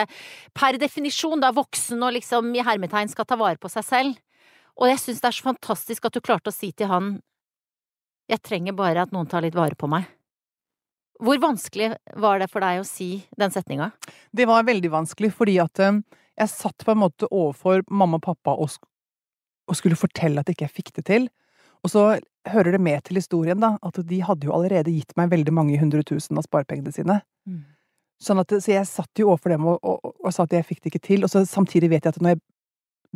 per 0.58 0.78
definisjon 0.82 1.42
da 1.44 1.54
voksen 1.56 2.04
og 2.06 2.16
liksom 2.18 2.50
i 2.56 2.66
hermetegn 2.66 3.12
skal 3.12 3.28
ta 3.30 3.38
vare 3.40 3.62
på 3.62 3.72
seg 3.74 3.86
selv. 3.86 4.20
Og 4.78 4.92
jeg 4.92 5.02
syns 5.02 5.24
det 5.24 5.32
er 5.32 5.38
så 5.40 5.48
fantastisk 5.48 6.06
at 6.06 6.18
du 6.18 6.22
klarte 6.22 6.54
å 6.54 6.56
si 6.56 6.70
til 6.72 6.92
han 6.92 7.18
jeg 8.28 8.44
trenger 8.44 8.76
bare 8.76 9.06
at 9.06 9.14
noen 9.16 9.28
tar 9.30 9.46
litt 9.46 9.56
vare 9.56 9.78
på 9.80 9.90
meg. 9.92 10.08
Hvor 11.24 11.40
vanskelig 11.42 11.96
var 12.22 12.42
det 12.42 12.50
for 12.52 12.62
deg 12.62 12.82
å 12.82 12.86
si 12.86 13.10
den 13.40 13.54
setninga? 13.54 13.90
Det 14.32 14.46
var 14.50 14.68
veldig 14.68 14.92
vanskelig, 14.94 15.32
fordi 15.34 15.58
at 15.64 15.82
eh, 15.82 16.02
jeg 16.38 16.54
satt 16.54 16.86
på 16.86 16.94
en 16.94 17.02
måte 17.02 17.30
overfor 17.32 17.82
mamma 17.90 18.20
og 18.20 18.28
pappa 18.28 18.54
og, 18.54 18.76
skulle 19.76 19.98
fortelle 20.00 20.44
at 20.44 20.52
ikke 20.52 20.68
jeg 20.68 20.76
fikk 20.76 20.92
det 21.00 21.06
til. 21.10 21.26
Og 21.86 21.92
så 21.94 22.04
hører 22.52 22.76
det 22.76 22.82
med 22.84 23.02
til 23.08 23.20
historien, 23.20 23.60
da, 23.60 23.76
at 23.84 23.98
de 24.10 24.20
hadde 24.24 24.48
jo 24.48 24.54
allerede 24.56 24.94
gitt 24.94 25.16
meg 25.20 25.32
veldig 25.34 25.54
mange 25.54 25.80
hundre 25.82 26.04
tusen 26.08 26.38
av 26.40 26.46
sparepengene 26.46 26.94
sine. 26.94 27.20
Mm. 27.50 27.66
Sånn 28.24 28.42
at, 28.42 28.54
så 28.54 28.72
jeg 28.74 28.90
satt 28.90 29.20
jo 29.20 29.32
overfor 29.32 29.54
dem 29.54 29.66
og, 29.70 29.82
og, 29.82 29.98
og, 30.02 30.14
og, 30.24 30.30
sa 30.34 30.46
at 30.46 30.54
jeg 30.56 30.66
fikk 30.66 30.84
det 30.84 30.94
ikke 30.94 31.06
til, 31.10 31.26
og 31.26 31.34
så 31.34 31.44
samtidig 31.50 31.92
vet 31.92 32.06
jeg 32.06 32.16
at 32.16 32.22
når 32.22 32.36
jeg, 32.36 32.42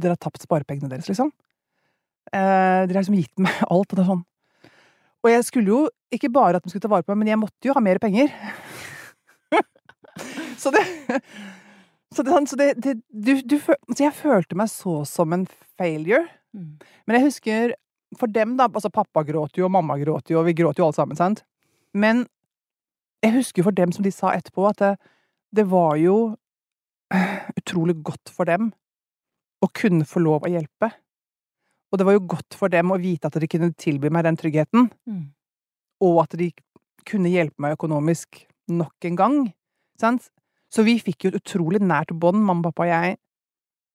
dere 0.02 0.16
har 0.16 0.22
tapt 0.22 0.44
sparepengene 0.46 0.92
deres, 0.92 1.10
liksom. 1.10 1.32
Eh, 2.32 2.84
dere 2.86 2.94
har 2.94 3.02
liksom 3.02 3.18
gitt 3.18 3.42
meg 3.42 3.64
alt, 3.74 3.88
og 3.88 3.98
det 3.98 4.04
er 4.04 4.12
sånn 4.12 4.26
og 5.22 5.32
jeg 5.32 5.46
skulle 5.48 5.72
jo 5.72 5.82
ikke 6.14 6.32
bare 6.34 6.60
at 6.60 6.66
de 6.66 6.72
skulle 6.72 6.84
ta 6.84 6.92
vare 6.92 7.06
på 7.06 7.14
meg, 7.14 7.24
men 7.24 7.32
jeg 7.32 7.42
måtte 7.42 7.70
jo 7.70 7.76
ha 7.78 7.84
mer 7.84 8.02
penger. 8.02 8.34
så 10.62 10.74
det 10.76 10.86
Så, 12.12 12.26
det, 12.28 12.50
så, 12.50 12.58
det, 12.60 12.74
det 12.84 12.94
du, 13.08 13.38
du, 13.48 13.54
så 13.64 14.04
jeg 14.04 14.12
følte 14.12 14.58
meg 14.60 14.68
så 14.68 14.98
som 15.08 15.32
en 15.32 15.46
failure. 15.80 16.26
Mm. 16.52 16.74
Men 17.08 17.16
jeg 17.16 17.24
husker 17.24 17.74
for 18.20 18.28
dem, 18.28 18.58
da 18.60 18.68
Altså, 18.68 18.92
pappa 18.92 19.24
gråter 19.24 19.62
jo, 19.62 19.70
og 19.70 19.72
mamma 19.72 19.96
gråter 19.96 20.34
jo, 20.34 20.42
og 20.42 20.50
vi 20.50 20.56
gråter 20.58 20.84
jo 20.84 20.90
alle 20.90 20.98
sammen, 20.98 21.16
sant? 21.16 21.46
Men 21.96 22.26
jeg 23.24 23.38
husker 23.38 23.64
for 23.64 23.72
dem 23.72 23.94
som 23.96 24.04
de 24.04 24.12
sa 24.12 24.34
etterpå, 24.36 24.68
at 24.68 24.84
det, 24.84 24.92
det 25.56 25.66
var 25.72 25.96
jo 26.02 26.36
utrolig 27.62 27.96
godt 28.04 28.32
for 28.34 28.50
dem 28.50 28.72
å 29.62 29.70
kunne 29.78 30.08
få 30.08 30.24
lov 30.24 30.48
å 30.48 30.52
hjelpe. 30.52 30.92
Og 31.92 32.00
det 32.00 32.08
var 32.08 32.16
jo 32.16 32.28
godt 32.34 32.56
for 32.58 32.72
dem 32.72 32.94
å 32.94 33.00
vite 33.02 33.28
at 33.28 33.36
de 33.36 33.50
kunne 33.52 33.74
tilby 33.76 34.12
meg 34.14 34.24
den 34.28 34.40
tryggheten. 34.40 34.88
Mm. 35.10 35.24
Og 36.08 36.22
at 36.24 36.38
de 36.40 36.52
kunne 37.08 37.32
hjelpe 37.32 37.60
meg 37.62 37.76
økonomisk 37.76 38.46
nok 38.72 39.10
en 39.10 39.18
gang. 39.20 39.40
Sant? 40.00 40.30
Så 40.72 40.86
vi 40.88 40.96
fikk 41.04 41.26
jo 41.26 41.32
et 41.34 41.42
utrolig 41.42 41.82
nært 41.84 42.14
bånd, 42.16 42.40
mamma, 42.40 42.70
pappa 42.70 42.88
og 42.88 42.94
jeg, 42.94 43.18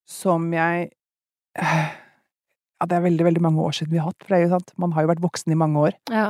som 0.06 0.50
jeg 0.54 0.90
Ja, 2.76 2.84
det 2.84 2.98
er 2.98 3.06
veldig, 3.06 3.24
veldig 3.24 3.40
mange 3.40 3.62
år 3.64 3.72
siden 3.72 3.94
vi 3.94 4.00
har 4.02 4.10
hatt, 4.10 4.20
for 4.20 4.34
det 4.34 4.38
er 4.38 4.42
jo 4.44 4.52
sant, 4.52 4.74
man 4.76 4.92
har 4.92 5.06
jo 5.06 5.08
vært 5.08 5.22
voksen 5.24 5.54
i 5.54 5.56
mange 5.56 5.80
år. 5.80 5.94
Ja. 6.12 6.26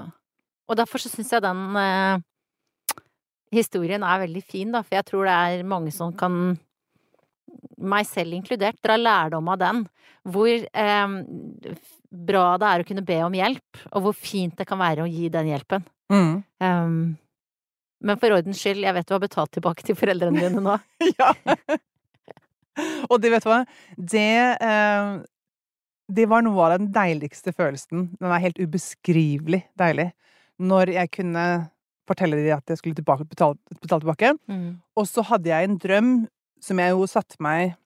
Og 0.70 0.78
derfor 0.78 1.02
så 1.02 1.10
syns 1.10 1.32
jeg 1.34 1.42
den 1.42 1.78
eh, 1.80 2.22
historien 3.54 4.04
er 4.06 4.20
veldig 4.22 4.42
fin, 4.46 4.70
da, 4.70 4.84
for 4.86 4.94
jeg 4.94 5.08
tror 5.08 5.26
det 5.26 5.34
er 5.34 5.66
mange 5.66 5.90
som 5.94 6.14
kan 6.14 6.54
meg 7.76 8.08
selv 8.08 8.36
inkludert, 8.36 8.78
dra 8.84 8.96
lærdom 8.98 9.52
av 9.52 9.60
den. 9.60 9.84
Hvor 10.26 10.48
eh, 10.50 11.14
bra 12.10 12.46
det 12.60 12.70
er 12.70 12.82
å 12.82 12.88
kunne 12.88 13.04
be 13.06 13.20
om 13.26 13.36
hjelp, 13.36 13.84
og 13.92 14.06
hvor 14.06 14.16
fint 14.16 14.56
det 14.58 14.66
kan 14.68 14.80
være 14.80 15.04
å 15.04 15.10
gi 15.10 15.30
den 15.32 15.52
hjelpen. 15.52 15.86
Mm. 16.12 16.34
Um, 16.62 16.98
men 18.06 18.20
for 18.20 18.36
ordens 18.36 18.60
skyld, 18.60 18.84
jeg 18.84 18.94
vet 18.96 19.08
du 19.08 19.14
har 19.16 19.22
betalt 19.22 19.54
tilbake 19.56 19.86
til 19.86 19.98
foreldrene 19.98 20.42
dine 20.42 20.62
nå. 20.62 20.76
ja! 21.18 21.32
og 23.08 23.16
det, 23.22 23.32
vet 23.32 23.46
du 23.46 23.48
hva, 23.50 23.62
det 23.96 24.28
eh, 24.62 25.14
Det 26.18 26.26
var 26.28 26.44
noe 26.44 26.66
av 26.66 26.76
den 26.76 26.90
deiligste 26.94 27.54
følelsen. 27.56 28.10
Den 28.20 28.30
er 28.30 28.44
helt 28.44 28.60
ubeskrivelig 28.60 29.64
deilig. 29.78 30.10
Når 30.62 30.92
jeg 30.94 31.12
kunne 31.16 31.46
fortelle 32.06 32.38
dem 32.38 32.54
at 32.54 32.70
jeg 32.70 32.78
skulle 32.80 32.96
tilbake, 32.98 33.26
betale, 33.26 33.58
betale 33.80 34.04
tilbake. 34.04 34.32
Mm. 34.46 34.68
Og 34.96 35.08
så 35.10 35.24
hadde 35.26 35.50
jeg 35.50 35.66
en 35.66 35.78
drøm 35.82 36.12
som 36.62 36.80
jeg 36.82 36.94
jo 36.94 37.08
satte 37.10 37.38
meg 37.42 37.76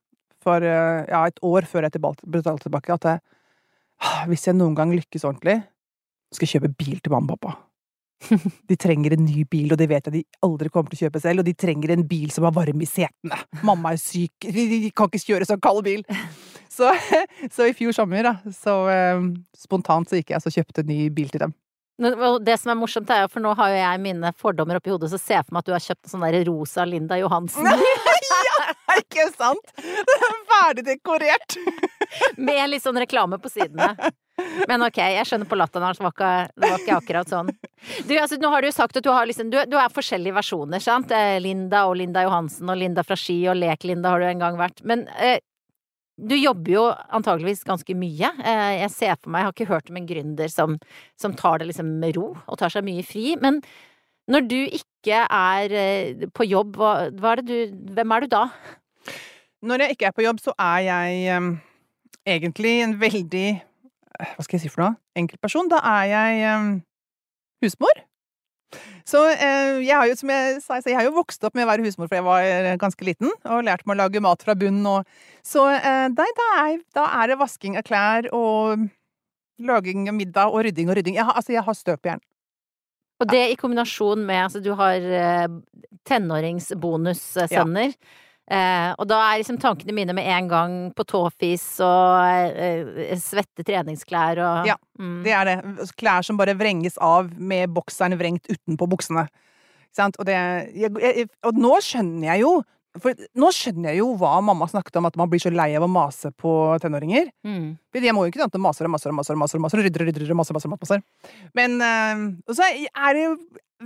for 0.40 0.64
eh, 0.64 1.02
ja, 1.10 1.24
et 1.26 1.40
år 1.44 1.66
før 1.68 1.86
jeg 1.86 2.00
betalte 2.00 2.66
tilbake, 2.66 2.96
at 2.96 3.08
jeg, 3.08 3.24
ah, 4.06 4.22
hvis 4.30 4.46
jeg 4.48 4.56
noen 4.56 4.76
gang 4.78 4.94
lykkes 4.96 5.26
ordentlig, 5.28 5.60
skal 6.30 6.46
jeg 6.46 6.60
kjøpe 6.60 6.76
bil 6.78 7.02
til 7.02 7.12
mamma 7.14 7.36
og 7.36 7.42
pappa. 7.42 7.58
De 8.68 8.76
trenger 8.76 9.16
en 9.16 9.24
ny 9.24 9.44
bil, 9.48 9.72
og 9.72 9.78
det 9.80 9.88
vet 9.88 10.08
jeg 10.08 10.14
de 10.18 10.22
aldri 10.44 10.68
kommer 10.72 10.92
til 10.92 10.98
å 10.98 11.06
kjøpe 11.06 11.22
selv, 11.22 11.42
og 11.42 11.48
de 11.48 11.54
trenger 11.56 11.94
en 11.94 12.04
bil 12.08 12.28
som 12.34 12.44
har 12.46 12.54
varme 12.56 12.84
i 12.84 12.88
setene. 12.88 13.38
Mamma 13.64 13.94
er 13.94 14.02
syk, 14.02 14.44
de 14.44 14.90
kan 14.92 15.08
ikke 15.08 15.22
kjøre 15.24 15.48
sånn 15.48 15.62
kald 15.64 15.84
bil. 15.88 16.04
Så, 16.70 16.86
så, 17.50 17.64
i 17.66 17.72
fjor 17.74 17.90
sommer, 17.92 18.22
da, 18.22 18.52
så 18.54 18.72
um, 19.18 19.24
spontant 19.58 20.06
så 20.06 20.20
gikk 20.20 20.30
jeg 20.30 20.38
og 20.46 20.54
kjøpte 20.54 20.84
en 20.84 20.88
ny 20.88 21.08
bil 21.12 21.26
til 21.28 21.42
dem. 21.42 21.54
Det 22.00 22.56
som 22.60 22.72
er 22.72 22.78
morsomt, 22.80 23.10
er 23.12 23.24
jo, 23.24 23.30
for 23.32 23.44
nå 23.44 23.52
har 23.58 23.72
jo 23.72 23.80
jeg 23.80 24.00
mine 24.04 24.32
fordommer 24.40 24.80
oppi 24.80 24.92
hodet, 24.92 25.10
så 25.12 25.20
ser 25.20 25.40
jeg 25.40 25.48
for 25.48 25.56
meg 25.56 25.64
at 25.64 25.68
du 25.68 25.74
har 25.76 25.84
kjøpt 25.84 26.06
en 26.06 26.14
sånn 26.14 26.24
der 26.24 26.46
rosa 26.48 26.86
Linda 26.88 27.18
Johansen. 27.20 27.68
ja, 28.30 28.56
ikke 28.96 29.28
sant? 29.34 29.74
Ferdig 30.50 30.86
dekorert. 30.86 31.58
Med 32.40 32.64
litt 32.72 32.84
sånn 32.84 32.98
reklame 33.00 33.38
på 33.42 33.52
sidene. 33.52 33.92
Men 34.68 34.84
ok, 34.86 34.98
jeg 35.12 35.28
skjønner 35.28 35.48
på 35.50 35.58
latteren 35.58 35.90
hans, 35.90 36.00
det, 36.00 36.30
det 36.56 36.70
var 36.70 36.80
ikke 36.80 36.96
akkurat 36.96 37.32
sånn. 37.32 37.50
Du, 38.08 38.14
altså, 38.16 38.38
nå 38.40 38.48
har 38.52 38.62
du 38.62 38.70
jo 38.70 38.76
sagt 38.76 38.96
at 38.96 39.04
du 39.04 39.10
har 39.12 39.28
liksom, 39.28 39.50
du, 39.52 39.58
du 39.68 39.76
er 39.80 39.92
forskjellige 39.92 40.36
versjoner, 40.36 40.82
sant? 40.84 41.12
Eh, 41.12 41.36
Linda 41.42 41.84
og 41.90 41.98
Linda 42.00 42.24
Johansen 42.24 42.72
og 42.72 42.80
Linda 42.80 43.04
fra 43.06 43.18
Ski 43.18 43.42
og 43.52 43.58
Lek-Linda 43.60 44.14
har 44.14 44.24
du 44.24 44.28
en 44.30 44.44
gang 44.44 44.58
vært. 44.60 44.80
Men 44.88 45.06
eh, 45.18 45.40
du 46.28 46.34
jobber 46.36 46.72
jo 46.72 46.82
antageligvis 47.16 47.62
ganske 47.66 47.94
mye. 47.96 48.32
Eh, 48.44 48.72
jeg 48.82 48.92
ser 48.94 49.14
for 49.16 49.32
meg, 49.32 49.42
jeg 49.42 49.48
har 49.48 49.56
ikke 49.56 49.70
hørt 49.70 49.92
om 49.92 50.00
en 50.00 50.08
gründer 50.08 50.52
som, 50.52 50.76
som, 51.20 51.36
tar 51.36 51.60
det 51.60 51.70
liksom 51.70 51.94
med 52.02 52.18
ro 52.18 52.32
og 52.40 52.60
tar 52.60 52.72
seg 52.72 52.86
mye 52.86 53.04
fri. 53.06 53.34
Men 53.40 53.60
når 54.30 54.46
du 54.50 54.58
ikke 54.64 55.24
er 55.24 55.74
eh, 55.76 56.28
på 56.36 56.46
jobb, 56.48 56.76
hva, 56.80 56.92
hva 57.16 57.34
er 57.36 57.44
du, 57.46 57.56
hvem 57.96 58.14
er 58.16 58.24
du 58.26 58.34
da? 58.36 58.44
Når 59.66 59.84
jeg 59.84 59.96
ikke 59.96 60.10
er 60.10 60.16
på 60.16 60.24
jobb, 60.24 60.40
så 60.40 60.54
er 60.56 60.84
jeg 60.86 61.36
um, 61.36 61.50
egentlig 62.28 62.78
en 62.80 62.94
veldig 63.00 63.48
Hva 64.20 64.44
skal 64.44 64.56
jeg 64.56 64.62
si 64.64 64.70
for 64.72 64.84
noe? 64.84 64.96
Enkeltperson. 65.16 65.68
Da 65.72 65.80
er 65.84 66.06
jeg 66.08 66.54
um, 66.56 66.70
husmor. 67.64 68.00
Så 69.08 69.24
eh, 69.32 69.80
jeg 69.82 69.96
har 69.96 70.06
jo, 70.06 70.16
som 70.20 70.30
jeg 70.30 70.60
sa, 70.62 70.78
jeg 70.84 70.96
har 70.98 71.06
jo 71.08 71.16
vokst 71.16 71.42
opp 71.46 71.56
med 71.58 71.66
å 71.66 71.70
være 71.70 71.84
husmor 71.86 72.10
fra 72.10 72.20
jeg 72.20 72.26
var 72.26 72.46
eh, 72.46 72.78
ganske 72.80 73.06
liten, 73.06 73.32
og 73.42 73.64
lært 73.66 73.86
meg 73.86 73.96
å 73.96 74.00
lage 74.04 74.22
mat 74.22 74.44
fra 74.46 74.54
bunnen 74.58 74.86
og 74.86 75.00
Så 75.46 75.64
eh, 75.72 76.06
da, 76.14 76.26
da, 76.38 76.48
er, 76.62 76.80
da, 76.96 77.06
er, 77.18 77.32
det 77.32 77.40
vasking 77.40 77.78
av 77.80 77.86
klær 77.86 78.30
og 78.36 78.86
laging 79.60 80.08
av 80.08 80.16
middag 80.16 80.54
og 80.54 80.64
rydding 80.66 80.88
og 80.90 80.96
rydding. 80.98 81.18
Jeg 81.18 81.26
har, 81.28 81.36
altså, 81.36 81.52
jeg 81.56 81.66
har 81.66 81.76
støpjern. 81.76 82.22
Og 83.20 83.28
det 83.28 83.42
i 83.50 83.58
kombinasjon 83.60 84.22
med 84.24 84.46
Altså, 84.46 84.62
du 84.64 84.72
har 84.78 84.96
tenåringsbonussønner. 86.08 87.92
Ja. 87.92 87.94
Eh, 88.50 88.90
og 88.98 89.06
da 89.06 89.20
er 89.28 89.38
liksom 89.40 89.60
tankene 89.62 89.94
mine 89.94 90.14
med 90.16 90.26
en 90.26 90.48
gang 90.50 90.72
på 90.96 91.04
tåfis 91.06 91.64
og 91.86 92.50
eh, 92.58 93.14
svette 93.22 93.62
treningsklær 93.66 94.40
og 94.42 94.66
Ja, 94.66 94.74
mm. 94.98 95.20
det 95.26 95.36
er 95.36 95.46
det. 95.46 95.86
Klær 96.00 96.26
som 96.26 96.40
bare 96.40 96.56
vrenges 96.58 96.98
av 96.98 97.30
med 97.38 97.70
bokseren 97.76 98.18
vrengt 98.18 98.50
utenpå 98.50 98.90
buksene. 98.90 99.28
Og, 100.00 100.24
det, 100.26 100.36
jeg, 100.74 100.90
jeg, 101.02 101.30
og 101.46 101.56
nå 101.58 101.72
skjønner 101.84 102.32
jeg 102.32 102.44
jo 102.44 102.60
for 102.98 103.14
nå 103.38 103.50
skjønner 103.54 103.92
jeg 103.92 104.00
jo 104.00 104.08
hva 104.18 104.40
mamma 104.42 104.66
snakket 104.66 104.96
om, 104.98 105.06
at 105.06 105.16
man 105.18 105.30
blir 105.30 105.38
så 105.42 105.52
lei 105.54 105.68
av 105.78 105.84
å 105.86 105.90
mase 105.90 106.32
på 106.34 106.50
tenåringer. 106.82 107.28
Mm. 107.46 107.76
Jeg 107.94 108.14
må 108.16 108.24
jo 108.26 108.32
ikke 108.32 108.42
annet 108.42 108.58
enn 108.58 108.64
maser 108.64 108.88
og 108.88 108.94
maser 108.96 109.12
og 109.12 109.18
maser 109.20 109.36
og 109.36 109.42
maser, 109.44 109.62
maser, 109.62 109.82
rydder 109.86 110.02
og 110.02 110.10
rydder 110.10 110.32
og 110.34 110.40
maser, 110.40 110.56
maser, 110.58 110.72
maser. 110.74 111.04
Men 111.54 111.78
uh, 111.78 112.24
Og 112.50 112.58
så 112.58 112.66
er 112.66 113.14
det 113.14 113.22
jo 113.28 113.36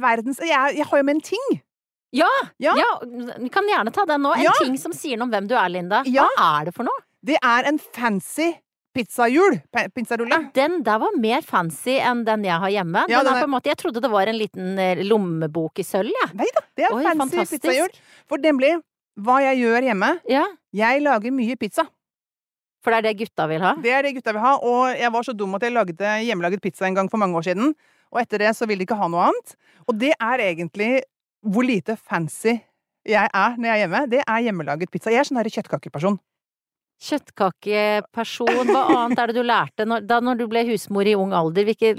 verdens 0.00 0.40
jeg, 0.40 0.78
jeg, 0.78 0.88
har 0.88 1.02
jo 1.02 1.06
med 1.06 1.18
en 1.18 1.26
ting. 1.28 1.44
Ja, 2.14 2.30
ja! 2.62 2.74
ja 2.78 2.90
vi 3.42 3.48
kan 3.52 3.66
gjerne 3.68 3.90
ta 3.94 4.04
den 4.08 4.22
nå. 4.22 4.34
En 4.36 4.46
ja. 4.46 4.52
ting 4.62 4.76
som 4.80 4.94
sier 4.94 5.18
noe 5.18 5.28
om 5.28 5.34
hvem 5.34 5.48
du 5.50 5.56
er, 5.58 5.70
Linda. 5.72 6.04
Hva 6.06 6.28
er 6.46 6.68
det 6.68 6.76
for 6.76 6.86
noe? 6.86 7.04
Det 7.24 7.40
er 7.40 7.66
en 7.70 7.80
fancy 7.80 8.52
pizzahjul. 8.94 9.58
Pizzarulle. 9.94 10.38
Den 10.54 10.82
der 10.86 11.00
var 11.02 11.16
mer 11.18 11.42
fancy 11.42 11.96
enn 11.98 12.22
den 12.26 12.44
jeg 12.46 12.60
har 12.62 12.72
hjemme. 12.76 13.04
Ja, 13.10 13.24
den 13.26 13.32
er, 13.34 13.42
er... 13.42 13.50
Måte, 13.50 13.72
jeg 13.72 13.80
trodde 13.80 14.02
det 14.04 14.10
var 14.12 14.30
en 14.30 14.38
liten 14.38 14.78
eh, 14.78 15.02
lommebok 15.02 15.82
i 15.82 15.86
sølv, 15.86 16.12
jeg. 16.14 16.30
Ja. 16.30 16.38
Nei 16.38 16.50
da, 16.54 16.62
det 16.78 16.86
er 16.86 16.94
Oi, 16.94 17.02
fancy 17.08 17.22
fantastisk. 17.24 17.64
pizzahjul. 17.64 17.98
For 18.30 18.44
den 18.44 18.60
blir 18.60 18.78
hva 19.24 19.40
jeg 19.48 19.64
gjør 19.64 19.88
hjemme. 19.90 20.10
Ja. 20.30 20.44
Jeg 20.74 21.02
lager 21.02 21.34
mye 21.34 21.58
pizza. 21.58 21.86
For 22.84 22.92
det 22.92 23.00
er 23.00 23.06
det 23.08 23.16
gutta 23.22 23.48
vil 23.48 23.64
ha? 23.64 23.72
Det 23.80 23.92
er 23.96 24.04
det 24.04 24.14
gutta 24.18 24.34
vil 24.36 24.44
ha. 24.44 24.54
Og 24.60 24.94
jeg 25.00 25.10
var 25.14 25.26
så 25.26 25.34
dum 25.34 25.56
at 25.56 25.64
jeg 25.64 25.74
lagde 25.74 26.14
hjemmelaget 26.28 26.62
pizza 26.62 26.86
en 26.86 26.98
gang 26.98 27.10
for 27.10 27.22
mange 27.22 27.38
år 27.40 27.46
siden. 27.48 27.72
Og 28.12 28.20
etter 28.20 28.44
det 28.44 28.52
så 28.58 28.68
vil 28.70 28.78
de 28.78 28.86
ikke 28.86 28.98
ha 28.98 29.08
noe 29.10 29.30
annet. 29.30 29.54
Og 29.88 29.96
det 29.98 30.12
er 30.12 30.42
egentlig 30.44 30.90
hvor 31.44 31.66
lite 31.66 31.96
fancy 32.00 32.56
jeg 33.04 33.28
er 33.28 33.58
når 33.58 33.68
jeg 33.68 33.74
er 33.74 33.82
hjemme. 33.82 34.04
Det 34.10 34.22
er 34.22 34.46
hjemmelaget 34.46 34.92
pizza. 34.92 35.12
Jeg 35.12 35.24
er 35.24 35.28
sånn 35.28 35.42
kjøttkakeperson. 35.44 36.16
Kjøttkakeperson, 37.04 38.70
hva 38.70 38.82
annet 38.96 39.20
er 39.20 39.30
det 39.30 39.36
du 39.36 39.44
lærte 39.44 39.84
når, 39.88 40.04
da 40.08 40.20
når 40.24 40.38
du 40.40 40.44
ble 40.48 40.62
husmor 40.70 41.08
i 41.10 41.16
ung 41.18 41.34
alder? 41.36 41.66
Hvilke, 41.68 41.90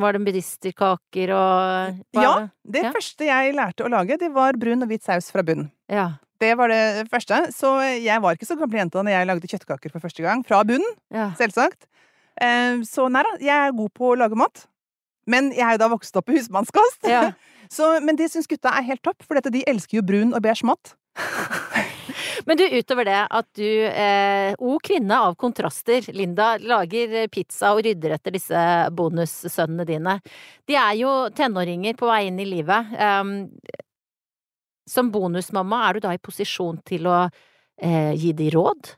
var 0.00 0.16
det 0.16 0.22
medisterkaker 0.24 1.34
og 1.36 2.00
hva? 2.16 2.24
Ja, 2.24 2.32
det 2.64 2.86
ja? 2.88 2.94
første 2.96 3.28
jeg 3.28 3.52
lærte 3.58 3.86
å 3.86 3.92
lage, 3.92 4.18
det 4.18 4.32
var 4.34 4.58
brun 4.58 4.82
og 4.86 4.90
hvit 4.90 5.06
saus 5.06 5.30
fra 5.34 5.44
bunnen. 5.46 5.70
Ja. 5.92 6.16
Det 6.38 6.52
var 6.58 6.70
det 6.70 7.08
første. 7.10 7.48
Så 7.50 7.72
jeg 7.98 8.22
var 8.22 8.36
ikke 8.36 8.46
så 8.46 8.54
gammel 8.58 8.78
jente 8.78 9.02
når 9.02 9.16
jeg 9.16 9.28
lagde 9.28 9.50
kjøttkaker 9.50 9.90
for 9.94 10.02
første 10.02 10.22
gang. 10.22 10.44
Fra 10.46 10.62
bunnen, 10.66 10.98
ja. 11.14 11.32
selvsagt. 11.38 11.88
Eh, 12.38 12.82
så 12.86 13.08
nei 13.10 13.24
da, 13.26 13.32
jeg 13.42 13.54
er 13.54 13.74
god 13.76 13.94
på 13.98 14.12
å 14.12 14.18
lage 14.18 14.38
mat. 14.38 14.66
Men 15.28 15.50
jeg 15.52 15.66
er 15.66 15.76
jo 15.76 15.82
da 15.82 15.90
vokst 15.92 16.16
opp 16.18 16.30
i 16.30 16.38
husmannskost. 16.38 17.10
Ja. 17.10 17.28
Så, 17.72 17.98
men 18.04 18.16
det 18.16 18.30
syns 18.32 18.48
gutta 18.48 18.72
er 18.74 18.86
helt 18.86 19.04
topp, 19.04 19.22
for 19.26 19.38
de 19.38 19.64
elsker 19.68 20.00
jo 20.00 20.06
brun 20.06 20.34
og 20.34 20.42
beige 20.44 20.66
mat. 20.68 20.94
Men 22.46 22.56
du, 22.56 22.64
utover 22.78 23.04
det 23.04 23.18
at 23.34 23.46
du, 23.58 23.66
eh, 23.88 24.54
o 24.58 24.78
kvinne 24.84 25.16
av 25.26 25.34
kontraster, 25.40 26.06
Linda, 26.14 26.54
lager 26.62 27.26
pizza 27.32 27.74
og 27.74 27.82
rydder 27.84 28.14
etter 28.16 28.34
disse 28.34 28.62
bonussønnene 28.94 29.84
dine. 29.88 30.14
De 30.68 30.78
er 30.78 30.94
jo 31.00 31.12
tenåringer 31.34 31.98
på 31.98 32.08
vei 32.08 32.22
inn 32.28 32.40
i 32.40 32.48
livet. 32.48 32.94
Um, 32.94 33.34
som 34.88 35.10
bonusmamma, 35.12 35.82
er 35.88 35.98
du 35.98 36.06
da 36.06 36.14
i 36.16 36.22
posisjon 36.22 36.80
til 36.88 37.10
å 37.10 37.18
eh, 37.26 38.14
gi 38.16 38.32
de 38.38 38.48
råd? 38.54 38.94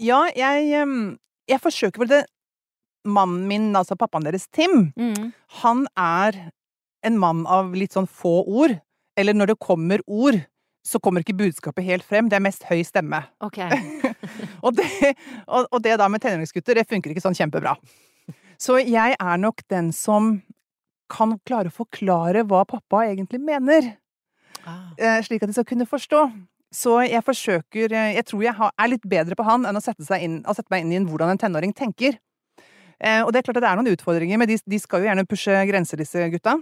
Ja, 0.00 0.24
jeg, 0.36 0.84
jeg 1.48 1.62
forsøker 1.62 2.04
vel 2.04 2.14
det 2.18 2.22
Mannen 3.08 3.46
min, 3.48 3.70
altså 3.72 3.96
pappaen 3.96 4.26
deres, 4.26 4.44
Tim, 4.52 4.90
mm. 4.92 5.30
han 5.62 5.86
er 5.96 6.36
en 7.06 7.18
mann 7.20 7.44
av 7.48 7.74
litt 7.76 7.96
sånn 7.96 8.08
få 8.08 8.40
ord. 8.44 8.76
Eller 9.18 9.36
når 9.36 9.52
det 9.52 9.60
kommer 9.62 10.02
ord, 10.06 10.38
så 10.86 11.00
kommer 11.02 11.24
ikke 11.24 11.36
budskapet 11.38 11.84
helt 11.84 12.06
frem. 12.06 12.28
Det 12.30 12.38
er 12.38 12.44
mest 12.44 12.64
høy 12.68 12.80
stemme. 12.86 13.22
Okay. 13.44 13.68
og, 14.64 14.74
det, 14.78 14.86
og, 15.46 15.66
og, 15.68 15.80
det, 15.84 15.96
da 16.00 16.08
med 16.08 16.22
tenåringsgutter, 16.24 16.80
det 16.80 16.88
funker 16.88 17.12
ikke 17.12 17.24
sånn 17.24 17.36
kjempebra. 17.36 17.76
Så 18.60 18.78
jeg 18.84 19.16
er 19.16 19.40
nok 19.40 19.62
den 19.72 19.90
som 19.96 20.38
kan 21.10 21.34
klare 21.48 21.72
å 21.72 21.74
forklare 21.74 22.44
hva 22.48 22.62
pappa 22.68 23.04
egentlig 23.08 23.40
mener. 23.42 23.94
Ah. 24.64 24.92
Eh, 24.96 25.20
slik 25.24 25.42
at 25.42 25.50
de 25.50 25.56
skal 25.56 25.68
kunne 25.68 25.88
forstå. 25.88 26.24
Så 26.70 27.00
jeg 27.02 27.24
forsøker 27.26 27.90
eh, 27.90 28.12
Jeg 28.14 28.26
tror 28.28 28.42
jeg 28.44 28.54
er 28.54 28.90
litt 28.92 29.06
bedre 29.08 29.34
på 29.34 29.46
han 29.46 29.64
enn 29.66 29.78
å 29.78 29.82
sette, 29.82 30.06
inn, 30.22 30.40
å 30.46 30.54
sette 30.54 30.70
meg 30.70 30.84
inn 30.84 30.92
i 30.94 31.00
hvordan 31.08 31.32
en 31.32 31.40
tenåring 31.40 31.74
tenker. 31.74 32.20
Eh, 33.00 33.22
og 33.24 33.32
det 33.32 33.40
er 33.40 33.48
klart 33.48 33.58
at 33.58 33.64
det 33.64 33.70
er 33.72 33.80
noen 33.80 33.94
utfordringer, 33.94 34.38
men 34.38 34.50
de, 34.50 34.58
de 34.60 34.78
skal 34.78 35.02
jo 35.02 35.08
gjerne 35.08 35.26
pushe 35.28 35.56
grenser, 35.70 36.00
disse 36.00 36.28
gutta. 36.30 36.58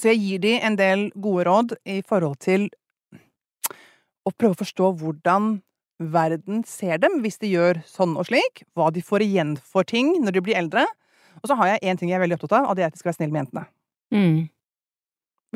Så 0.00 0.14
jeg 0.14 0.20
gir 0.22 0.40
de 0.40 0.52
en 0.64 0.76
del 0.78 1.08
gode 1.12 1.44
råd 1.48 1.74
i 1.84 1.98
forhold 2.06 2.38
til 2.40 2.70
å 4.24 4.32
prøve 4.32 4.56
å 4.56 4.60
forstå 4.62 4.92
hvordan 5.00 5.58
verden 6.00 6.62
ser 6.64 7.00
dem 7.02 7.18
hvis 7.20 7.36
de 7.42 7.50
gjør 7.50 7.82
sånn 7.88 8.14
og 8.16 8.30
slik, 8.30 8.62
hva 8.72 8.88
de 8.94 9.02
får 9.04 9.26
igjen 9.26 9.56
for 9.60 9.84
ting 9.84 10.14
når 10.24 10.38
de 10.38 10.44
blir 10.46 10.56
eldre. 10.56 10.86
Og 11.42 11.50
så 11.50 11.56
har 11.60 11.74
jeg 11.74 11.82
én 11.90 12.00
ting 12.00 12.08
jeg 12.08 12.16
er 12.16 12.24
veldig 12.24 12.38
opptatt 12.38 12.56
av, 12.60 12.70
og 12.70 12.78
det 12.78 12.84
er 12.84 12.88
at 12.88 12.96
de 12.96 13.00
skal 13.00 13.10
være 13.10 13.18
snille 13.18 13.34
med 13.34 13.42
jentene. 13.44 13.66
Mm. 14.16 14.38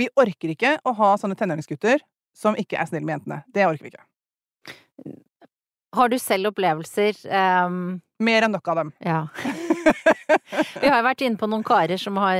Vi 0.00 0.08
orker 0.20 0.52
ikke 0.52 0.74
å 0.84 0.94
ha 0.98 1.14
sånne 1.20 1.38
tenåringsgutter 1.38 2.02
som 2.36 2.58
ikke 2.60 2.76
er 2.80 2.90
snille 2.90 3.06
med 3.06 3.18
jentene. 3.18 3.40
Det 3.54 3.64
orker 3.64 3.86
vi 3.86 3.94
ikke. 3.94 4.04
Har 5.94 6.10
du 6.10 6.18
selv 6.18 6.50
opplevelser 6.50 7.20
um... 7.30 8.02
Mer 8.24 8.46
enn 8.46 8.54
nok 8.54 8.68
av 8.72 8.82
dem. 8.82 8.92
Ja. 9.04 9.24
vi 10.82 10.88
har 10.88 10.98
jo 10.98 11.06
vært 11.06 11.24
inne 11.26 11.40
på 11.40 11.48
noen 11.50 11.64
karer 11.66 12.00
som, 12.00 12.18
har, 12.22 12.38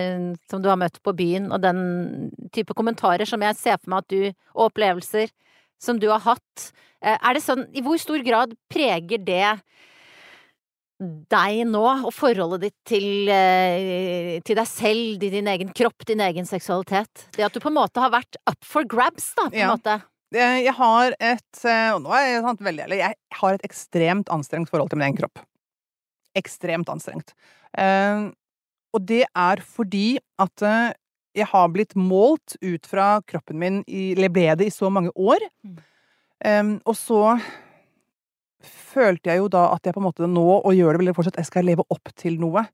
som, 0.50 0.62
du 0.64 0.70
har 0.70 0.80
møtt 0.80 1.00
på 1.04 1.14
byen, 1.16 1.50
og 1.52 1.62
den 1.64 2.30
type 2.54 2.76
kommentarer 2.76 3.28
som 3.28 3.42
jeg 3.44 3.58
ser 3.60 3.80
for 3.80 3.94
meg 3.94 4.04
at 4.04 4.14
du 4.14 4.20
Og 4.54 4.68
opplevelser 4.68 5.32
som 5.82 5.98
du 6.00 6.06
har 6.12 6.22
hatt. 6.24 6.70
Eh, 7.02 7.16
er 7.16 7.36
det 7.36 7.42
sånn 7.44 7.66
I 7.74 7.82
hvor 7.84 7.98
stor 8.00 8.22
grad 8.24 8.54
preger 8.72 9.20
det 9.20 9.56
deg 11.04 11.64
nå, 11.68 11.82
og 12.06 12.12
forholdet 12.14 12.68
ditt 12.68 12.76
til, 12.86 13.28
eh, 13.28 14.40
til, 14.46 14.56
deg 14.56 14.68
selv, 14.70 15.18
din 15.20 15.50
egen 15.50 15.72
kropp, 15.74 16.06
din 16.06 16.22
egen 16.22 16.46
seksualitet. 16.48 17.26
Det 17.34 17.44
at 17.44 17.54
du 17.54 17.60
på 17.60 17.72
en 17.72 17.80
måte 17.80 18.00
har 18.00 18.12
vært 18.14 18.38
up 18.46 18.60
for 18.64 18.86
grabs, 18.86 19.32
da, 19.34 19.48
på 19.50 19.58
en 19.58 19.64
ja. 19.66 19.72
måte. 19.74 19.98
Jeg 20.34 20.72
har 20.74 21.14
et 21.22 21.60
eh, 21.62 21.90
Og 21.94 22.00
nå 22.02 22.14
er 22.16 22.24
jeg 22.26 22.44
sant, 22.46 22.62
veldig 22.66 22.86
ærlig. 22.86 23.02
Jeg 23.02 23.40
har 23.40 23.54
et 23.54 23.66
ekstremt 23.68 24.30
anstrengt 24.34 24.70
forhold 24.70 24.90
til 24.90 24.98
min 24.98 25.10
egen 25.10 25.20
kropp. 25.20 25.42
Ekstremt 26.38 26.90
anstrengt. 26.90 27.34
Uh, 27.78 28.30
og 28.94 29.02
det 29.08 29.24
er 29.26 29.62
fordi 29.64 30.18
at 30.40 30.64
uh, 30.64 30.92
jeg 31.34 31.50
har 31.50 31.72
blitt 31.74 31.96
målt 31.98 32.56
ut 32.62 32.86
fra 32.86 33.18
kroppen 33.26 33.58
min 33.58 33.82
i, 33.86 34.12
eller 34.14 34.30
ble 34.32 34.46
det 34.60 34.70
i 34.70 34.74
så 34.74 34.90
mange 34.92 35.10
år. 35.18 35.42
Mm. 35.66 35.78
Um, 36.44 36.72
og 36.86 36.96
så 36.98 37.22
følte 38.64 39.32
jeg 39.32 39.42
jo 39.42 39.50
da 39.52 39.66
at 39.74 39.86
jeg 39.86 39.96
på 39.96 40.02
en 40.02 40.08
måte 40.08 40.30
nå, 40.30 40.46
og 40.60 40.74
gjør 40.76 40.94
det 40.94 41.02
vel 41.02 41.14
fortsatt, 41.16 41.40
jeg 41.40 41.50
skal 41.50 41.66
leve 41.68 41.86
opp 41.92 42.12
til 42.18 42.38
noe. 42.42 42.64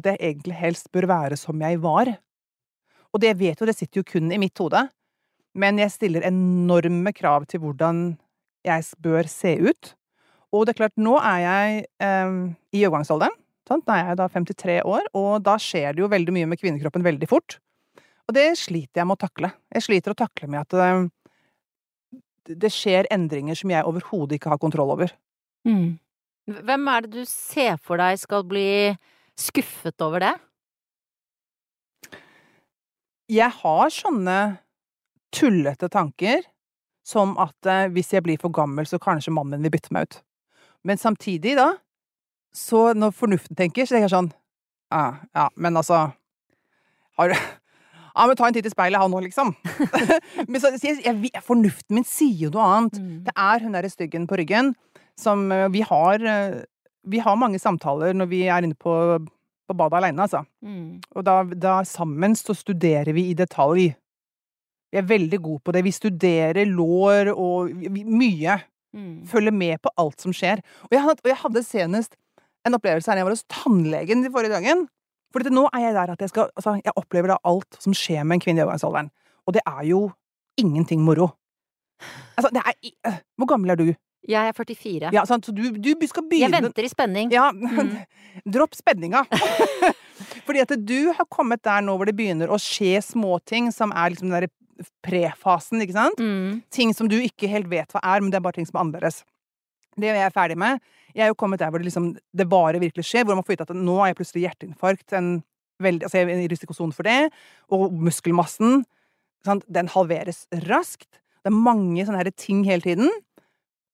At 0.00 0.06
jeg 0.08 0.20
egentlig 0.20 0.56
helst 0.56 0.88
bør 0.94 1.08
være 1.10 1.36
som 1.36 1.60
jeg 1.60 1.80
var. 1.82 2.12
Og 3.10 3.20
det 3.20 3.34
vet 3.40 3.60
jo, 3.60 3.68
det 3.68 3.76
sitter 3.76 4.00
jo 4.00 4.08
kun 4.08 4.30
i 4.32 4.38
mitt 4.40 4.56
hode. 4.62 4.86
Men 5.58 5.80
jeg 5.82 5.92
stiller 5.92 6.24
enorme 6.28 7.12
krav 7.16 7.48
til 7.50 7.62
hvordan 7.64 8.14
jeg 8.66 8.86
bør 9.02 9.28
se 9.28 9.56
ut. 9.58 9.94
Og 10.50 10.66
det 10.66 10.74
er 10.74 10.80
klart, 10.82 10.96
nå 10.98 11.14
er 11.22 11.40
jeg 11.44 11.84
eh, 12.02 12.36
i 12.74 12.84
overgangsalderen. 12.86 13.36
Sant? 13.70 13.86
Da 13.86 14.00
er 14.00 14.10
jeg 14.10 14.18
da 14.18 14.26
53 14.32 14.80
år, 14.82 15.06
og 15.14 15.44
da 15.46 15.54
skjer 15.62 15.94
det 15.94 16.02
jo 16.02 16.10
veldig 16.10 16.34
mye 16.34 16.48
med 16.50 16.58
kvinnekroppen 16.58 17.06
veldig 17.06 17.28
fort. 17.30 17.60
Og 18.26 18.34
det 18.34 18.48
sliter 18.58 19.02
jeg 19.02 19.08
med 19.10 19.18
å 19.18 19.24
takle. 19.26 19.52
Jeg 19.74 19.86
sliter 19.86 20.14
å 20.14 20.18
takle 20.18 20.50
med 20.50 20.62
at 20.64 20.76
eh, 20.78 21.06
det 22.50 22.70
skjer 22.74 23.08
endringer 23.14 23.58
som 23.58 23.70
jeg 23.70 23.86
overhodet 23.86 24.38
ikke 24.38 24.52
har 24.52 24.62
kontroll 24.62 24.94
over. 24.96 25.14
Mm. 25.66 25.98
Hvem 26.50 26.90
er 26.90 27.06
det 27.06 27.12
du 27.14 27.24
ser 27.28 27.76
for 27.78 28.00
deg 28.00 28.18
skal 28.18 28.46
bli 28.48 28.70
skuffet 29.38 30.02
over 30.02 30.24
det? 30.24 30.34
Jeg 33.30 33.54
har 33.60 33.92
sånne 33.94 34.38
tullete 35.30 35.86
tanker 35.92 36.42
som 37.06 37.36
at 37.38 37.66
eh, 37.70 37.86
hvis 37.94 38.10
jeg 38.14 38.24
blir 38.26 38.40
for 38.42 38.52
gammel, 38.54 38.86
så 38.86 38.98
kanskje 39.02 39.34
mannen 39.34 39.62
vil 39.62 39.72
bytte 39.74 39.94
meg 39.94 40.08
ut. 40.08 40.18
Men 40.86 41.00
samtidig, 41.00 41.56
da, 41.58 41.74
så 42.56 42.90
når 42.96 43.14
fornuften 43.16 43.58
tenker, 43.58 43.86
så 43.86 43.94
tenker 43.94 44.08
jeg 44.08 44.16
sånn 44.16 44.32
Ja, 44.90 45.20
Ja, 45.36 45.48
men 45.54 45.76
altså 45.76 46.08
har, 47.20 47.34
ja, 48.16 48.26
men 48.26 48.38
ta 48.38 48.48
en 48.48 48.56
titt 48.56 48.68
i 48.68 48.72
speilet, 48.72 49.00
han 49.00 49.14
òg, 49.14 49.26
liksom. 49.28 49.52
men 50.50 50.62
så, 50.62 50.72
jeg, 50.80 51.02
jeg, 51.04 51.42
fornuften 51.44 51.98
min 51.98 52.06
sier 52.08 52.46
jo 52.46 52.54
noe 52.54 52.68
annet. 52.76 52.96
Mm. 53.00 53.18
Det 53.28 53.34
er 53.36 53.66
hun 53.66 53.76
derre 53.76 53.92
styggen 53.92 54.24
på 54.30 54.40
ryggen 54.40 54.72
som 55.20 55.50
eh, 55.52 55.68
vi 55.74 55.84
har 55.84 56.22
eh, 56.24 56.62
Vi 57.10 57.18
har 57.20 57.36
mange 57.36 57.58
samtaler 57.58 58.12
når 58.12 58.26
vi 58.28 58.42
er 58.48 58.64
inne 58.64 58.76
på 58.76 58.92
på 59.70 59.76
badet 59.78 60.00
aleine, 60.00 60.26
altså. 60.26 60.42
Mm. 60.66 60.98
Og 61.14 61.26
da, 61.26 61.36
da 61.54 61.76
sammen 61.86 62.34
så 62.38 62.56
studerer 62.58 63.12
vi 63.14 63.28
i 63.30 63.36
detalj. 63.38 63.92
Vi 64.90 64.98
er 64.98 65.06
veldig 65.06 65.38
gode 65.38 65.62
på 65.64 65.74
det. 65.74 65.84
Vi 65.86 65.94
studerer 65.94 66.66
lår 66.66 67.30
og 67.36 67.70
mye. 67.94 68.58
Mm. 68.96 69.26
Følger 69.30 69.54
med 69.54 69.80
på 69.84 69.92
alt 70.02 70.20
som 70.20 70.32
skjer. 70.34 70.62
Og 70.88 70.96
jeg, 70.96 71.02
hadde, 71.04 71.22
og 71.24 71.30
jeg 71.30 71.40
hadde 71.44 71.62
senest 71.66 72.16
en 72.66 72.76
opplevelse 72.76 73.10
her 73.10 73.20
jeg 73.20 73.28
var 73.28 73.36
hos 73.36 73.46
tannlegen 73.48 74.24
de 74.24 74.32
forrige 74.34 74.52
dagen. 74.56 74.86
For 75.30 75.46
nå 75.46 75.68
er 75.70 75.84
jeg 75.86 75.94
der 75.94 76.12
at 76.16 76.22
jeg 76.24 76.32
skal 76.32 76.48
Altså, 76.58 76.74
jeg 76.82 76.96
opplever 76.98 77.30
da 77.30 77.36
alt 77.46 77.78
som 77.78 77.94
skjer 77.94 78.24
med 78.26 78.38
en 78.38 78.42
kvinne 78.42 78.62
i 78.62 78.64
overgangsalderen. 78.66 79.12
Og 79.46 79.54
det 79.54 79.62
er 79.66 79.82
jo 79.86 80.00
ingenting 80.58 81.04
moro. 81.06 81.30
Altså, 82.36 82.50
det 82.54 82.62
er 82.64 82.72
øh, 83.06 83.18
Hvor 83.38 83.46
gammel 83.52 83.70
er 83.70 83.78
du? 83.78 83.92
Jeg 84.28 84.48
er 84.48 84.52
44. 84.52 85.10
Ja, 85.14 85.24
sant? 85.24 85.46
Så 85.46 85.52
du, 85.52 85.70
du 85.72 86.06
skal 86.06 86.26
Jeg 86.36 86.52
venter 86.52 86.84
i 86.84 86.88
spenning. 86.92 87.30
Ja, 87.32 87.50
Mm. 87.52 87.96
dropp 88.52 88.74
spenninga. 88.76 89.22
Fordi 90.46 90.60
at 90.60 90.72
du 90.86 91.12
har 91.16 91.26
kommet 91.30 91.62
der 91.64 91.80
nå 91.80 91.96
hvor 91.96 92.08
det 92.08 92.16
begynner 92.16 92.50
å 92.52 92.58
skje 92.60 93.00
småting 93.04 93.70
som 93.72 93.92
er 93.96 94.10
liksom 94.12 94.28
den 94.28 94.36
derre 94.36 94.52
prefasen, 95.04 95.82
ikke 95.84 95.96
sant? 95.96 96.22
Mm. 96.22 96.60
Ting 96.72 96.94
som 96.96 97.10
du 97.10 97.18
ikke 97.20 97.50
helt 97.50 97.70
vet 97.70 97.92
hva 97.94 98.02
er, 98.02 98.22
men 98.22 98.32
det 98.32 98.40
er 98.40 98.46
bare 98.46 98.58
ting 98.58 98.68
som 98.68 98.78
er 98.78 98.84
annerledes. 98.86 99.22
Det 100.00 100.10
er 100.10 100.20
jeg 100.22 100.34
ferdig 100.34 100.56
med. 100.60 100.80
Jeg 101.14 101.26
er 101.26 101.32
jo 101.32 101.38
kommet 101.38 101.60
der 101.60 101.72
hvor 101.72 101.82
det 101.82 101.88
liksom 101.88 102.12
det 102.16 102.46
bare 102.48 102.80
virkelig 102.82 103.04
skjer, 103.08 103.26
hvor 103.26 103.36
man 103.36 103.44
får 103.46 103.56
vite 103.56 103.66
at 103.68 103.76
nå 103.76 103.96
er 104.00 104.12
jeg 104.12 104.20
plutselig 104.20 104.44
hjerteinfarkt. 104.46 105.16
En 105.18 105.30
veldig, 105.82 106.06
altså 106.06 106.20
jeg 106.20 106.28
er 106.30 106.44
i 106.44 106.50
risikosonen 106.52 106.94
for 106.96 107.08
det. 107.08 107.32
Og 107.74 107.90
muskelmassen. 107.92 108.84
Sant? 109.46 109.66
Den 109.72 109.90
halveres 109.90 110.44
raskt. 110.68 111.08
Det 111.40 111.50
er 111.50 111.56
mange 111.56 112.04
sånne 112.04 112.20
her 112.20 112.30
ting 112.36 112.62
hele 112.68 112.84
tiden. 112.84 113.10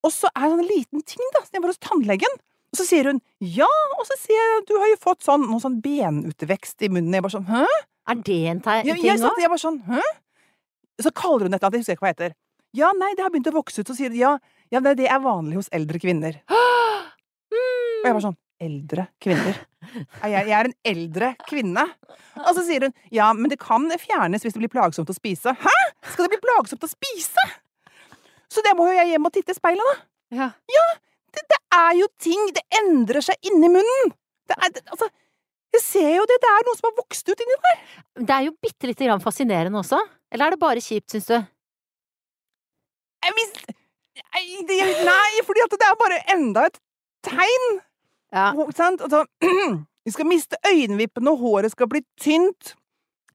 Og 0.07 0.13
så 0.15 0.31
er 0.35 0.51
det 0.51 0.61
en 0.61 0.69
liten 0.69 1.03
ting, 1.07 1.33
da. 1.35 1.43
som 1.47 1.57
jeg 1.57 1.65
var 1.65 1.73
hos 1.73 1.83
tannlegen. 1.83 2.39
Og 2.75 2.81
så 2.81 2.87
sier 2.89 3.09
hun 3.09 3.21
ja, 3.41 3.69
og 3.97 4.05
så 4.09 4.19
sier 4.21 4.37
jeg 4.37 4.65
du 4.69 4.75
har 4.77 4.91
jo 4.91 4.99
fått 5.01 5.25
sånn, 5.25 5.47
noe 5.49 5.63
sånn 5.63 5.79
benutvekst 5.83 6.83
i 6.85 6.91
munnen. 6.93 7.15
Jeg 7.15 7.25
bare 7.25 7.37
sånn 7.39 7.49
hæ? 7.49 7.65
Er 8.07 8.19
det 8.27 8.41
en 8.51 8.61
ting 8.63 8.83
Ja, 8.85 8.95
jeg, 8.95 9.03
jeg, 9.03 9.19
jeg, 9.23 9.43
jeg 9.43 9.51
bare 9.51 9.63
sånn 9.63 9.81
hæ? 9.89 10.03
Så 11.03 11.13
kaller 11.13 11.47
hun 11.47 11.55
et 11.55 11.61
eller 11.61 11.69
annet, 11.69 11.79
jeg 11.79 11.85
husker 11.85 11.99
ikke 11.99 12.07
hva 12.07 12.13
det 12.13 12.17
heter. 12.17 12.37
Ja, 12.77 12.91
nei, 12.97 13.13
det 13.17 13.25
har 13.25 13.33
begynt 13.33 13.49
å 13.51 13.57
vokse 13.57 13.83
ut. 13.83 13.89
Så 13.89 13.97
sier 13.97 14.13
de 14.13 14.21
ja, 14.21 14.35
ja 14.73 14.83
det, 14.85 14.97
det 15.01 15.09
er 15.13 15.23
vanlig 15.25 15.61
hos 15.61 15.71
eldre 15.77 16.01
kvinner. 16.03 16.41
Og 17.53 18.09
jeg 18.09 18.17
var 18.17 18.25
sånn 18.31 18.43
Eldre 18.57 19.03
kvinner? 19.21 19.59
Er 20.25 20.31
Jeg, 20.33 20.47
jeg 20.49 20.55
er 20.57 20.69
en 20.71 20.75
eldre 20.89 21.27
kvinne. 21.45 21.83
Og 22.41 22.53
så 22.57 22.63
sier 22.65 22.87
hun 22.87 22.95
ja, 23.13 23.29
men 23.37 23.53
det 23.53 23.59
kan 23.61 23.85
fjernes 24.01 24.45
hvis 24.45 24.57
det 24.57 24.63
blir 24.63 24.73
plagsomt 24.73 25.13
å 25.13 25.17
spise. 25.17 25.53
Hæ?! 25.61 25.75
Skal 26.13 26.25
det 26.25 26.37
bli 26.37 26.45
plagsomt 26.47 26.87
å 26.87 26.91
spise?! 26.91 27.45
Så 28.49 28.65
det 28.65 28.73
må 28.79 28.87
jo 28.89 28.97
jeg 28.97 29.13
hjem 29.13 29.29
og 29.29 29.35
titte 29.35 29.53
i 29.53 29.59
speilet, 29.59 29.85
da. 29.85 30.49
Ja. 30.73 30.87
Det, 31.37 31.45
det 31.53 31.59
er 31.77 31.93
jo 31.99 32.07
ting 32.23 32.49
Det 32.57 32.63
endrer 32.81 33.25
seg 33.29 33.51
inni 33.51 33.69
munnen! 33.71 34.15
Det 34.49 34.57
er, 34.57 34.73
det, 34.73 34.83
altså, 34.95 35.11
jeg 35.77 35.85
ser 35.85 36.13
jo 36.17 36.25
det. 36.29 36.39
Det 36.43 36.53
er 36.53 36.67
noe 36.67 36.79
som 36.79 36.89
har 36.91 36.97
vokst 36.99 37.29
ut 37.29 37.43
inni 37.45 37.59
der. 37.67 37.83
Det 38.23 38.37
er 38.37 38.47
jo 38.49 38.55
bitte 38.67 38.91
lite 38.91 39.09
grann 39.09 39.23
fascinerende 39.25 39.81
også. 39.83 40.01
Eller 40.33 40.49
er 40.49 40.57
det 40.57 40.63
bare 40.63 40.83
kjipt, 40.83 41.13
syns 41.15 41.29
du? 41.31 41.37
Jeg 43.27 43.37
mis... 43.39 43.53
Nei, 44.37 44.81
nei, 45.07 45.43
fordi 45.49 45.63
at 45.65 45.73
det 45.73 45.87
er 45.87 46.01
bare 46.01 46.19
enda 46.35 46.67
et 46.69 46.81
tegn. 47.25 47.79
Ja. 48.35 48.51
Sant? 48.77 49.01
Altså, 49.07 49.23
vi 50.07 50.13
skal 50.13 50.29
miste 50.29 50.59
øyenvippene, 50.69 51.33
og 51.33 51.41
håret 51.41 51.73
skal 51.73 51.89
bli 51.93 52.03
tynt. 52.21 52.75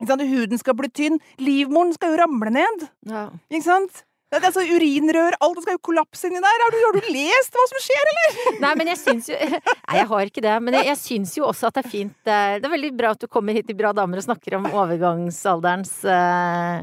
Huden 0.02 0.58
skal 0.58 0.78
bli 0.78 0.90
tynn. 0.90 1.20
Livmoren 1.42 1.94
skal 1.94 2.14
jo 2.14 2.22
ramle 2.24 2.54
ned. 2.54 2.88
ja. 3.10 3.28
Ikke 3.50 3.66
sant? 3.66 4.06
Det 4.32 4.40
er 4.40 4.48
altså 4.48 4.64
Urinrør, 4.64 5.36
alt 5.44 5.58
skal 5.60 5.76
jo 5.76 5.82
kollapse 5.84 6.30
inni 6.30 6.40
der. 6.40 6.62
Har 6.64 6.72
du, 6.72 6.78
har 6.80 6.96
du 6.96 7.08
lest 7.12 7.58
hva 7.58 7.66
som 7.68 7.82
skjer, 7.84 8.12
eller? 8.14 8.38
Nei, 8.64 8.70
men 8.80 8.92
jeg 8.94 9.00
syns 9.02 9.28
jo 9.28 9.36
Nei, 9.52 9.98
jeg 9.98 10.08
har 10.14 10.32
ikke 10.32 10.44
det. 10.46 10.54
Men 10.64 10.78
jeg, 10.78 10.88
jeg 10.88 11.00
syns 11.02 11.34
jo 11.36 11.50
også 11.50 11.68
at 11.68 11.76
det 11.76 11.84
er 11.84 11.92
fint 11.92 12.32
eh, 12.32 12.54
Det 12.62 12.70
er 12.70 12.74
veldig 12.78 12.94
bra 12.96 13.12
at 13.12 13.20
du 13.20 13.28
kommer 13.32 13.58
hit 13.58 13.68
til 13.68 13.76
Bra 13.82 13.92
damer 13.98 14.22
og 14.22 14.26
snakker 14.30 14.56
om 14.56 14.70
overgangsalderens 14.70 15.92
uh, 16.08 16.80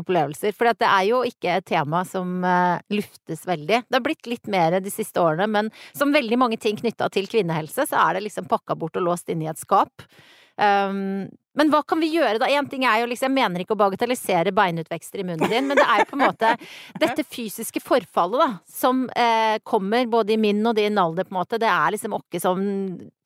opplevelser. 0.00 0.56
For 0.56 0.72
det 0.72 0.88
er 0.88 1.04
jo 1.10 1.20
ikke 1.28 1.58
et 1.58 1.68
tema 1.68 2.00
som 2.08 2.40
uh, 2.48 2.80
luftes 2.88 3.44
veldig. 3.44 3.82
Det 3.84 3.98
har 3.98 4.06
blitt 4.08 4.32
litt 4.32 4.48
mer 4.52 4.78
de 4.80 4.92
siste 4.94 5.20
årene, 5.20 5.50
men 5.52 5.68
som 5.92 6.16
veldig 6.16 6.40
mange 6.40 6.60
ting 6.62 6.80
knytta 6.80 7.10
til 7.12 7.28
kvinnehelse, 7.28 7.90
så 7.90 8.06
er 8.06 8.16
det 8.16 8.30
liksom 8.30 8.48
pakka 8.48 8.78
bort 8.78 8.96
og 8.96 9.04
låst 9.10 9.28
inn 9.32 9.44
i 9.44 9.52
et 9.52 9.60
skap. 9.60 10.08
Um, 10.56 11.28
men 11.56 11.70
hva 11.72 11.80
kan 11.88 12.00
vi 12.02 12.10
gjøre 12.12 12.40
da? 12.42 12.48
Én 12.52 12.68
ting 12.70 12.84
er 12.84 13.00
jo 13.02 13.08
liksom, 13.10 13.32
jeg 13.32 13.36
mener 13.36 13.64
ikke 13.64 13.74
å 13.76 13.80
bagatellisere 13.80 14.52
beinutvekster 14.56 15.22
i 15.22 15.26
munnen 15.26 15.50
din, 15.50 15.66
men 15.68 15.78
det 15.78 15.86
er 15.86 16.02
jo 16.02 16.08
på 16.10 16.18
en 16.18 16.24
måte 16.26 16.52
dette 17.02 17.24
fysiske 17.24 17.82
forfallet 17.84 18.42
da, 18.42 18.48
som 18.70 19.06
eh, 19.16 19.56
kommer 19.66 20.06
både 20.12 20.36
i 20.36 20.40
min 20.40 20.60
og 20.68 20.76
din 20.78 21.00
alder, 21.00 21.26
på 21.26 21.34
en 21.34 21.40
måte. 21.40 21.60
Det 21.62 21.70
er 21.70 21.96
liksom 21.96 22.16
åkke 22.18 22.42
som 22.42 22.62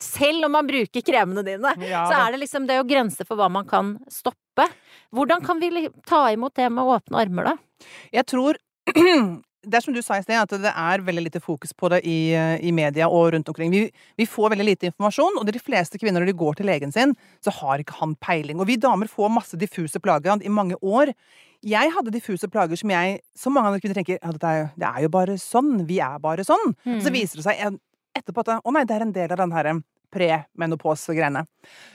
Selv 0.01 0.47
om 0.47 0.55
man 0.55 0.67
bruker 0.67 1.03
kremene 1.05 1.43
dine, 1.45 1.75
Ja, 1.85 2.05
så 2.09 2.17
er 2.23 2.33
det 2.33 2.41
liksom 2.41 2.65
det 2.67 2.75
er 2.75 2.81
jo 2.81 2.89
grenser 2.89 3.27
for 3.27 3.39
hva 3.39 3.51
man 3.51 3.67
kan 3.69 3.93
stoppe. 4.09 4.65
Hvordan 5.11 5.43
kan 5.45 5.59
vi 5.61 5.87
ta 6.07 6.25
imot 6.31 6.55
det 6.55 6.69
med 6.73 6.87
åpne 6.95 7.21
armer, 7.21 7.51
da? 7.51 7.87
Jeg 8.15 8.27
tror 8.31 8.57
det 9.61 9.77
er 9.77 9.83
som 9.85 9.93
du 9.93 10.01
sa 10.01 10.17
i 10.17 10.23
sted, 10.23 10.37
at 10.39 10.53
det 10.63 10.71
er 10.71 11.03
veldig 11.05 11.23
lite 11.27 11.41
fokus 11.43 11.73
på 11.77 11.89
det 11.93 12.01
i, 12.07 12.33
i 12.65 12.71
media 12.73 13.09
og 13.09 13.31
rundt 13.35 13.49
omkring. 13.51 13.73
Vi, 13.73 13.83
vi 14.17 14.25
får 14.25 14.55
veldig 14.55 14.65
lite 14.65 14.89
informasjon, 14.89 15.37
og 15.37 15.45
de 15.45 15.61
fleste 15.61 16.01
kvinner 16.01 16.23
når 16.23 16.31
de 16.31 16.39
går 16.39 16.57
til 16.57 16.69
legen 16.69 16.93
sin, 16.95 17.13
så 17.45 17.53
har 17.59 17.83
ikke 17.83 17.99
han 17.99 18.15
peiling. 18.23 18.61
Og 18.61 18.69
vi 18.71 18.79
damer 18.81 19.11
får 19.11 19.33
masse 19.33 19.59
diffuse 19.61 20.01
plager 20.01 20.41
i 20.41 20.51
mange 20.53 20.79
år. 20.81 21.13
Jeg 21.61 21.93
hadde 21.93 22.13
diffuse 22.13 22.49
plager 22.49 22.79
som 22.79 22.89
jeg, 22.93 23.21
som 23.37 23.53
mange 23.53 23.69
andre 23.69 23.83
kvinner 23.83 23.99
tenker 23.99 24.17
ja, 24.17 24.33
det, 24.33 24.41
er, 24.49 24.69
det 24.81 24.89
er 24.89 25.05
jo 25.05 25.13
bare 25.13 25.37
sånn, 25.41 25.83
vi 25.89 26.01
er 26.01 26.17
bare 26.21 26.45
sånn. 26.47 26.73
Og 26.97 27.05
så 27.05 27.13
viser 27.13 27.41
det 27.41 27.45
seg 27.45 27.81
etterpå 28.17 28.43
at 28.43 28.55
å 28.65 28.73
nei, 28.73 28.85
det 28.89 28.97
er 28.97 29.05
en 29.05 29.13
del 29.15 29.35
av 29.35 29.43
den 29.43 29.53
her 29.55 29.69
premenopause-greiene. 30.11 31.45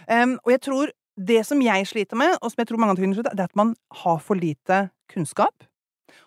Um, 0.08 0.38
og 0.44 0.54
jeg 0.54 0.62
tror 0.64 0.92
det 1.16 1.42
som 1.48 1.60
jeg 1.64 1.88
sliter 1.88 2.18
med, 2.20 2.36
og 2.40 2.52
som 2.52 2.62
jeg 2.62 2.70
tror 2.70 2.80
mange 2.80 2.94
andre 2.94 3.02
kvinner 3.04 3.18
sliter 3.18 3.34
med, 3.34 3.40
det 3.40 3.44
er 3.44 3.50
at 3.50 3.58
man 3.58 3.74
har 4.04 4.22
for 4.22 4.38
lite 4.38 4.86
kunnskap. 5.12 5.66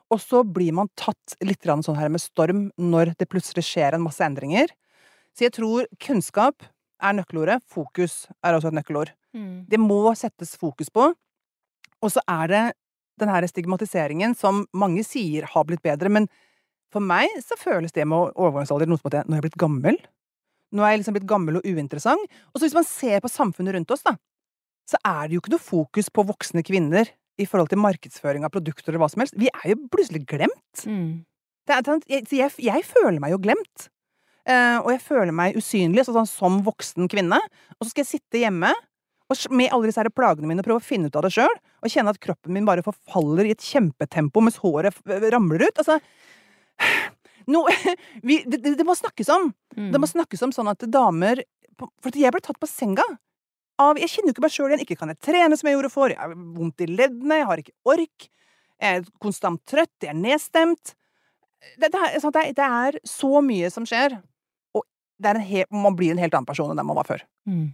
Og 0.10 0.22
så 0.24 0.42
blir 0.44 0.74
man 0.74 0.90
tatt 0.98 1.36
litt 1.46 1.64
sånn 1.64 2.00
her 2.00 2.10
med 2.10 2.22
storm 2.24 2.72
når 2.78 3.14
det 3.20 3.30
plutselig 3.30 3.66
skjer 3.68 3.94
en 3.94 4.06
masse 4.06 4.24
endringer. 4.26 4.68
Så 5.38 5.46
jeg 5.46 5.54
tror 5.54 5.86
kunnskap 6.02 6.66
er 7.00 7.14
nøkkelordet. 7.16 7.62
Fokus 7.70 8.28
er 8.44 8.58
også 8.58 8.72
et 8.72 8.80
nøkkelord. 8.80 9.14
Det 9.70 9.80
må 9.80 10.02
settes 10.18 10.56
fokus 10.58 10.90
på. 10.90 11.12
Og 12.02 12.12
så 12.12 12.24
er 12.28 12.48
det 12.48 12.64
den 13.20 13.30
her 13.30 13.46
stigmatiseringen 13.48 14.34
som 14.36 14.66
mange 14.74 15.04
sier 15.04 15.46
har 15.46 15.66
blitt 15.68 15.84
bedre, 15.84 16.10
men 16.10 16.28
for 16.90 17.04
meg 17.04 17.30
så 17.44 17.58
føles 17.60 17.94
det 17.94 18.08
med 18.08 18.34
overgangsalder 18.34 18.90
noe 18.90 18.98
som 18.98 19.12
at 19.12 19.20
jeg, 19.20 19.28
nå 19.28 19.36
er 19.36 19.42
jeg 19.42 19.48
blitt 19.50 19.62
gammel. 19.62 20.00
Nå 20.74 20.86
er 20.86 20.94
jeg 20.94 21.02
liksom 21.02 21.18
blitt 21.18 21.30
gammel 21.30 21.60
og 21.60 21.66
uinteressant. 21.68 22.24
Og 22.54 22.58
så 22.58 22.66
hvis 22.66 22.78
man 22.78 22.88
ser 22.88 23.22
på 23.22 23.30
samfunnet 23.30 23.76
rundt 23.76 23.92
oss, 23.94 24.06
da, 24.06 24.16
så 24.90 24.98
er 25.06 25.28
det 25.28 25.36
jo 25.36 25.44
ikke 25.44 25.54
noe 25.54 25.62
fokus 25.62 26.10
på 26.10 26.26
voksne 26.26 26.64
kvinner 26.66 27.12
i 27.40 27.48
forhold 27.48 27.72
til 27.72 27.82
markedsføring 27.82 28.46
av 28.46 28.54
produkter 28.54 28.92
eller 28.92 29.04
hva 29.04 29.10
som 29.12 29.24
helst. 29.24 29.38
Vi 29.40 29.50
er 29.52 29.72
jo 29.74 29.80
plutselig 29.94 30.26
glemt. 30.28 30.84
Mm. 30.84 31.24
Det 31.70 31.78
er, 31.78 32.04
jeg, 32.10 32.28
jeg, 32.34 32.54
jeg 32.66 32.86
føler 32.88 33.20
meg 33.22 33.34
jo 33.36 33.42
glemt. 33.42 33.90
Uh, 34.50 34.80
og 34.82 34.94
jeg 34.96 35.02
føler 35.06 35.36
meg 35.36 35.58
usynlig 35.60 36.08
sånn, 36.08 36.28
som 36.30 36.62
voksen 36.66 37.10
kvinne. 37.12 37.38
Og 37.78 37.86
så 37.86 37.92
skal 37.92 38.06
jeg 38.06 38.14
sitte 38.16 38.42
hjemme 38.42 38.74
og 39.30 39.54
med 39.54 39.70
alle 39.70 39.90
disse 39.90 40.02
her 40.02 40.10
plagene 40.10 40.50
mine 40.50 40.64
prøve 40.66 40.82
å 40.82 40.86
finne 40.86 41.10
ut 41.10 41.18
av 41.20 41.28
det 41.28 41.34
sjøl. 41.36 41.54
Og 41.84 41.94
kjenne 41.94 42.14
at 42.16 42.22
kroppen 42.22 42.56
min 42.56 42.66
bare 42.66 42.84
forfaller 42.86 43.46
i 43.46 43.54
et 43.54 43.66
kjempetempo 43.66 44.42
mens 44.42 44.58
håret 44.64 44.96
ramler 45.06 45.68
ut. 45.68 45.82
Altså 45.84 46.00
no, 47.54 47.66
vi, 48.26 48.42
det, 48.48 48.58
det, 48.64 48.74
det 48.80 48.88
må 48.88 48.98
snakkes 48.98 49.30
om. 49.36 49.52
Mm. 49.78 49.92
Det 49.94 50.02
må 50.02 50.10
snakkes 50.10 50.48
om 50.48 50.56
sånn 50.56 50.72
at 50.72 50.86
damer 50.90 51.44
For 51.78 52.18
jeg 52.18 52.34
ble 52.34 52.42
tatt 52.44 52.60
på 52.60 52.68
senga. 52.68 53.06
Av, 53.80 54.00
jeg 54.00 54.12
kjenner 54.12 54.32
jo 54.32 54.36
ikke 54.36 54.44
meg 54.44 54.54
sjøl 54.54 54.72
igjen. 54.74 54.84
Ikke 54.84 54.98
kan 55.00 55.12
jeg 55.14 55.22
trene 55.24 55.58
som 55.60 55.70
jeg 55.70 55.78
gjorde 55.78 55.92
før. 55.94 56.14
Jeg 56.14 56.20
har 56.20 56.34
vondt 56.36 56.84
i 56.84 56.90
leddene, 56.90 57.42
jeg 57.42 57.50
har 57.50 57.62
ikke 57.62 57.76
ork. 57.94 58.30
Jeg 58.80 59.00
er 59.00 59.12
konstant 59.24 59.62
trøtt, 59.68 59.96
jeg 60.04 60.12
er 60.12 60.20
nedstemt. 60.20 60.94
Det, 61.80 61.90
det, 61.92 62.00
er, 62.00 62.54
det, 62.56 62.66
er, 62.66 63.00
så 63.08 63.42
mye 63.44 63.70
som 63.72 63.88
skjer. 63.88 64.16
Og 64.76 64.86
det 65.20 65.32
er 65.32 65.40
en 65.40 65.48
hel, 65.48 65.68
man 65.72 65.96
blir 66.00 66.14
en 66.16 66.22
helt 66.22 66.36
annen 66.36 66.48
person 66.48 66.72
enn 66.72 66.80
den 66.80 66.88
man 66.88 67.00
var 67.00 67.08
før. 67.08 67.24
Mm. 67.48 67.70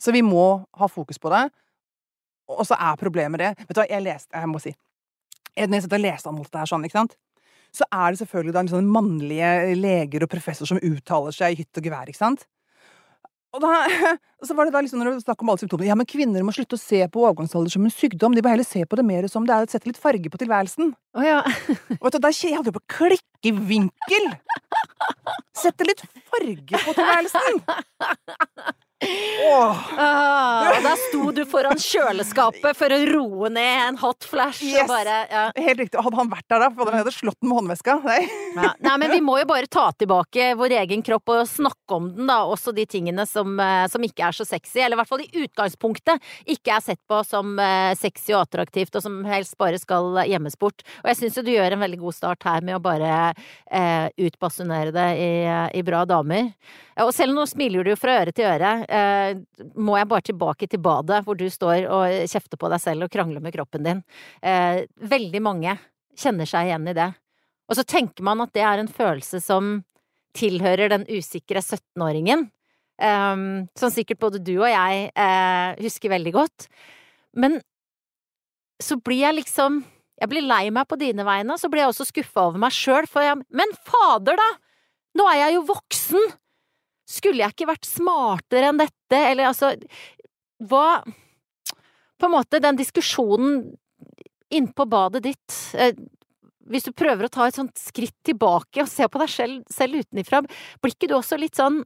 Så 0.00 0.14
vi 0.14 0.22
må 0.26 0.46
ha 0.80 0.88
fokus 0.90 1.18
på 1.22 1.30
det. 1.34 1.48
Og 2.50 2.66
så 2.66 2.74
er 2.74 2.98
problemet 2.98 3.38
det 3.38 3.50
Vet 3.60 3.76
du 3.76 3.78
hva, 3.78 3.86
jeg 3.86 4.02
leste 4.02 4.34
Jeg 4.34 4.48
må 4.50 4.58
si 4.58 4.72
Når 5.54 5.76
jeg 5.76 5.84
sitter 5.84 6.00
og 6.00 6.02
leser 6.02 6.30
om 6.30 6.40
alt 6.40 6.50
det 6.50 6.62
her 6.62 6.70
sånn, 6.70 6.86
ikke 6.88 6.98
sant, 6.98 7.12
så 7.70 7.86
er 7.94 8.10
det 8.10 8.18
selvfølgelig 8.18 8.54
da 8.56 8.62
en 8.64 8.70
sånn 8.72 8.88
mannlige 8.90 9.50
leger 9.78 10.24
og 10.26 10.30
professor 10.32 10.66
som 10.66 10.80
uttaler 10.82 11.34
seg 11.36 11.54
i 11.54 11.60
hytt 11.60 11.78
og 11.78 11.86
gevær, 11.86 12.10
ikke 12.10 12.18
sant? 12.18 12.42
Og 13.56 13.62
da, 13.64 13.70
så 14.46 14.54
var 14.56 14.68
det 14.68 14.74
da 14.74 14.82
liksom 14.84 15.00
når 15.00 15.16
det 15.18 15.26
var 15.26 15.42
om 15.42 15.52
alle 15.52 15.62
symptomene 15.62 15.90
Ja, 15.90 15.96
men 15.98 16.08
kvinner 16.08 16.44
må 16.46 16.54
slutte 16.54 16.78
å 16.78 16.80
se 16.80 17.02
på 17.10 17.24
overgangsalder 17.24 17.72
som 17.74 17.86
en 17.86 17.94
sykdom. 17.94 18.36
De 18.36 18.44
må 18.44 18.52
heller 18.52 18.66
se 18.66 18.84
på 18.86 18.98
det 18.98 19.06
mer 19.06 19.26
som 19.32 19.46
det 19.48 19.56
er 19.56 19.66
å 19.66 19.72
sette 19.72 19.90
litt 19.90 20.00
farge 20.00 20.30
på 20.30 20.40
tilværelsen. 20.40 20.92
Oh, 21.18 21.24
ja. 21.26 21.40
Og 21.98 22.06
vet 22.06 22.20
du, 22.20 22.28
jeg 22.30 22.56
hadde 22.56 22.70
jo 22.70 22.78
på 22.78 22.86
klikkevinkel! 22.98 24.30
Sette 25.60 25.88
litt 25.88 26.04
farge 26.30 26.84
på 26.86 26.94
tilværelsen! 26.94 27.64
Åh. 29.02 29.76
Ah, 29.98 30.80
da 30.84 30.92
sto 31.08 31.30
du 31.32 31.42
foran 31.48 31.78
kjøleskapet 31.80 32.76
for 32.76 32.92
å 32.92 32.98
roe 33.08 33.48
ned 33.52 33.78
en 33.88 33.96
hot 34.00 34.26
flash 34.28 34.60
Yes. 34.62 34.86
bare 34.88 35.14
ja. 35.30 35.44
Helt 35.56 35.80
riktig. 35.80 36.00
Hadde 36.04 36.18
han 36.18 36.28
vært 36.30 36.46
der 36.52 36.60
da, 36.62 36.68
hadde 36.68 36.90
han 36.92 37.00
hadde 37.00 37.14
slått 37.14 37.38
den 37.40 37.48
med 37.50 37.58
håndveska. 37.60 37.96
Nei. 38.04 38.18
Ja. 38.56 38.72
Nei, 38.84 38.96
men 39.00 39.12
vi 39.14 39.20
må 39.24 39.38
jo 39.40 39.46
bare 39.48 39.68
ta 39.70 39.86
tilbake 39.96 40.50
vår 40.58 40.74
egen 40.82 41.02
kropp 41.06 41.32
og 41.32 41.48
snakke 41.48 41.96
om 41.96 42.10
den, 42.16 42.28
da. 42.30 42.42
Også 42.50 42.74
de 42.76 42.84
tingene 42.90 43.24
som, 43.28 43.54
eh, 43.62 43.86
som 43.92 44.04
ikke 44.04 44.28
er 44.28 44.36
så 44.36 44.46
sexy, 44.48 44.82
eller 44.84 44.98
i 44.98 45.00
hvert 45.00 45.10
fall 45.12 45.24
i 45.24 45.44
utgangspunktet 45.46 46.20
ikke 46.56 46.76
er 46.76 46.84
sett 46.90 47.00
på 47.08 47.22
som 47.26 47.56
eh, 47.62 47.94
sexy 47.98 48.34
og 48.36 48.44
attraktivt, 48.44 48.94
og 49.00 49.04
som 49.06 49.20
helst 49.28 49.56
bare 49.60 49.80
skal 49.80 50.20
gjemmes 50.28 50.58
bort. 50.60 50.84
Og 51.02 51.10
jeg 51.12 51.20
syns 51.22 51.40
jo 51.40 51.46
du 51.46 51.52
gjør 51.54 51.76
en 51.78 51.84
veldig 51.86 52.02
god 52.04 52.18
start 52.20 52.46
her 52.50 52.60
med 52.66 52.76
å 52.76 52.84
bare 52.84 53.14
eh, 53.32 54.06
utbasunere 54.28 54.92
det 54.94 55.08
i, 55.16 55.32
i 55.80 55.84
bra 55.86 56.04
damer. 56.08 56.52
Og 57.00 57.14
selv 57.16 57.32
nå 57.32 57.46
smiler 57.48 57.86
du 57.86 57.94
jo 57.94 57.96
fra 57.96 58.18
øre 58.20 58.32
til 58.36 58.44
øre, 58.44 58.72
eh, 58.84 58.89
må 58.90 59.94
jeg 59.98 60.08
bare 60.10 60.26
tilbake 60.26 60.66
til 60.70 60.82
badet 60.82 61.20
hvor 61.26 61.38
du 61.38 61.46
står 61.52 61.86
og 61.86 62.30
kjefter 62.30 62.58
på 62.58 62.70
deg 62.72 62.82
selv 62.82 63.06
og 63.06 63.12
krangler 63.14 63.42
med 63.44 63.54
kroppen 63.54 63.86
din. 63.86 64.00
Eh, 64.42 64.82
veldig 64.98 65.42
mange 65.44 65.76
kjenner 66.18 66.48
seg 66.48 66.68
igjen 66.68 66.88
i 66.90 66.96
det. 66.96 67.10
Og 67.70 67.78
så 67.78 67.86
tenker 67.86 68.26
man 68.26 68.42
at 68.42 68.52
det 68.56 68.64
er 68.66 68.82
en 68.82 68.90
følelse 68.90 69.38
som 69.44 69.78
tilhører 70.36 70.90
den 70.90 71.06
usikre 71.10 71.62
17-åringen. 71.62 72.48
Um, 73.00 73.70
som 73.78 73.88
sikkert 73.88 74.20
både 74.20 74.42
du 74.44 74.58
og 74.58 74.68
jeg 74.68 75.06
eh, 75.08 75.78
husker 75.80 76.12
veldig 76.12 76.32
godt. 76.34 76.66
Men 77.32 77.60
så 78.80 78.98
blir 79.00 79.22
jeg 79.22 79.38
liksom 79.38 79.82
Jeg 80.20 80.28
blir 80.28 80.44
lei 80.44 80.66
meg 80.68 80.84
på 80.84 80.98
dine 81.00 81.24
vegne, 81.24 81.54
så 81.56 81.70
blir 81.72 81.80
jeg 81.80 81.94
også 81.94 82.04
skuffa 82.10 82.42
over 82.50 82.60
meg 82.60 82.74
sjøl, 82.76 83.06
for 83.08 83.24
jeg 83.24 83.38
Men 83.56 83.70
fader, 83.88 84.36
da! 84.36 84.48
Nå 85.16 85.24
er 85.30 85.38
jeg 85.46 85.54
jo 85.54 85.62
voksen! 85.70 86.26
Skulle 87.10 87.42
jeg 87.42 87.54
ikke 87.56 87.68
vært 87.72 87.88
smartere 87.88 88.70
enn 88.70 88.78
dette, 88.80 89.18
eller 89.18 89.50
altså 89.50 89.72
Hva 90.70 91.00
På 92.20 92.28
en 92.28 92.34
måte, 92.36 92.60
den 92.62 92.78
diskusjonen 92.78 93.64
innpå 94.50 94.84
badet 94.90 95.22
ditt 95.28 95.56
eh, 95.78 95.94
hvis 96.70 96.84
du 96.86 96.92
prøver 96.94 97.26
å 97.26 97.30
ta 97.32 97.48
et 97.48 97.56
sånt 97.56 97.78
skritt 97.82 98.14
tilbake 98.26 98.82
og 98.84 98.88
se 98.90 99.06
på 99.10 99.18
deg 99.18 99.30
selv, 99.32 99.62
selv 99.74 99.98
utenifra, 100.04 100.38
blir 100.78 100.92
ikke 100.94 101.08
du 101.10 101.16
også 101.16 101.38
litt 101.40 101.58
sånn 101.58 101.80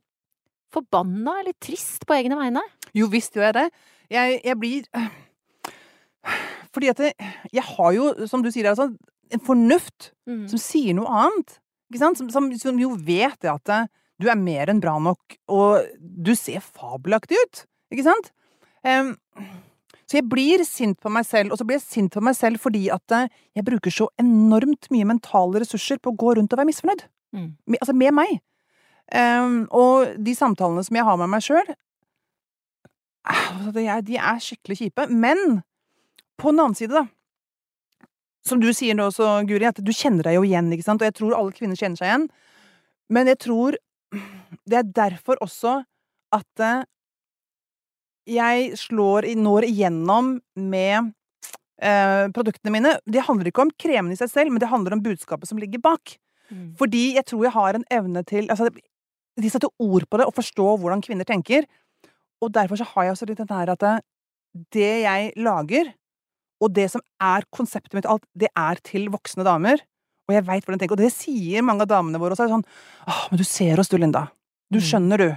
forbanna 0.74 1.38
eller 1.40 1.54
trist 1.62 2.04
på 2.04 2.16
egne 2.18 2.36
vegne? 2.36 2.60
Jo 2.92 3.06
visst 3.12 3.36
gjør 3.38 3.46
jeg 3.46 3.56
det. 3.56 3.64
Jeg, 4.12 4.40
jeg 4.44 4.58
blir 4.60 4.88
Fordi 6.74 6.90
at 6.92 7.00
jeg, 7.04 7.32
jeg 7.54 7.64
har 7.70 7.92
jo, 7.96 8.10
som 8.28 8.42
du 8.44 8.50
sier, 8.52 8.68
altså, 8.72 8.90
en 9.32 9.44
fornuft 9.44 10.10
Mm. 10.28 10.46
som 10.48 10.60
sier 10.60 10.94
noe 10.96 11.08
annet. 11.20 11.58
Ikke 11.92 12.00
sant? 12.00 12.16
Som, 12.16 12.30
som, 12.32 12.46
som 12.56 12.78
jo 12.80 12.94
vet 12.96 13.36
det 13.44 13.50
at 13.52 13.72
du 14.22 14.28
er 14.30 14.38
mer 14.38 14.70
enn 14.70 14.82
bra 14.82 14.94
nok, 15.02 15.36
og 15.50 15.86
du 15.98 16.32
ser 16.38 16.62
fabelaktig 16.62 17.38
ut. 17.40 17.64
Ikke 17.94 18.06
sant? 18.06 18.30
Um, 18.84 19.14
så 20.04 20.18
jeg 20.18 20.28
blir 20.30 20.62
sint 20.68 20.98
på 21.00 21.10
meg 21.12 21.26
selv, 21.26 21.52
og 21.52 21.58
så 21.58 21.66
blir 21.66 21.78
jeg 21.78 21.86
sint 21.86 22.12
på 22.14 22.22
meg 22.24 22.36
selv 22.36 22.60
fordi 22.60 22.86
at 22.92 23.14
eh, 23.16 23.30
jeg 23.56 23.64
bruker 23.66 23.92
så 23.92 24.10
enormt 24.20 24.90
mye 24.92 25.06
mentale 25.08 25.62
ressurser 25.62 26.00
på 26.02 26.12
å 26.12 26.18
gå 26.20 26.34
rundt 26.36 26.52
og 26.52 26.60
være 26.60 26.68
misfornøyd. 26.68 27.06
Mm. 27.34 27.48
Med, 27.72 27.78
altså 27.80 27.96
med 27.96 28.14
meg. 28.14 28.34
Um, 29.14 29.56
og 29.74 30.14
de 30.24 30.34
samtalene 30.36 30.84
som 30.84 30.96
jeg 30.96 31.06
har 31.08 31.18
med 31.20 31.32
meg 31.32 31.44
sjøl, 31.44 31.72
de 33.74 34.16
er 34.20 34.42
skikkelig 34.44 34.78
kjipe. 34.82 35.08
Men 35.08 35.62
på 36.40 36.52
den 36.52 36.60
annen 36.60 36.76
side, 36.76 36.92
da. 36.92 37.06
Som 38.44 38.60
du 38.60 38.68
sier 38.76 38.96
nå 38.96 39.08
også, 39.08 39.38
Guri, 39.48 39.64
at 39.64 39.80
du 39.80 39.92
kjenner 39.96 40.26
deg 40.26 40.36
jo 40.36 40.44
igjen, 40.44 40.68
ikke 40.76 40.84
sant? 40.84 41.00
Og 41.00 41.08
jeg 41.08 41.16
tror 41.16 41.36
alle 41.38 41.56
kvinner 41.56 41.80
kjenner 41.80 42.00
seg 42.00 42.10
igjen. 42.10 42.26
Men 43.12 43.30
jeg 43.30 43.40
tror 43.40 43.78
det 44.68 44.80
er 44.80 44.90
derfor 45.02 45.40
også 45.44 45.78
at 46.34 46.62
eh, 46.64 46.86
jeg 48.34 48.78
slår, 48.80 49.28
når 49.36 49.66
igjennom 49.68 50.38
med 50.56 51.12
eh, 51.82 52.26
produktene 52.34 52.72
mine. 52.72 52.96
Det 53.04 53.24
handler 53.26 53.50
ikke 53.50 53.66
om 53.66 53.72
kremen 53.80 54.14
i 54.14 54.18
seg 54.18 54.32
selv, 54.32 54.52
men 54.52 54.62
det 54.62 54.70
handler 54.72 54.96
om 54.96 55.04
budskapet 55.04 55.50
som 55.50 55.60
ligger 55.60 55.82
bak. 55.84 56.16
Mm. 56.50 56.72
Fordi 56.80 57.04
jeg 57.18 57.26
tror 57.28 57.46
jeg 57.46 57.56
har 57.56 57.76
en 57.76 57.86
evne 57.92 58.20
til 58.28 58.50
altså, 58.52 58.68
De 59.40 59.48
setter 59.50 59.70
ord 59.80 60.04
på 60.06 60.18
det 60.20 60.26
og 60.28 60.36
forstår 60.36 60.76
hvordan 60.78 61.02
kvinner 61.04 61.26
tenker. 61.26 61.66
Og 62.44 62.52
derfor 62.54 62.78
så 62.78 62.86
har 62.92 63.06
jeg 63.06 63.16
også 63.16 63.28
litt 63.28 63.40
den 63.40 63.50
her 63.50 63.72
at 63.72 63.80
det, 63.82 63.94
det 64.74 64.92
jeg 65.02 65.32
lager, 65.36 65.90
og 66.62 66.70
det 66.76 66.86
som 66.92 67.02
er 67.20 67.46
konseptet 67.52 67.96
mitt, 67.96 68.06
alt, 68.06 68.24
det 68.38 68.50
er 68.54 68.78
til 68.86 69.08
voksne 69.12 69.44
damer. 69.46 69.82
Og 70.28 70.34
jeg 70.34 70.44
veit 70.46 70.64
hvordan 70.64 70.78
de 70.78 70.84
tenker. 70.86 70.96
Og 70.96 71.02
det 71.04 71.12
sier 71.12 71.62
mange 71.62 71.84
av 71.84 71.88
damene 71.90 72.18
våre 72.20 72.32
også. 72.36 72.46
er 72.46 72.52
Sånn, 72.54 72.64
Åh, 73.08 73.22
men 73.30 73.38
du 73.38 73.44
ser 73.44 73.80
oss 73.80 73.88
du, 73.92 73.98
Linda. 73.98 74.30
Du 74.72 74.78
Mm. 74.78 74.84
skjønner, 74.84 75.18
du. 75.18 75.36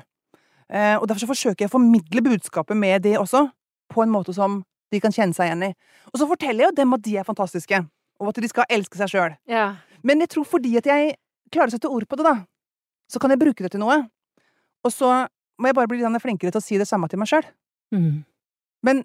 Eh, 0.69 0.95
og 0.97 1.07
derfor 1.07 1.19
så 1.25 1.27
forsøker 1.27 1.59
jeg 1.65 1.69
å 1.69 1.75
formidle 1.77 2.21
budskapet 2.23 2.75
med 2.77 3.01
det 3.03 3.17
også, 3.17 3.51
på 3.91 4.03
en 4.03 4.09
måte 4.09 4.33
som 4.33 4.63
de 4.91 4.99
kan 4.99 5.11
kjenne 5.11 5.33
seg 5.35 5.47
igjen 5.51 5.63
i. 5.69 5.75
Og 6.13 6.19
så 6.19 6.27
forteller 6.27 6.63
jeg 6.63 6.71
jo 6.71 6.75
dem 6.81 6.93
at 6.93 7.01
de 7.01 7.17
er 7.17 7.23
fantastiske, 7.23 7.87
og 8.19 8.29
at 8.29 8.35
de 8.41 8.47
skal 8.47 8.65
elske 8.69 8.95
seg 8.97 9.07
sjøl. 9.11 9.37
Ja. 9.47 9.75
Men 10.03 10.19
jeg 10.19 10.29
tror 10.29 10.45
fordi 10.45 10.77
at 10.77 10.85
jeg 10.85 11.15
klarer 11.51 11.67
å 11.67 11.71
sette 11.75 11.89
ord 11.91 12.07
på 12.07 12.15
det, 12.17 12.23
da, 12.25 12.45
så 13.11 13.19
kan 13.19 13.29
jeg 13.31 13.39
bruke 13.39 13.63
det 13.63 13.71
til 13.71 13.79
noe. 13.79 14.09
Og 14.83 14.91
så 14.91 15.27
må 15.59 15.67
jeg 15.67 15.75
bare 15.75 15.87
bli 15.87 15.97
litt 15.99 16.21
flinkere 16.21 16.51
til 16.51 16.59
å 16.61 16.63
si 16.63 16.77
det 16.77 16.87
samme 16.87 17.09
til 17.09 17.19
meg 17.19 17.27
sjøl. 17.27 17.43
Mm. 17.93 18.23
Men 18.83 19.03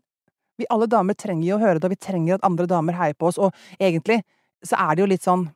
vi 0.59 0.67
alle 0.71 0.87
damer 0.87 1.15
trenger 1.15 1.47
jo 1.49 1.57
å 1.59 1.61
høre 1.63 1.79
det, 1.81 1.85
og 1.85 1.91
vi 1.91 1.97
trenger 1.97 2.35
at 2.35 2.45
andre 2.45 2.67
damer 2.67 2.93
heier 2.95 3.15
på 3.15 3.27
oss, 3.31 3.39
og 3.39 3.53
egentlig 3.81 4.23
så 4.65 4.79
er 4.79 4.95
det 4.95 5.03
jo 5.03 5.07
litt 5.11 5.23
sånn 5.23 5.49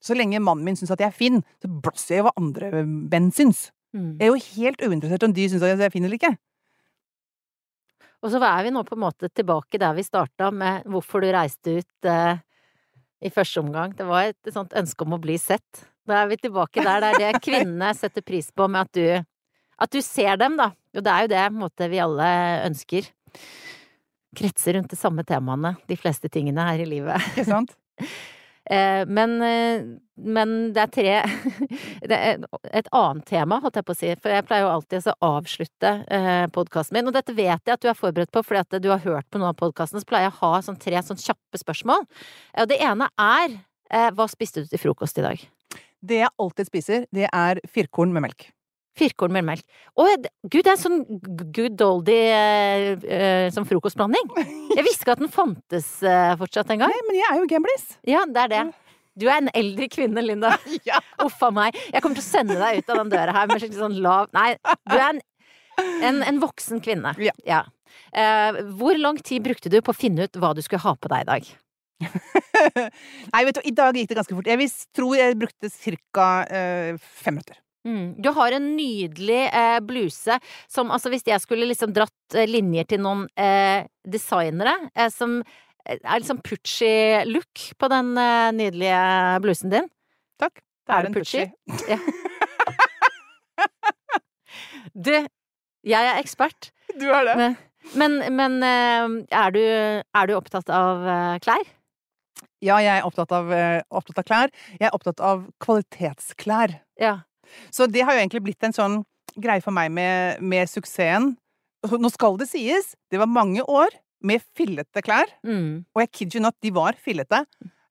Så 0.00 0.16
lenge 0.16 0.40
mannen 0.40 0.64
min 0.64 0.78
syns 0.78 0.92
at 0.94 1.02
jeg 1.02 1.10
er 1.10 1.16
fin, 1.16 1.42
så 1.60 1.68
blåser 1.68 2.16
jeg 2.16 2.22
i 2.22 2.26
hva 2.28 2.32
andre 2.40 2.84
menn 2.86 3.28
syns. 3.36 3.68
Mm. 3.92 4.14
Jeg 4.20 4.26
er 4.26 4.30
jo 4.30 4.54
helt 4.54 4.84
uinteressert 4.86 5.26
om 5.26 5.34
de 5.36 5.48
syns 5.50 5.64
at 5.66 5.74
jeg 5.74 5.86
er 5.88 5.92
fin 5.92 6.06
eller 6.06 6.16
ikke. 6.16 6.34
Og 8.20 8.32
så 8.32 8.40
er 8.44 8.66
vi 8.66 8.72
nå 8.72 8.82
på 8.84 8.96
en 8.96 9.04
måte 9.06 9.30
tilbake 9.32 9.80
der 9.80 9.96
vi 9.96 10.04
starta, 10.04 10.50
med 10.52 10.84
hvorfor 10.92 11.24
du 11.24 11.30
reiste 11.32 11.78
ut 11.80 12.08
eh, 12.08 12.40
i 13.24 13.32
første 13.32 13.62
omgang. 13.62 13.94
Det 13.96 14.06
var 14.08 14.28
et 14.28 14.52
sånt 14.52 14.76
ønske 14.76 15.06
om 15.06 15.16
å 15.16 15.20
bli 15.22 15.38
sett. 15.40 15.84
Da 16.08 16.22
er 16.22 16.30
vi 16.32 16.40
tilbake 16.40 16.84
der. 16.84 17.00
Det 17.00 17.10
er 17.10 17.20
det 17.24 17.44
kvinnene 17.44 17.92
setter 17.96 18.24
pris 18.24 18.50
på 18.52 18.68
med 18.68 18.88
at 18.88 18.96
du, 18.96 19.30
at 19.80 19.92
du 19.92 20.00
ser 20.04 20.36
dem, 20.40 20.58
da. 20.60 20.70
Og 20.96 21.04
det 21.06 21.14
er 21.14 21.24
jo 21.24 21.32
det 21.32 21.46
måte, 21.56 21.88
vi 21.92 22.02
alle 22.02 22.28
ønsker. 22.68 23.08
Kretser 24.36 24.76
rundt 24.76 24.92
de 24.92 24.98
samme 25.00 25.24
temaene, 25.26 25.74
de 25.88 25.96
fleste 25.98 26.28
tingene 26.32 26.68
her 26.68 26.84
i 26.84 26.88
livet. 26.88 27.32
Ikke 27.32 27.48
sant? 27.48 27.74
Eh, 28.70 29.06
men, 29.06 29.42
eh, 29.42 29.82
men 30.14 30.50
det 30.74 30.82
er 30.84 30.90
tre 30.94 31.14
Det 32.10 32.14
er 32.16 32.44
et 32.70 32.90
annet 32.94 33.24
tema, 33.26 33.58
holdt 33.64 33.80
jeg 33.80 33.86
på 33.88 33.96
å 33.96 33.98
si. 33.98 34.10
For 34.22 34.34
jeg 34.34 34.46
pleier 34.46 34.66
jo 34.66 34.74
alltid 34.76 35.08
å 35.10 35.16
avslutte 35.32 35.94
eh, 36.06 36.44
podkasten 36.54 36.98
min. 36.98 37.10
Og 37.10 37.16
dette 37.16 37.34
vet 37.34 37.58
jeg 37.58 37.74
at 37.74 37.82
du 37.82 37.90
er 37.90 37.98
forberedt 37.98 38.32
på, 38.34 38.44
fordi 38.46 38.62
at 38.62 38.78
du 38.84 38.90
har 38.92 39.02
hørt 39.02 39.26
på 39.30 39.40
noen 39.40 39.50
av 39.50 39.58
podkastene. 39.58 40.02
Så 40.02 40.10
pleier 40.10 40.28
jeg 40.28 40.36
å 40.36 40.42
ha 40.44 40.62
sånn 40.66 40.78
tre 40.80 41.02
sånn 41.02 41.18
kjappe 41.20 41.62
spørsmål. 41.62 42.06
Og 42.62 42.70
det 42.70 42.78
ene 42.84 43.10
er 43.18 43.58
hva 44.14 44.28
spiste 44.30 44.62
du 44.62 44.70
til 44.70 44.78
frokost 44.78 45.18
i 45.18 45.26
dag? 45.26 45.42
Det 46.00 46.22
jeg 46.22 46.30
alltid 46.38 46.68
spiser, 46.68 47.06
det 47.10 47.26
er 47.26 47.58
firkorn 47.68 48.14
med 48.14 48.28
melk. 48.28 48.52
Firkorn 49.00 49.32
med 49.32 49.46
melk. 49.48 49.64
Å, 49.96 50.06
gud, 50.44 50.60
det 50.60 50.68
er 50.68 50.76
en 50.76 50.82
sånn 50.82 51.00
good 51.56 51.80
oldie 51.86 52.36
eh, 52.36 53.08
eh, 53.08 53.46
som 53.54 53.64
frokostblanding. 53.68 54.30
Jeg 54.76 54.84
visste 54.86 55.06
ikke 55.06 55.16
at 55.16 55.24
den 55.24 55.32
fantes 55.32 55.88
eh, 56.04 56.36
fortsatt 56.40 56.70
engang. 56.74 56.92
Nei, 56.92 57.06
men 57.08 57.20
jeg 57.20 57.28
er 57.30 57.40
jo 57.40 57.50
gamblis. 57.50 57.86
Ja, 58.08 58.26
det 58.28 58.44
er 58.44 58.52
det. 58.52 58.62
Du 59.20 59.26
er 59.28 59.40
en 59.40 59.50
eldre 59.56 59.88
kvinne, 59.92 60.22
Linda. 60.24 60.54
Ja. 60.88 61.00
Uff 61.24 61.40
a 61.44 61.50
meg. 61.54 61.76
Jeg 61.90 62.02
kommer 62.02 62.18
til 62.18 62.24
å 62.24 62.28
sende 62.28 62.58
deg 62.60 62.80
ut 62.80 62.92
av 62.92 63.02
den 63.02 63.12
døra 63.12 63.34
her 63.36 63.50
med 63.50 63.60
skikkelig 63.62 63.82
sånn 63.82 63.98
lav 64.04 64.30
Nei, 64.36 64.54
du 64.88 64.96
er 64.96 65.08
en, 65.08 65.20
en, 66.08 66.22
en 66.26 66.40
voksen 66.42 66.82
kvinne. 66.84 67.12
Ja. 67.46 67.64
Eh, 68.12 68.60
hvor 68.78 68.98
lang 68.98 69.18
tid 69.22 69.44
brukte 69.44 69.72
du 69.72 69.80
på 69.84 69.94
å 69.94 69.96
finne 69.98 70.26
ut 70.26 70.38
hva 70.40 70.52
du 70.56 70.62
skulle 70.64 70.82
ha 70.84 70.94
på 70.96 71.10
deg 71.12 71.24
i 71.24 71.30
dag? 71.30 71.50
Nei, 73.34 73.42
vet 73.44 73.58
du, 73.58 73.60
i 73.68 73.74
dag 73.76 73.96
gikk 73.96 74.12
det 74.12 74.20
ganske 74.22 74.36
fort. 74.36 74.48
Jeg 74.48 74.70
tror 74.96 75.16
jeg 75.18 75.40
brukte 75.40 75.72
ca. 76.14 76.30
Eh, 76.48 76.94
fem 77.20 77.36
minutter. 77.38 77.60
Mm. 77.86 78.14
Du 78.20 78.28
har 78.36 78.52
en 78.52 78.66
nydelig 78.76 79.40
eh, 79.48 79.78
bluse 79.80 80.36
som 80.68 80.90
altså 80.92 81.08
hvis 81.12 81.24
jeg 81.24 81.40
skulle 81.40 81.68
liksom 81.70 81.94
dratt 81.96 82.36
eh, 82.36 82.48
linjer 82.50 82.84
til 82.92 83.00
noen 83.00 83.22
eh, 83.40 83.86
designere 84.04 84.74
eh, 84.92 85.08
som 85.12 85.38
eh, 85.40 85.96
er 85.96 86.20
liksom 86.20 86.42
Pucci-look 86.44 87.70
på 87.80 87.88
den 87.92 88.12
eh, 88.20 88.50
nydelige 88.58 89.00
blusen 89.46 89.72
din. 89.72 89.88
Takk. 90.40 90.60
Det 90.60 90.92
Er 90.92 90.98
er 91.00 91.08
en 91.08 91.16
Pucci? 91.16 91.46
Pucci. 91.70 92.00
Du, 94.90 95.12
jeg 95.86 96.06
er 96.08 96.18
ekspert. 96.18 96.70
Du 96.98 97.06
er 97.14 97.24
det. 97.28 97.34
Men, 97.96 98.16
men, 98.18 98.18
men 98.34 98.56
er, 99.30 99.52
du, 99.54 99.60
er 99.60 100.26
du 100.28 100.32
opptatt 100.34 100.68
av 100.74 101.04
klær? 101.44 101.62
Ja, 102.64 102.80
jeg 102.82 102.98
er 102.98 103.06
opptatt 103.06 103.30
av, 103.32 103.52
opptatt 103.88 104.18
av 104.20 104.26
klær. 104.26 104.52
Jeg 104.80 104.88
er 104.88 104.96
opptatt 104.96 105.22
av 105.24 105.46
kvalitetsklær. 105.62 106.74
Ja. 107.00 107.14
Så 107.74 107.88
det 107.90 108.04
har 108.06 108.16
jo 108.16 108.22
egentlig 108.22 108.44
blitt 108.48 108.66
en 108.66 108.76
sånn 108.76 109.00
greie 109.40 109.62
for 109.64 109.74
meg 109.74 109.92
med, 109.94 110.40
med 110.42 110.70
suksessen. 110.70 111.34
Nå 111.90 112.10
skal 112.12 112.36
det 112.40 112.50
sies, 112.50 112.94
det 113.12 113.20
var 113.20 113.30
mange 113.30 113.64
år 113.64 113.94
med 114.26 114.42
fillete 114.56 115.02
klær. 115.04 115.30
Mm. 115.46 115.86
Og 115.94 116.02
jeg 116.04 116.12
kid 116.12 116.36
you 116.36 116.44
not, 116.44 116.58
de 116.60 116.72
var 116.76 116.98
fillete. 117.00 117.44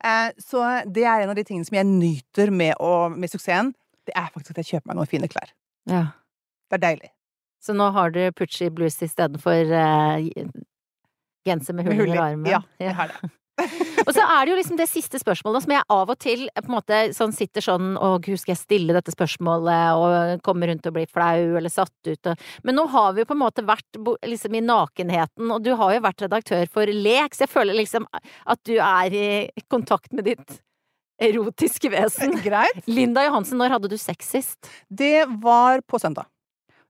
Eh, 0.05 0.29
så 0.39 0.63
det 0.87 1.03
er 1.03 1.23
en 1.23 1.33
av 1.33 1.37
de 1.39 1.45
tingene 1.47 1.67
som 1.67 1.79
jeg 1.79 1.89
nyter 1.89 2.53
med, 2.53 2.75
å, 2.77 3.09
med 3.09 3.31
suksessen. 3.31 3.73
Det 4.05 4.13
er 4.17 4.29
faktisk 4.33 4.53
at 4.55 4.61
jeg 4.63 4.75
kjøper 4.75 4.91
meg 4.91 4.99
noen 4.99 5.11
fine 5.11 5.31
klær. 5.31 5.53
ja. 5.89 6.07
Det 6.69 6.77
er 6.77 6.81
deilig. 6.83 7.07
Så 7.65 7.73
nå 7.73 7.87
har 7.95 8.11
du 8.13 8.19
Pucci 8.37 8.67
blues 8.69 8.99
istedenfor 9.01 9.71
uh, 9.73 10.21
genser 11.47 11.73
med 11.73 11.89
hull 11.89 12.03
under 12.05 12.21
armen? 12.21 12.45
Ja, 12.51 12.59
jeg 12.77 12.93
har 12.93 13.09
det. 13.09 13.31
og 14.07 14.11
så 14.15 14.23
er 14.23 14.45
det 14.45 14.53
jo 14.53 14.57
liksom 14.59 14.79
det 14.79 14.87
siste 14.89 15.21
spørsmålet 15.21 15.65
som 15.65 15.73
jeg 15.75 15.87
av 15.95 16.13
og 16.13 16.19
til 16.21 16.45
på 16.55 16.65
en 16.67 16.75
måte 16.75 17.01
sånn 17.15 17.35
sitter 17.35 17.65
sånn 17.65 17.91
og 17.97 18.29
husker 18.29 18.53
jeg 18.53 18.61
stille 18.61 18.95
dette 18.95 19.13
spørsmålet 19.13 19.99
og 19.99 20.45
kommer 20.45 20.71
rundt 20.71 20.87
og 20.89 20.95
blir 20.95 21.09
flau 21.11 21.57
eller 21.59 21.73
satt 21.73 21.93
ut 22.07 22.31
og 22.31 22.47
Men 22.63 22.79
nå 22.79 22.85
har 22.91 23.13
vi 23.13 23.23
jo 23.23 23.29
på 23.29 23.35
en 23.37 23.43
måte 23.43 23.65
vært 23.65 23.99
liksom 24.25 24.55
i 24.55 24.63
nakenheten, 24.63 25.51
og 25.51 25.63
du 25.63 25.73
har 25.77 25.93
jo 25.95 26.05
vært 26.05 26.25
redaktør 26.25 26.65
for 26.71 26.89
Lek, 26.89 27.35
så 27.35 27.45
jeg 27.45 27.53
føler 27.53 27.77
liksom 27.77 28.07
at 28.13 28.59
du 28.67 28.75
er 28.77 29.15
i 29.15 29.67
kontakt 29.71 30.13
med 30.15 30.27
ditt 30.29 30.59
erotiske 31.19 31.91
vesen. 31.91 32.37
Greit. 32.43 32.87
Linda 32.87 33.25
Johansen, 33.27 33.59
når 33.59 33.75
hadde 33.75 33.91
du 33.91 33.97
sex 33.99 34.31
sist? 34.35 34.71
Det 34.87 35.27
var 35.43 35.83
på 35.87 35.99
søndag. 35.99 36.29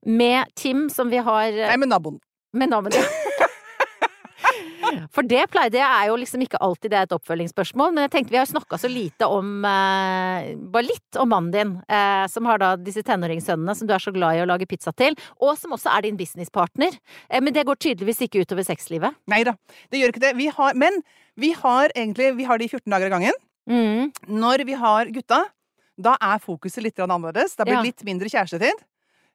Med 0.06 0.46
Tim, 0.56 0.88
som 0.90 1.10
vi 1.10 1.18
har 1.18 1.52
Nei, 1.52 1.78
med 1.78 1.92
naboen. 1.92 2.20
Med 2.54 2.72
naboen, 2.72 2.96
ja. 2.96 3.29
For 5.16 5.28
det 5.28 5.46
pleier 5.54 5.74
det 5.74 5.84
er 5.86 6.10
jo 6.10 6.18
liksom 6.20 6.44
ikke 6.46 6.62
alltid 6.66 6.94
det 6.94 7.00
er 7.00 7.08
et 7.08 7.16
oppfølgingsspørsmål, 7.18 7.94
men 7.96 8.06
jeg 8.06 8.14
tenkte 8.16 8.36
vi 8.36 8.42
har 8.42 8.50
snakka 8.50 8.80
så 8.82 8.92
lite 8.92 9.28
om 9.30 9.66
eh, 9.68 10.50
Bare 10.70 10.86
litt 10.88 11.20
om 11.20 11.30
mannen 11.34 11.52
din, 11.54 11.76
eh, 11.90 12.26
som 12.32 12.48
har 12.50 12.62
da 12.62 12.74
disse 12.80 13.04
tenåringssønnene 13.06 13.76
som 13.76 13.90
du 13.90 13.94
er 13.96 14.04
så 14.04 14.14
glad 14.16 14.38
i 14.38 14.44
å 14.44 14.48
lage 14.50 14.68
pizza 14.70 14.94
til, 14.96 15.18
og 15.40 15.56
som 15.60 15.76
også 15.76 15.92
er 15.94 16.08
din 16.08 16.20
businesspartner. 16.20 16.96
Eh, 17.30 17.42
men 17.44 17.56
det 17.56 17.66
går 17.68 17.80
tydeligvis 17.80 18.24
ikke 18.28 18.44
utover 18.46 18.68
sexlivet? 18.68 19.18
Nei 19.32 19.44
da, 19.48 19.56
det 19.92 20.02
gjør 20.02 20.14
ikke 20.14 20.26
det. 20.28 20.36
Vi 20.40 20.50
har, 20.54 20.78
men 20.80 21.02
vi 21.40 21.54
har 21.56 21.94
egentlig 21.96 22.34
Vi 22.40 22.46
har 22.48 22.60
de 22.60 22.68
14 22.68 22.92
dager 22.92 23.08
av 23.10 23.16
gangen. 23.18 23.40
Mm. 23.70 24.12
Når 24.28 24.66
vi 24.66 24.76
har 24.78 25.10
gutta, 25.14 25.44
da 26.00 26.16
er 26.24 26.40
fokuset 26.42 26.84
litt 26.84 27.00
annerledes. 27.04 27.56
Det 27.58 27.68
blir 27.68 27.80
ja. 27.80 27.86
litt 27.86 28.06
mindre 28.08 28.32
kjærestetid. 28.32 28.86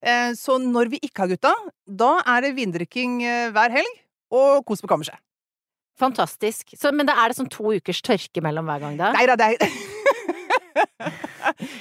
Eh, 0.05 0.33
så 0.37 0.59
når 0.61 0.93
vi 0.95 1.01
ikke 1.05 1.25
har 1.25 1.33
gutta, 1.33 1.53
da 1.85 2.17
er 2.35 2.45
det 2.45 2.57
vindrikking 2.59 3.23
eh, 3.25 3.53
hver 3.55 3.73
helg 3.73 3.93
og 4.35 4.65
kos 4.69 4.83
på 4.85 4.91
kammerset. 4.91 5.17
Fantastisk. 6.01 6.75
Så, 6.79 6.91
men 6.95 7.07
det 7.09 7.15
er 7.15 7.31
det 7.31 7.39
sånn 7.39 7.51
to 7.53 7.75
ukers 7.77 8.03
tørke 8.05 8.43
mellom 8.45 8.67
hver 8.69 8.83
gang, 8.83 8.97
da? 8.99 9.13
Nei 9.15 9.27
da, 9.31 9.39
det 9.39 9.53
er 9.55 9.59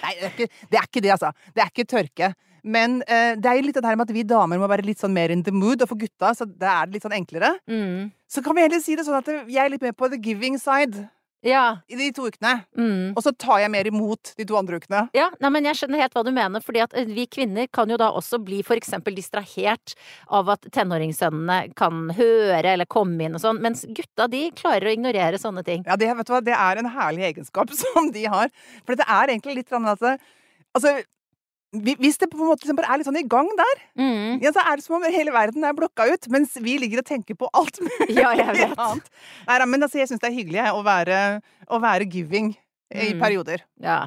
Nei, 0.04 0.12
det 0.20 0.26
er, 0.26 0.32
ikke, 0.32 0.48
det 0.70 0.78
er, 0.78 0.86
ikke, 0.86 1.02
det 1.02 1.14
altså. 1.16 1.32
Det 1.56 1.64
er 1.64 1.72
ikke 1.72 1.88
tørke. 1.90 2.34
Men 2.64 3.00
uh, 3.10 3.34
det 3.36 3.50
er 3.50 3.58
jo 3.58 3.66
litt 3.66 3.78
det 3.80 3.88
her 3.90 3.98
med 4.00 4.08
at 4.08 4.16
vi 4.16 4.24
damer 4.28 4.60
må 4.62 4.70
være 4.72 4.86
litt 4.88 5.02
sånn 5.02 5.16
mer 5.16 5.34
in 5.34 5.42
the 5.44 5.54
mood, 5.56 5.82
og 5.84 5.90
for 5.90 6.00
gutta 6.00 6.32
så 6.38 6.48
det 6.48 6.70
er 6.70 6.88
det 6.88 6.98
litt 6.98 7.08
sånn 7.08 7.18
enklere. 7.18 7.56
Mm. 7.68 8.14
Så 8.30 8.44
kan 8.46 8.56
vi 8.56 8.64
heller 8.64 8.84
si 8.84 8.96
det 9.00 9.06
sånn 9.08 9.20
at 9.20 9.32
jeg 9.34 9.60
er 9.66 9.74
litt 9.74 9.84
mer 9.84 9.96
på 9.98 10.10
the 10.14 10.20
giving 10.22 10.60
side. 10.62 11.08
Ja. 11.44 11.78
I 11.92 11.98
de 12.00 12.10
to 12.16 12.28
ukene. 12.32 12.54
Mm. 12.78 13.14
Og 13.14 13.22
så 13.26 13.34
tar 13.36 13.60
jeg 13.64 13.72
mer 13.74 13.88
imot 13.90 14.34
de 14.40 14.46
to 14.48 14.58
andre 14.58 14.80
ukene. 14.80 15.04
Ja, 15.16 15.28
nei, 15.44 15.52
men 15.54 15.68
jeg 15.68 15.80
skjønner 15.80 16.04
helt 16.04 16.16
hva 16.16 16.24
du 16.26 16.32
mener, 16.36 16.64
fordi 16.64 16.84
at 16.86 16.96
eh, 16.98 17.10
vi 17.10 17.28
kvinner 17.28 17.68
kan 17.74 17.92
jo 17.92 18.00
da 18.00 18.10
også 18.16 18.40
bli 18.44 18.62
for 18.66 18.80
eksempel 18.80 19.18
distrahert 19.18 19.96
av 20.32 20.54
at 20.56 20.68
tenåringssønnene 20.74 21.74
kan 21.80 22.08
høre 22.18 22.76
eller 22.76 22.90
komme 22.90 23.28
inn 23.28 23.36
og 23.38 23.44
sånn, 23.44 23.62
mens 23.64 23.84
gutta 23.92 24.30
de 24.32 24.46
klarer 24.58 24.90
å 24.90 24.96
ignorere 24.96 25.42
sånne 25.42 25.66
ting. 25.68 25.84
Ja, 25.88 26.00
det, 26.00 26.14
vet 26.16 26.30
du 26.30 26.36
hva, 26.36 26.44
det 26.44 26.56
er 26.58 26.80
en 26.80 26.94
herlig 26.96 27.28
egenskap 27.34 27.74
som 27.84 28.12
de 28.16 28.28
har. 28.32 28.54
For 28.88 29.00
det 29.00 29.08
er 29.08 29.36
egentlig 29.36 29.62
litt 29.62 29.74
sånn 29.74 29.90
at 29.90 30.02
Altså, 30.74 30.90
hvis 31.74 32.20
det 32.22 32.30
på 32.30 32.38
en 32.38 32.52
måte 32.52 32.70
er 32.70 33.00
litt 33.00 33.08
sånn 33.08 33.18
i 33.18 33.26
gang 33.30 33.50
der, 33.58 33.80
mm. 33.98 34.42
ja, 34.44 34.52
så 34.54 34.62
er 34.62 34.78
det 34.78 34.86
som 34.86 35.00
om 35.00 35.06
hele 35.10 35.34
verden 35.34 35.66
er 35.66 35.78
blokka 35.78 36.06
ut, 36.12 36.28
mens 36.34 36.54
vi 36.62 36.78
ligger 36.82 37.02
og 37.02 37.08
tenker 37.10 37.38
på 37.40 37.50
alt 37.50 37.80
mulig 37.82 38.20
ja, 38.20 38.34
jeg 38.38 38.54
vet. 38.60 38.76
annet. 38.78 39.10
Nei, 39.50 39.62
men 39.66 39.88
altså, 39.88 40.02
jeg 40.02 40.12
syns 40.12 40.22
det 40.22 40.30
er 40.30 40.38
hyggelig 40.38 40.68
å 40.74 40.84
være, 40.86 41.24
å 41.74 41.82
være 41.82 42.10
giving 42.14 42.54
i 42.94 43.14
mm. 43.16 43.24
perioder. 43.24 43.66
Ja. 43.82 44.04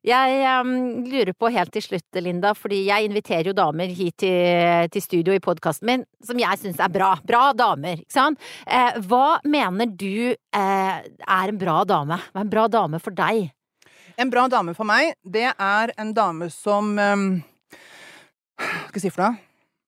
Jeg 0.00 0.36
um, 0.64 1.02
lurer 1.04 1.34
på 1.36 1.50
helt 1.52 1.74
til 1.76 1.84
slutt, 1.84 2.20
Linda, 2.24 2.54
fordi 2.56 2.86
jeg 2.86 3.10
inviterer 3.10 3.50
jo 3.50 3.56
damer 3.56 3.90
hit 3.92 4.16
til, 4.22 4.88
til 4.88 5.04
studio 5.04 5.36
i 5.36 5.42
podkasten 5.44 5.90
min, 5.90 6.06
som 6.24 6.40
jeg 6.40 6.60
syns 6.62 6.80
er 6.80 6.92
bra. 6.92 7.12
Bra 7.28 7.50
damer, 7.52 8.00
ikke 8.00 8.16
sant? 8.16 8.40
Eh, 8.64 8.96
hva 9.10 9.36
mener 9.44 9.92
du 9.92 10.32
eh, 10.32 10.96
er 11.04 11.52
en 11.52 11.60
bra 11.60 11.82
dame? 11.84 12.16
Hva 12.30 12.40
er 12.40 12.48
en 12.48 12.54
bra 12.56 12.64
dame 12.72 13.02
for 13.04 13.12
deg? 13.12 13.50
En 14.20 14.30
bra 14.32 14.46
dame 14.52 14.74
for 14.76 14.88
meg, 14.88 15.14
det 15.24 15.48
er 15.48 15.92
en 16.00 16.10
dame 16.16 16.50
som 16.52 16.92
um, 16.98 17.28
Hva 18.60 18.90
skal 18.90 18.98
jeg 18.98 19.06
si 19.06 19.12
for 19.14 19.24
noe? 19.24 19.46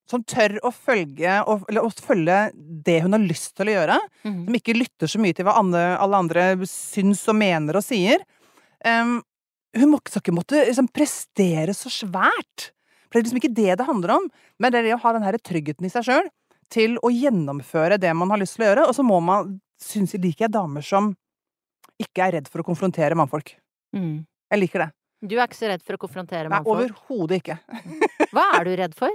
Som 0.08 0.24
tør 0.28 0.58
å 0.66 0.70
følge, 0.74 1.34
eller, 1.40 1.84
å 1.84 1.90
følge 1.92 2.38
det 2.56 2.98
hun 3.04 3.14
har 3.16 3.22
lyst 3.22 3.54
til 3.56 3.70
å 3.70 3.74
gjøre. 3.76 3.96
Mm. 4.26 4.40
Som 4.46 4.56
ikke 4.58 4.74
lytter 4.76 5.08
så 5.08 5.20
mye 5.22 5.36
til 5.36 5.46
hva 5.46 5.54
andre, 5.60 5.84
alle 6.02 6.20
andre 6.24 6.46
syns 6.68 7.22
og 7.32 7.38
mener 7.38 7.78
og 7.78 7.84
sier. 7.86 8.24
Um, 8.84 9.20
hun 9.78 9.92
må 9.94 10.00
ikke 10.02 10.34
måtte 10.36 10.66
liksom, 10.66 10.90
prestere 10.92 11.72
så 11.76 11.92
svært. 11.92 12.72
For 13.08 13.16
det 13.16 13.22
er 13.22 13.28
liksom 13.28 13.40
ikke 13.40 13.54
det 13.56 13.78
det 13.80 13.88
handler 13.88 14.16
om. 14.18 14.28
Men 14.60 14.74
det 14.74 14.82
er 14.82 14.88
det 14.90 14.94
å 14.98 15.02
ha 15.04 15.14
den 15.16 15.24
her 15.24 15.38
tryggheten 15.40 15.88
i 15.88 15.92
seg 15.92 16.08
sjøl 16.08 16.28
til 16.72 16.98
å 17.04 17.12
gjennomføre 17.12 18.00
det 18.00 18.12
man 18.16 18.32
har 18.32 18.40
lyst 18.40 18.58
til 18.58 18.66
å 18.66 18.70
gjøre. 18.70 18.86
Og 18.88 18.96
så 18.96 19.06
må 19.06 19.20
man, 19.24 19.56
syns 19.80 20.16
jeg, 20.16 20.24
liker 20.24 20.48
jeg 20.48 20.56
damer 20.58 20.84
som 20.84 21.12
ikke 22.00 22.26
er 22.26 22.38
redd 22.38 22.52
for 22.52 22.60
å 22.60 22.68
konfrontere 22.68 23.16
mannfolk. 23.16 23.54
Mm. 23.96 24.22
Jeg 24.52 24.62
liker 24.62 24.86
det. 24.86 24.90
Du 25.22 25.36
er 25.36 25.44
ikke 25.46 25.58
så 25.60 25.68
redd 25.70 25.84
for 25.86 25.96
å 25.96 26.00
konfrontere 26.02 26.50
mannfolk? 26.50 26.80
Nei, 26.80 26.88
overhodet 26.88 27.42
ikke. 27.42 27.58
Hva 28.34 28.46
er 28.58 28.66
du 28.66 28.72
redd 28.80 28.96
for? 28.98 29.12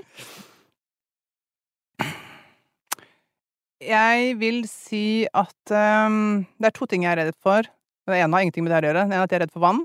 Jeg 3.84 4.38
vil 4.40 4.64
si 4.72 5.28
at 5.28 5.74
um, 6.08 6.46
det 6.58 6.72
er 6.72 6.76
to 6.78 6.88
ting 6.90 7.04
jeg 7.06 7.14
er 7.14 7.22
redd 7.26 7.36
for. 7.44 7.68
Det 8.08 8.16
ene 8.16 8.34
har 8.34 8.46
ingenting 8.46 8.66
med 8.66 8.72
det 8.72 8.80
her 8.80 8.88
å 8.88 8.92
gjøre. 8.92 9.04
Det 9.04 9.12
ene 9.12 9.20
er 9.20 9.28
at 9.28 9.36
jeg 9.36 9.40
er 9.42 9.46
redd 9.46 9.54
for 9.54 9.66
vann. 9.68 9.84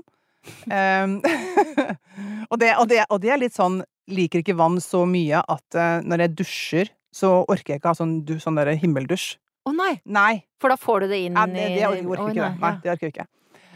Um, 0.71 1.19
og, 2.51 2.57
det, 2.61 2.71
og, 2.79 2.87
det, 2.89 3.03
og, 3.09 3.19
det, 3.23 3.31
er 3.35 3.39
litt 3.43 3.55
sånn 3.55 3.81
Liker 4.11 4.41
ikke 4.41 4.57
vann 4.59 4.81
så 4.83 5.05
mye 5.07 5.39
at 5.39 5.77
uh, 5.79 6.01
når 6.03 6.25
jeg 6.25 6.35
dusjer, 6.41 6.89
så 7.15 7.37
orker 7.43 7.75
jeg 7.75 7.79
ikke 7.79 7.93
ha 7.93 7.95
sånn, 7.95 8.17
sånn 8.41 8.59
himmeldusj. 8.81 9.37
Å 9.63 9.71
oh, 9.71 9.75
nei. 9.77 9.93
nei! 10.03 10.41
For 10.59 10.73
da 10.73 10.75
får 10.79 11.05
du 11.05 11.13
det 11.13 11.21
inn 11.27 11.37
ja, 11.39 11.45
det, 11.47 11.67
det 11.77 11.85
orker 11.87 12.01
ikke 12.03 12.23
oh, 12.23 12.31
nei, 12.31 12.35
det. 12.35 12.59
Nei, 12.59 12.73
det 12.83 12.91
orker 12.95 13.07
jeg 13.07 13.13
ikke. 13.13 13.27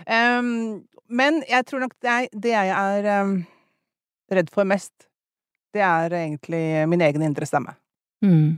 Um, 0.08 0.50
men 1.10 1.42
jeg 1.48 1.66
tror 1.68 1.86
nok 1.86 1.96
det, 2.04 2.14
er, 2.14 2.30
det 2.32 2.54
jeg 2.54 2.72
er 2.76 3.10
um, 3.24 3.36
redd 4.34 4.50
for 4.54 4.68
mest, 4.68 4.94
det 5.76 5.84
er 5.84 6.16
egentlig 6.22 6.64
min 6.90 7.04
egen 7.06 7.26
indre 7.28 7.48
stemme. 7.48 7.76
Mm. 8.26 8.58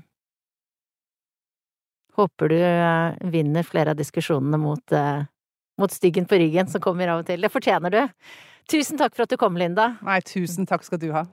Håper 2.19 2.51
du 2.51 2.57
uh, 2.59 3.31
vinner 3.31 3.67
flere 3.67 3.93
av 3.93 3.99
diskusjonene 3.99 4.59
mot, 4.61 4.95
uh, 4.95 5.25
mot 5.79 5.93
styggen 5.93 6.27
på 6.29 6.39
ryggen 6.41 6.69
som 6.71 6.83
kommer 6.83 7.11
av 7.11 7.23
og 7.23 7.29
til. 7.29 7.41
Det 7.43 7.53
fortjener 7.53 7.93
du. 7.93 8.01
Tusen 8.69 8.99
takk 8.99 9.15
for 9.15 9.25
at 9.25 9.31
du 9.33 9.39
kom, 9.41 9.57
Linda. 9.57 9.95
Nei, 10.05 10.19
tusen 10.25 10.67
takk 10.69 10.83
skal 10.85 11.01
du 11.01 11.09
ha. 11.15 11.25